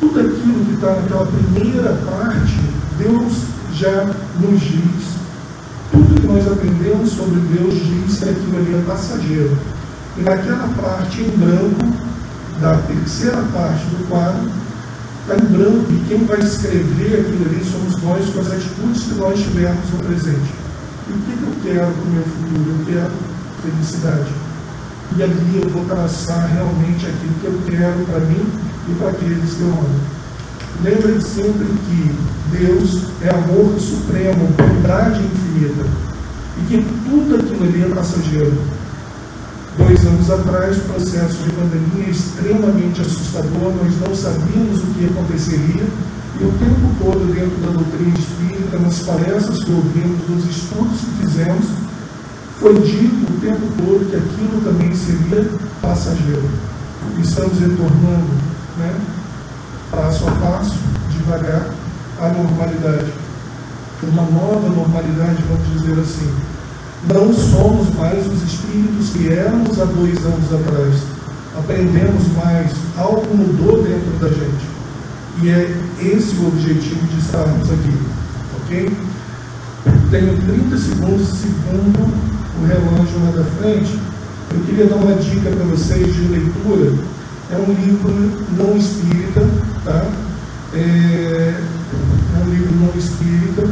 tudo 0.00 0.20
aquilo 0.20 0.64
que 0.64 0.74
está 0.74 0.94
naquela 0.94 1.26
primeira 1.26 1.92
parte, 2.06 2.60
Deus 2.98 3.32
já 3.74 4.06
nos 4.40 4.60
diz 4.60 5.19
que 6.20 6.26
nós 6.26 6.46
aprendemos 6.46 7.10
sobre 7.10 7.40
Deus 7.40 7.74
diz 7.74 8.18
que 8.18 8.28
aquilo 8.28 8.58
ali 8.58 8.74
é 8.74 8.82
passageiro. 8.86 9.56
E 10.18 10.22
naquela 10.22 10.68
parte 10.68 11.22
em 11.22 11.30
branco, 11.30 12.10
da 12.60 12.76
terceira 12.76 13.42
parte 13.54 13.84
do 13.86 14.08
quadro, 14.08 14.50
está 15.22 15.36
em 15.36 15.46
branco, 15.48 15.86
e 15.90 16.04
quem 16.08 16.24
vai 16.24 16.40
escrever 16.40 17.20
aquilo 17.20 17.46
ali 17.46 17.64
somos 17.64 18.02
nós 18.02 18.28
com 18.30 18.40
as 18.40 18.52
atitudes 18.52 19.02
que 19.04 19.14
nós 19.14 19.38
tivermos 19.38 19.90
no 19.92 19.98
presente. 19.98 20.52
E 21.08 21.12
o 21.12 21.16
que, 21.16 21.32
eu 21.42 21.74
quero 21.74 21.92
para 21.92 22.02
o 22.02 22.10
meu 22.10 22.22
futuro? 22.22 22.76
Eu 22.78 22.86
quero 22.86 23.12
felicidade. 23.62 24.30
E 25.16 25.22
ali 25.22 25.60
eu 25.62 25.68
vou 25.70 25.84
traçar 25.86 26.48
realmente 26.52 27.06
aquilo 27.06 27.34
que 27.40 27.46
eu 27.46 27.60
quero 27.66 28.04
para 28.06 28.20
mim 28.20 28.46
e 28.88 28.94
para 28.94 29.08
aqueles 29.08 29.54
que 29.54 29.60
eu 29.62 29.68
amo. 29.68 30.00
Lembrem 30.82 31.20
sempre 31.20 31.66
que 31.66 32.14
Deus 32.56 33.10
é 33.22 33.30
amor 33.30 33.78
supremo, 33.78 34.48
bondade 34.56 35.20
infinita. 35.20 36.09
E 36.60 36.64
que 36.68 36.84
tudo 37.08 37.36
aquilo 37.36 37.64
ali 37.64 37.82
é 37.82 37.94
passageiro. 37.94 38.52
Dois 39.78 40.06
anos 40.06 40.30
atrás, 40.30 40.76
processo 40.78 41.42
de 41.42 41.50
pandemia 41.52 42.10
extremamente 42.10 43.00
assustador, 43.00 43.72
nós 43.82 43.94
não 44.00 44.14
sabíamos 44.14 44.82
o 44.82 44.86
que 44.94 45.06
aconteceria, 45.06 45.84
e 46.40 46.44
o 46.44 46.52
tempo 46.52 46.94
todo, 46.98 47.32
dentro 47.32 47.56
da 47.60 47.72
doutrina 47.72 48.18
espírita, 48.18 48.78
nas 48.78 48.98
palestras 49.00 49.62
que 49.62 49.72
ouvimos, 49.72 50.28
nos 50.28 50.44
estudos 50.44 51.00
que 51.00 51.26
fizemos, 51.26 51.66
foi 52.58 52.74
dito 52.74 53.32
o 53.32 53.40
tempo 53.40 53.72
todo 53.78 54.10
que 54.10 54.16
aquilo 54.16 54.60
também 54.62 54.94
seria 54.94 55.50
passageiro. 55.80 56.48
Estamos 57.18 57.58
retornando, 57.58 58.34
né, 58.76 58.94
passo 59.90 60.28
a 60.28 60.32
passo, 60.32 60.76
devagar, 61.10 61.70
a 62.20 62.28
normalidade. 62.28 63.12
Uma 64.02 64.22
nova 64.22 64.68
normalidade, 64.68 65.42
vamos 65.48 65.80
dizer 65.80 66.00
assim. 66.00 66.30
Não 67.08 67.32
somos 67.32 67.94
mais 67.94 68.26
os 68.26 68.42
espíritos 68.42 69.10
que 69.10 69.28
éramos 69.32 69.80
há 69.80 69.84
dois 69.86 70.18
anos 70.18 70.52
atrás. 70.52 70.94
Aprendemos 71.56 72.28
mais, 72.36 72.72
algo 72.96 73.26
mudou 73.34 73.82
dentro 73.82 74.10
da 74.20 74.28
gente. 74.28 74.68
E 75.42 75.48
é 75.48 75.74
esse 75.98 76.36
o 76.36 76.48
objetivo 76.48 77.06
de 77.06 77.18
estarmos 77.18 77.70
aqui. 77.70 77.96
Ok? 78.60 78.96
Tenho 80.10 80.36
30 80.36 80.76
segundos, 80.76 81.28
segundo 81.28 82.00
o 82.60 82.66
relógio 82.66 83.18
lá 83.24 83.30
da 83.30 83.44
frente. 83.44 83.98
Eu 84.52 84.60
queria 84.66 84.86
dar 84.86 84.96
uma 84.96 85.14
dica 85.14 85.50
para 85.50 85.64
vocês 85.64 86.14
de 86.14 86.22
leitura. 86.22 86.92
É 87.50 87.56
um 87.56 87.72
livro 87.72 88.12
não 88.58 88.76
espírita, 88.76 89.40
tá? 89.84 90.06
É, 90.74 90.78
é 90.78 92.44
um 92.44 92.50
livro 92.50 92.74
não 92.76 92.92
espírita, 92.98 93.62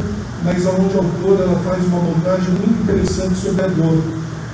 mas 0.45 0.67
onde 0.67 0.95
a 0.95 0.99
autora 0.99 1.45
ela 1.45 1.61
faz 1.61 1.85
uma 1.87 1.99
abordagem 1.99 2.51
muito 2.51 2.83
interessante 2.83 3.35
sobre 3.37 3.65
a 3.65 3.69
dor. 3.69 4.03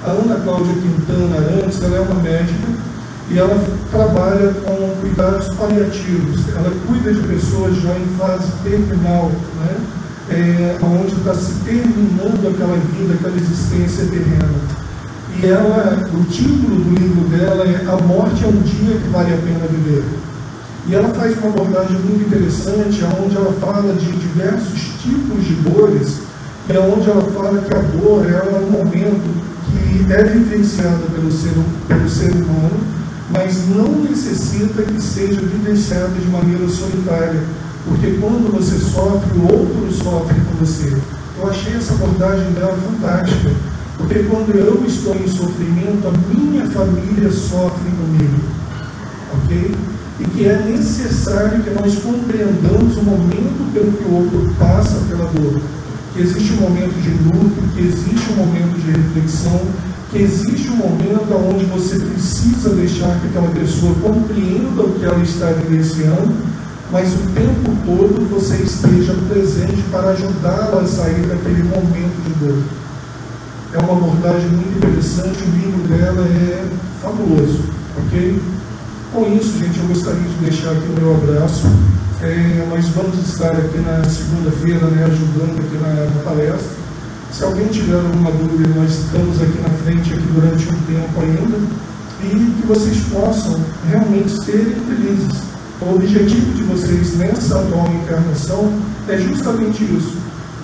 A 0.04 0.10
Ana 0.10 0.40
Cláudia 0.40 0.74
Quintana 0.74 1.36
Arantes, 1.36 1.82
ela 1.82 1.96
é 1.96 2.00
uma 2.00 2.22
médica 2.22 2.68
e 3.30 3.38
ela 3.38 3.64
trabalha 3.90 4.52
com 4.64 5.00
cuidados 5.00 5.48
paliativos. 5.54 6.40
Ela 6.54 6.72
cuida 6.86 7.12
de 7.12 7.20
pessoas 7.26 7.76
já 7.80 7.96
em 7.96 8.06
fase 8.18 8.50
terminal, 8.62 9.30
né? 9.60 9.76
é, 10.30 10.78
onde 10.82 11.14
está 11.14 11.34
se 11.34 11.52
terminando 11.64 12.48
aquela 12.48 12.76
vida, 12.76 13.14
aquela 13.14 13.36
existência 13.36 14.06
terrena. 14.06 14.48
E 15.42 15.46
ela, 15.46 16.08
o 16.14 16.24
título 16.24 16.76
do 16.76 16.94
livro 16.94 17.28
dela 17.28 17.64
é 17.64 17.84
A 17.88 17.96
Morte 18.02 18.44
é 18.44 18.48
um 18.48 18.62
Dia 18.62 18.96
que 18.96 19.08
Vale 19.08 19.34
a 19.34 19.36
Pena 19.36 19.66
Viver. 19.68 20.04
E 20.86 20.94
ela 20.94 21.08
faz 21.14 21.36
uma 21.38 21.48
abordagem 21.48 21.98
muito 21.98 22.26
interessante, 22.26 23.02
onde 23.22 23.36
ela 23.36 23.52
fala 23.54 23.94
de 23.94 24.12
diversos 24.12 24.80
tipos 25.02 25.44
de 25.44 25.54
dores, 25.54 26.18
e 26.68 26.76
onde 26.76 27.10
ela 27.10 27.22
fala 27.32 27.60
que 27.60 27.74
a 27.74 27.80
dor 27.80 28.26
é 28.30 28.42
um 28.56 28.70
momento 28.70 29.44
que 29.70 30.12
é 30.12 30.24
vivenciado 30.24 31.04
pelo 31.12 31.32
ser, 31.32 31.52
pelo 31.88 32.08
ser 32.08 32.32
humano, 32.32 32.80
mas 33.30 33.68
não 33.68 33.88
necessita 34.02 34.82
que 34.82 35.00
seja 35.00 35.40
vivenciada 35.40 36.08
de 36.08 36.28
maneira 36.28 36.68
solitária 36.68 37.42
porque 37.86 38.12
quando 38.18 38.50
você 38.50 38.78
sofre, 38.78 39.38
o 39.38 39.52
outro 39.52 39.92
sofre 39.92 40.40
com 40.40 40.64
você. 40.64 40.96
Eu 41.38 41.50
achei 41.50 41.74
essa 41.74 41.92
abordagem 41.94 42.50
dela 42.52 42.76
fantástica. 42.76 43.50
Porque 43.98 44.22
quando 44.24 44.54
eu 44.56 44.84
estou 44.86 45.14
em 45.14 45.28
sofrimento, 45.28 46.08
a 46.08 46.34
minha 46.34 46.66
família 46.70 47.30
sofre 47.30 47.90
comigo. 47.90 48.40
Ok? 49.34 49.74
E 50.20 50.24
que 50.24 50.46
é 50.46 50.58
necessário 50.62 51.62
que 51.62 51.70
nós 51.70 51.94
compreendamos 51.96 52.96
o 52.96 53.02
momento 53.02 53.72
pelo 53.72 53.92
que 53.92 54.04
o 54.04 54.14
outro 54.14 54.54
passa 54.58 54.96
pela 55.08 55.26
dor. 55.26 55.60
Que 56.12 56.20
existe 56.20 56.52
um 56.52 56.60
momento 56.60 56.94
de 57.02 57.10
luto, 57.10 57.74
que 57.74 57.80
existe 57.80 58.32
um 58.32 58.36
momento 58.36 58.80
de 58.80 58.92
reflexão, 58.92 59.60
que 60.10 60.18
existe 60.18 60.70
um 60.70 60.76
momento 60.76 61.34
onde 61.34 61.64
você 61.64 61.98
precisa 61.98 62.70
deixar 62.70 63.20
que 63.20 63.26
aquela 63.26 63.50
pessoa 63.50 63.94
compreenda 63.96 64.82
o 64.82 64.92
que 64.92 65.04
ela 65.04 65.20
está 65.22 65.46
vivenciando 65.46 66.32
mas 66.94 67.12
o 67.12 67.18
tempo 67.34 67.74
todo 67.84 68.30
você 68.30 68.54
esteja 68.62 69.14
presente 69.28 69.82
para 69.90 70.10
ajudá-la 70.10 70.80
a 70.80 70.86
sair 70.86 71.26
daquele 71.26 71.64
momento 71.64 72.22
de 72.24 72.34
dor. 72.34 72.62
É 73.72 73.78
uma 73.78 73.94
abordagem 73.94 74.48
muito 74.50 74.76
interessante, 74.76 75.42
o 75.42 75.50
livro 75.50 75.88
dela 75.88 76.24
é 76.24 76.64
fabuloso, 77.02 77.64
ok? 77.98 78.40
Com 79.14 79.32
isso, 79.32 79.56
gente, 79.60 79.78
eu 79.78 79.86
gostaria 79.86 80.20
de 80.20 80.34
deixar 80.44 80.72
aqui 80.72 80.88
o 80.88 81.00
meu 81.00 81.14
abraço. 81.14 81.62
É, 82.20 82.66
nós 82.68 82.88
vamos 82.88 83.16
estar 83.28 83.52
aqui 83.52 83.78
na 83.78 84.02
segunda-feira, 84.02 84.88
né, 84.88 85.04
ajudando 85.04 85.60
aqui 85.60 85.76
na, 85.76 86.04
na 86.06 86.22
palestra. 86.24 86.76
Se 87.30 87.44
alguém 87.44 87.68
tiver 87.68 87.94
alguma 87.94 88.32
dúvida, 88.32 88.68
nós 88.74 88.90
estamos 88.90 89.40
aqui 89.40 89.56
na 89.62 89.70
frente 89.84 90.12
aqui 90.14 90.26
durante 90.34 90.64
um 90.66 90.80
tempo 90.82 91.20
ainda 91.20 91.58
e 92.24 92.28
que 92.28 92.66
vocês 92.66 93.04
possam 93.12 93.60
realmente 93.88 94.30
serem 94.44 94.74
felizes 94.74 95.44
o 95.80 95.94
objetivo 95.94 96.52
de 96.54 96.62
vocês 96.64 97.16
nessa 97.16 97.60
atual 97.60 97.86
encarnação 97.94 98.72
é 99.06 99.16
justamente 99.16 99.84
isso: 99.84 100.16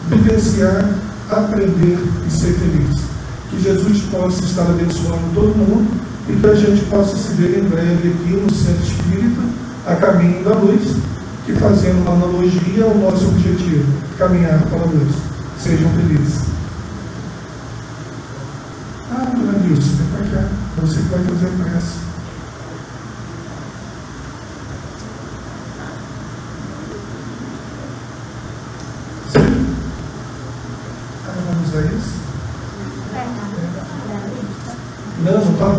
vivenciar, 0.09 0.98
aprender 1.30 1.98
e 2.26 2.30
ser 2.32 2.55
feliz. 2.55 2.98
Que 3.48 3.62
Jesus 3.62 4.03
possa 4.11 4.42
estar 4.44 4.62
abençoando 4.62 5.34
todo 5.34 5.55
mundo 5.57 6.10
e 6.29 6.37
que 6.37 6.47
a 6.47 6.55
gente 6.55 6.85
possa 6.87 7.16
se 7.16 7.35
ver 7.35 7.59
em 7.59 7.68
breve 7.68 8.09
aqui 8.09 8.37
no 8.37 8.53
Centro 8.53 8.83
Espírita, 8.83 9.41
a 9.87 9.97
caminho 9.97 10.45
da 10.45 10.55
luz, 10.55 10.97
que 11.47 11.53
fazendo 11.55 12.03
uma 12.03 12.12
analogia 12.12 12.85
ao 12.85 12.95
nosso 12.95 13.27
objetivo, 13.29 13.93
caminhar 14.18 14.61
para 14.66 14.83
a 14.83 14.85
luz. 14.85 15.14
Sejam 15.59 15.89
felizes. 15.91 16.45
Ah, 19.11 19.33
dona 19.35 19.59
Nilce, 19.59 19.91
vem 19.91 20.07
para 20.09 20.43
cá. 20.43 20.49
Você 20.81 21.01
vai 21.11 21.25
fazer 21.25 21.47
a 21.47 22.10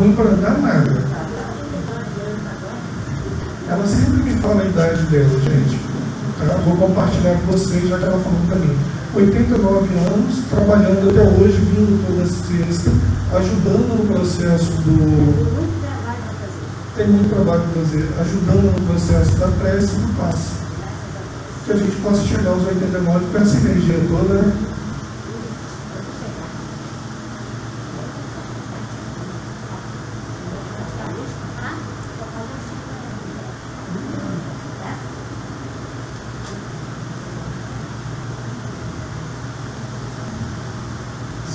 ruim 0.02 0.14
para 0.14 0.30
andar 0.32 0.58
nada. 0.58 1.04
Ela 3.70 3.86
sempre 3.86 4.24
me 4.24 4.42
fala 4.42 4.64
a 4.64 4.66
idade 4.66 5.06
dela, 5.06 5.40
gente. 5.40 5.80
Tá? 6.40 6.56
Vou 6.66 6.76
compartilhar 6.76 7.38
com 7.40 7.52
vocês, 7.52 7.88
já 7.88 7.98
que 8.00 8.06
ela 8.06 8.20
falou 8.20 8.40
para 8.48 8.56
mim. 8.56 8.76
89 9.14 9.96
anos, 9.96 10.40
trabalhando 10.50 11.10
até 11.10 11.22
hoje, 11.22 11.58
vindo 11.58 12.08
toda 12.08 12.26
sexta, 12.26 12.92
ajudando 13.34 13.98
no 13.98 14.14
processo 14.14 14.72
do. 14.82 15.62
Tem 16.96 17.08
muito 17.08 17.30
trabalho 17.30 17.62
para 17.62 17.82
fazer, 17.84 18.10
ajudando 18.20 18.80
no 18.80 18.88
processo 18.88 19.38
da 19.38 19.48
prece 19.48 19.96
e 19.96 20.00
do 20.00 20.18
passe. 20.18 20.62
Que 21.66 21.72
a 21.74 21.76
gente 21.76 21.96
possa 21.98 22.24
chegar 22.24 22.52
aos 22.52 22.66
89 22.66 23.26
com 23.32 23.38
essa 23.38 23.58
energia 23.58 24.00
toda, 24.10 24.42
né? 24.42 24.54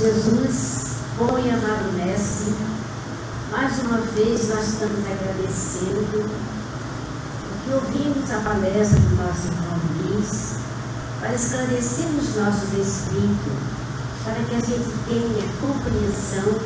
Jesus, 0.07 0.89
bom 1.19 1.39
e 1.39 1.51
amado 1.51 1.91
Mestre, 1.97 2.55
mais 3.51 3.79
uma 3.81 3.99
vez 3.99 4.49
nós 4.51 4.69
estamos 4.69 4.99
agradecendo 4.99 6.31
porque 7.49 7.75
ouvimos 7.75 8.31
a 8.31 8.41
palestra 8.41 9.01
do 9.01 9.17
nosso 9.17 9.47
irmão 9.47 9.81
Luiz 10.05 10.57
esclarecermos 11.67 12.37
nossos 12.37 12.73
espíritos, 12.75 13.59
para 14.25 14.35
que 14.45 14.55
a 14.55 14.61
gente 14.61 14.91
tenha 15.09 15.53
compreensão 15.61 16.61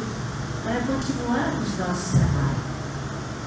para 0.62 0.80
continuarmos 0.80 1.78
nosso 1.78 2.11
trabalho. 2.12 2.61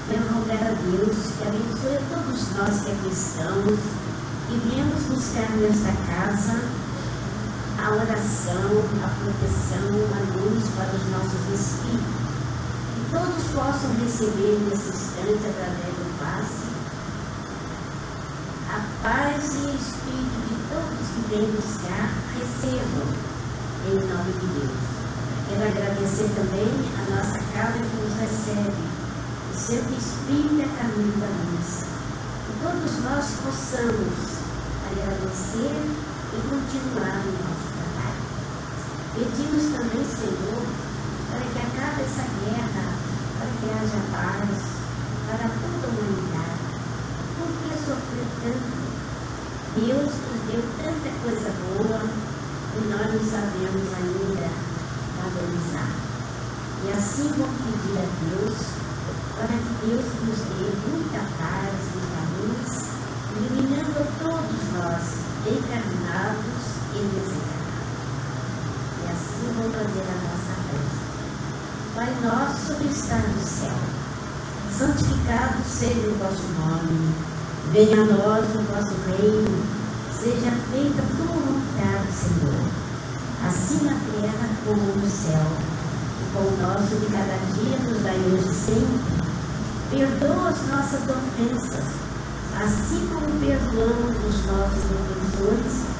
Quero 0.09 0.33
rogar 0.33 0.57
a 0.57 0.73
Deus 0.73 1.15
que 1.37 1.47
abençoe 1.47 1.97
a 1.97 2.01
todos 2.09 2.41
nós 2.57 2.81
que 2.81 2.91
aqui 2.91 3.09
estamos 3.11 3.79
e 4.49 4.53
viemos 4.67 5.03
buscar 5.03 5.49
nesta 5.51 5.93
casa 6.07 6.57
a 7.77 7.91
oração, 7.91 8.69
a 9.03 9.09
proteção, 9.21 9.93
a 10.09 10.21
luz 10.33 10.63
para 10.75 10.95
os 10.95 11.05
nossos 11.11 11.43
espíritos. 11.53 12.23
Que 12.95 13.01
todos 13.11 13.43
possam 13.53 13.93
receber 14.01 14.57
nesse 14.69 14.89
instante, 14.89 15.45
através 15.45 15.93
do 15.97 16.19
passe, 16.19 16.73
a 18.69 18.79
paz 19.03 19.53
e 19.53 19.57
o 19.57 19.75
espírito 19.75 20.37
de 20.49 20.52
todos 20.73 21.07
que 21.13 21.21
vêm 21.29 21.45
buscar, 21.51 22.09
recebam 22.33 23.05
em 23.85 23.95
nome 24.09 24.33
de 24.41 24.47
Deus. 24.57 24.81
Quero 25.47 25.69
agradecer 25.69 26.29
também 26.33 26.65
a 26.97 27.03
nossa 27.13 27.37
casa 27.53 27.77
que 27.77 27.95
nos 28.01 28.13
recebe, 28.17 28.73
o 29.53 29.57
seu 29.57 29.83
Espírito 29.93 30.61
é 30.61 30.69
caminho 30.81 31.13
da 31.21 31.29
luz. 31.29 31.85
Que 32.45 32.53
todos 32.63 33.03
nós 33.05 33.25
possamos 33.45 34.17
agradecer 34.89 35.77
e 36.33 36.41
continuar 36.49 37.21
no 37.21 37.31
nosso 37.37 37.73
Pedimos 39.13 39.77
também, 39.77 40.03
Senhor, 40.09 40.65
para 41.29 41.41
que 41.41 41.59
acabe 41.59 42.01
essa 42.01 42.25
guerra, 42.41 42.97
para 43.37 43.47
que 43.59 43.69
haja 43.69 44.01
paz 44.11 44.73
para 45.27 45.49
toda 45.49 45.85
a 45.85 45.91
humanidade. 45.91 46.63
Por 47.37 47.47
que 47.61 47.77
sofrer 47.77 48.25
tanto? 48.41 48.83
Deus 49.75 50.05
nos 50.05 50.41
deu 50.51 50.61
tanta 51.03 51.19
coisa 51.23 51.51
boa 51.75 52.01
e 52.75 52.87
nós 52.87 53.07
não 53.13 53.23
sabemos 53.29 53.87
ainda 53.93 54.49
valorizar. 55.21 55.91
E 56.85 56.91
assim 56.91 57.27
vou 57.37 57.47
pedir 57.47 57.97
a 57.97 58.07
Deus 58.25 58.57
para 59.35 59.47
que 59.47 59.85
Deus 59.85 60.05
nos 60.23 60.39
dê 60.57 60.69
muita 60.89 61.19
paz, 61.37 61.75
muita 61.93 62.21
luz, 62.39 62.71
iluminando 63.35 64.01
todos 64.19 64.61
nós, 64.73 65.03
encarnados 65.45 66.63
e 66.93 66.99
desencarnados 66.99 67.53
vou 69.55 69.69
fazer 69.71 70.01
a 70.01 70.17
nossa 70.23 70.53
prece. 70.69 71.03
Pai 71.95 72.11
nosso 72.23 72.75
que 72.75 72.87
está 72.87 73.17
no 73.17 73.43
céu, 73.43 73.77
santificado 74.77 75.63
seja 75.67 76.07
o 76.07 76.17
vosso 76.17 76.43
nome, 76.59 77.13
venha 77.71 78.01
a 78.01 78.05
nós 78.05 78.45
o 78.55 78.61
vosso 78.61 78.95
reino, 79.07 79.63
seja 80.11 80.51
feita 80.71 81.01
a 81.01 81.15
tua 81.15 81.35
vontade, 81.35 82.12
Senhor, 82.23 82.63
assim 83.45 83.85
na 83.85 83.91
terra 83.91 84.49
como 84.65 84.81
no 84.81 85.09
céu. 85.09 85.45
O 86.21 86.33
pão 86.33 86.67
nosso 86.67 86.95
de 86.95 87.05
cada 87.07 87.37
dia 87.53 87.77
nos 87.79 88.01
dai 88.03 88.17
hoje 88.31 88.53
sempre. 88.53 89.23
Perdoa 89.91 90.49
as 90.49 90.67
nossas 90.67 91.01
ofensas, 91.03 91.85
assim 92.59 93.07
como 93.11 93.39
perdoamos 93.39 94.17
os 94.17 94.45
nossos 94.45 94.83
ofensores 94.83 95.93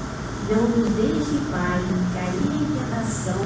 não 0.49 0.61
nos 0.61 0.89
deixe, 0.95 1.39
Pai, 1.49 1.79
cair 2.13 2.51
em 2.53 2.65
tentação, 2.75 3.39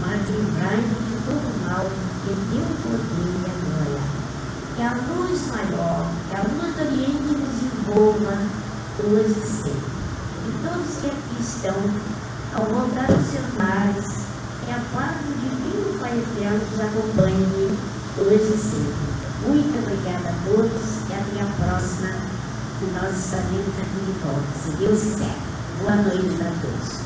mas 0.00 0.28
livrai-nos 0.28 0.98
de 1.08 1.16
todo 1.24 1.48
mal, 1.64 1.86
que 2.24 2.34
teu 2.50 2.66
poder 2.82 3.30
e 3.32 3.46
a 3.46 3.54
glória. 3.62 4.02
Que 4.74 4.82
a 4.82 4.92
luz 5.08 5.46
maior, 5.48 6.10
que 6.28 6.36
a 6.36 6.42
luz 6.42 6.74
do 6.74 6.82
Oriente 6.82 7.30
nos 7.32 7.62
envolva 7.62 8.34
hoje 9.04 9.40
e 9.40 9.46
sempre. 9.46 9.95
Que 10.46 10.52
todos 10.62 11.00
que 11.00 11.08
aqui 11.08 11.40
estão, 11.40 11.74
ao 12.54 12.66
voltar 12.66 13.10
aos 13.10 13.26
seus 13.26 13.52
lares, 13.58 14.26
é 14.68 14.74
a 14.74 14.80
paz 14.94 15.16
do 15.26 15.34
Divino 15.40 15.98
Pai 15.98 16.16
Eterno 16.16 16.60
que 16.60 16.74
os 16.74 16.80
acompanhe 16.82 17.76
hoje 18.16 18.54
e 18.54 18.56
sempre. 18.56 19.16
Muito 19.44 19.76
obrigada 19.82 20.28
a 20.28 20.44
todos 20.44 21.02
e 21.10 21.14
até 21.14 21.42
a 21.42 21.66
próxima, 21.66 22.14
que 22.78 22.86
nós 22.94 23.18
estaremos 23.18 23.74
aqui 23.76 24.00
de 24.06 24.12
volta, 24.22 24.46
se 24.62 24.70
Deus 24.76 25.02
quiser. 25.02 25.36
Boa 25.80 25.96
noite 25.96 26.40
a 26.40 26.52
todos. 26.62 27.05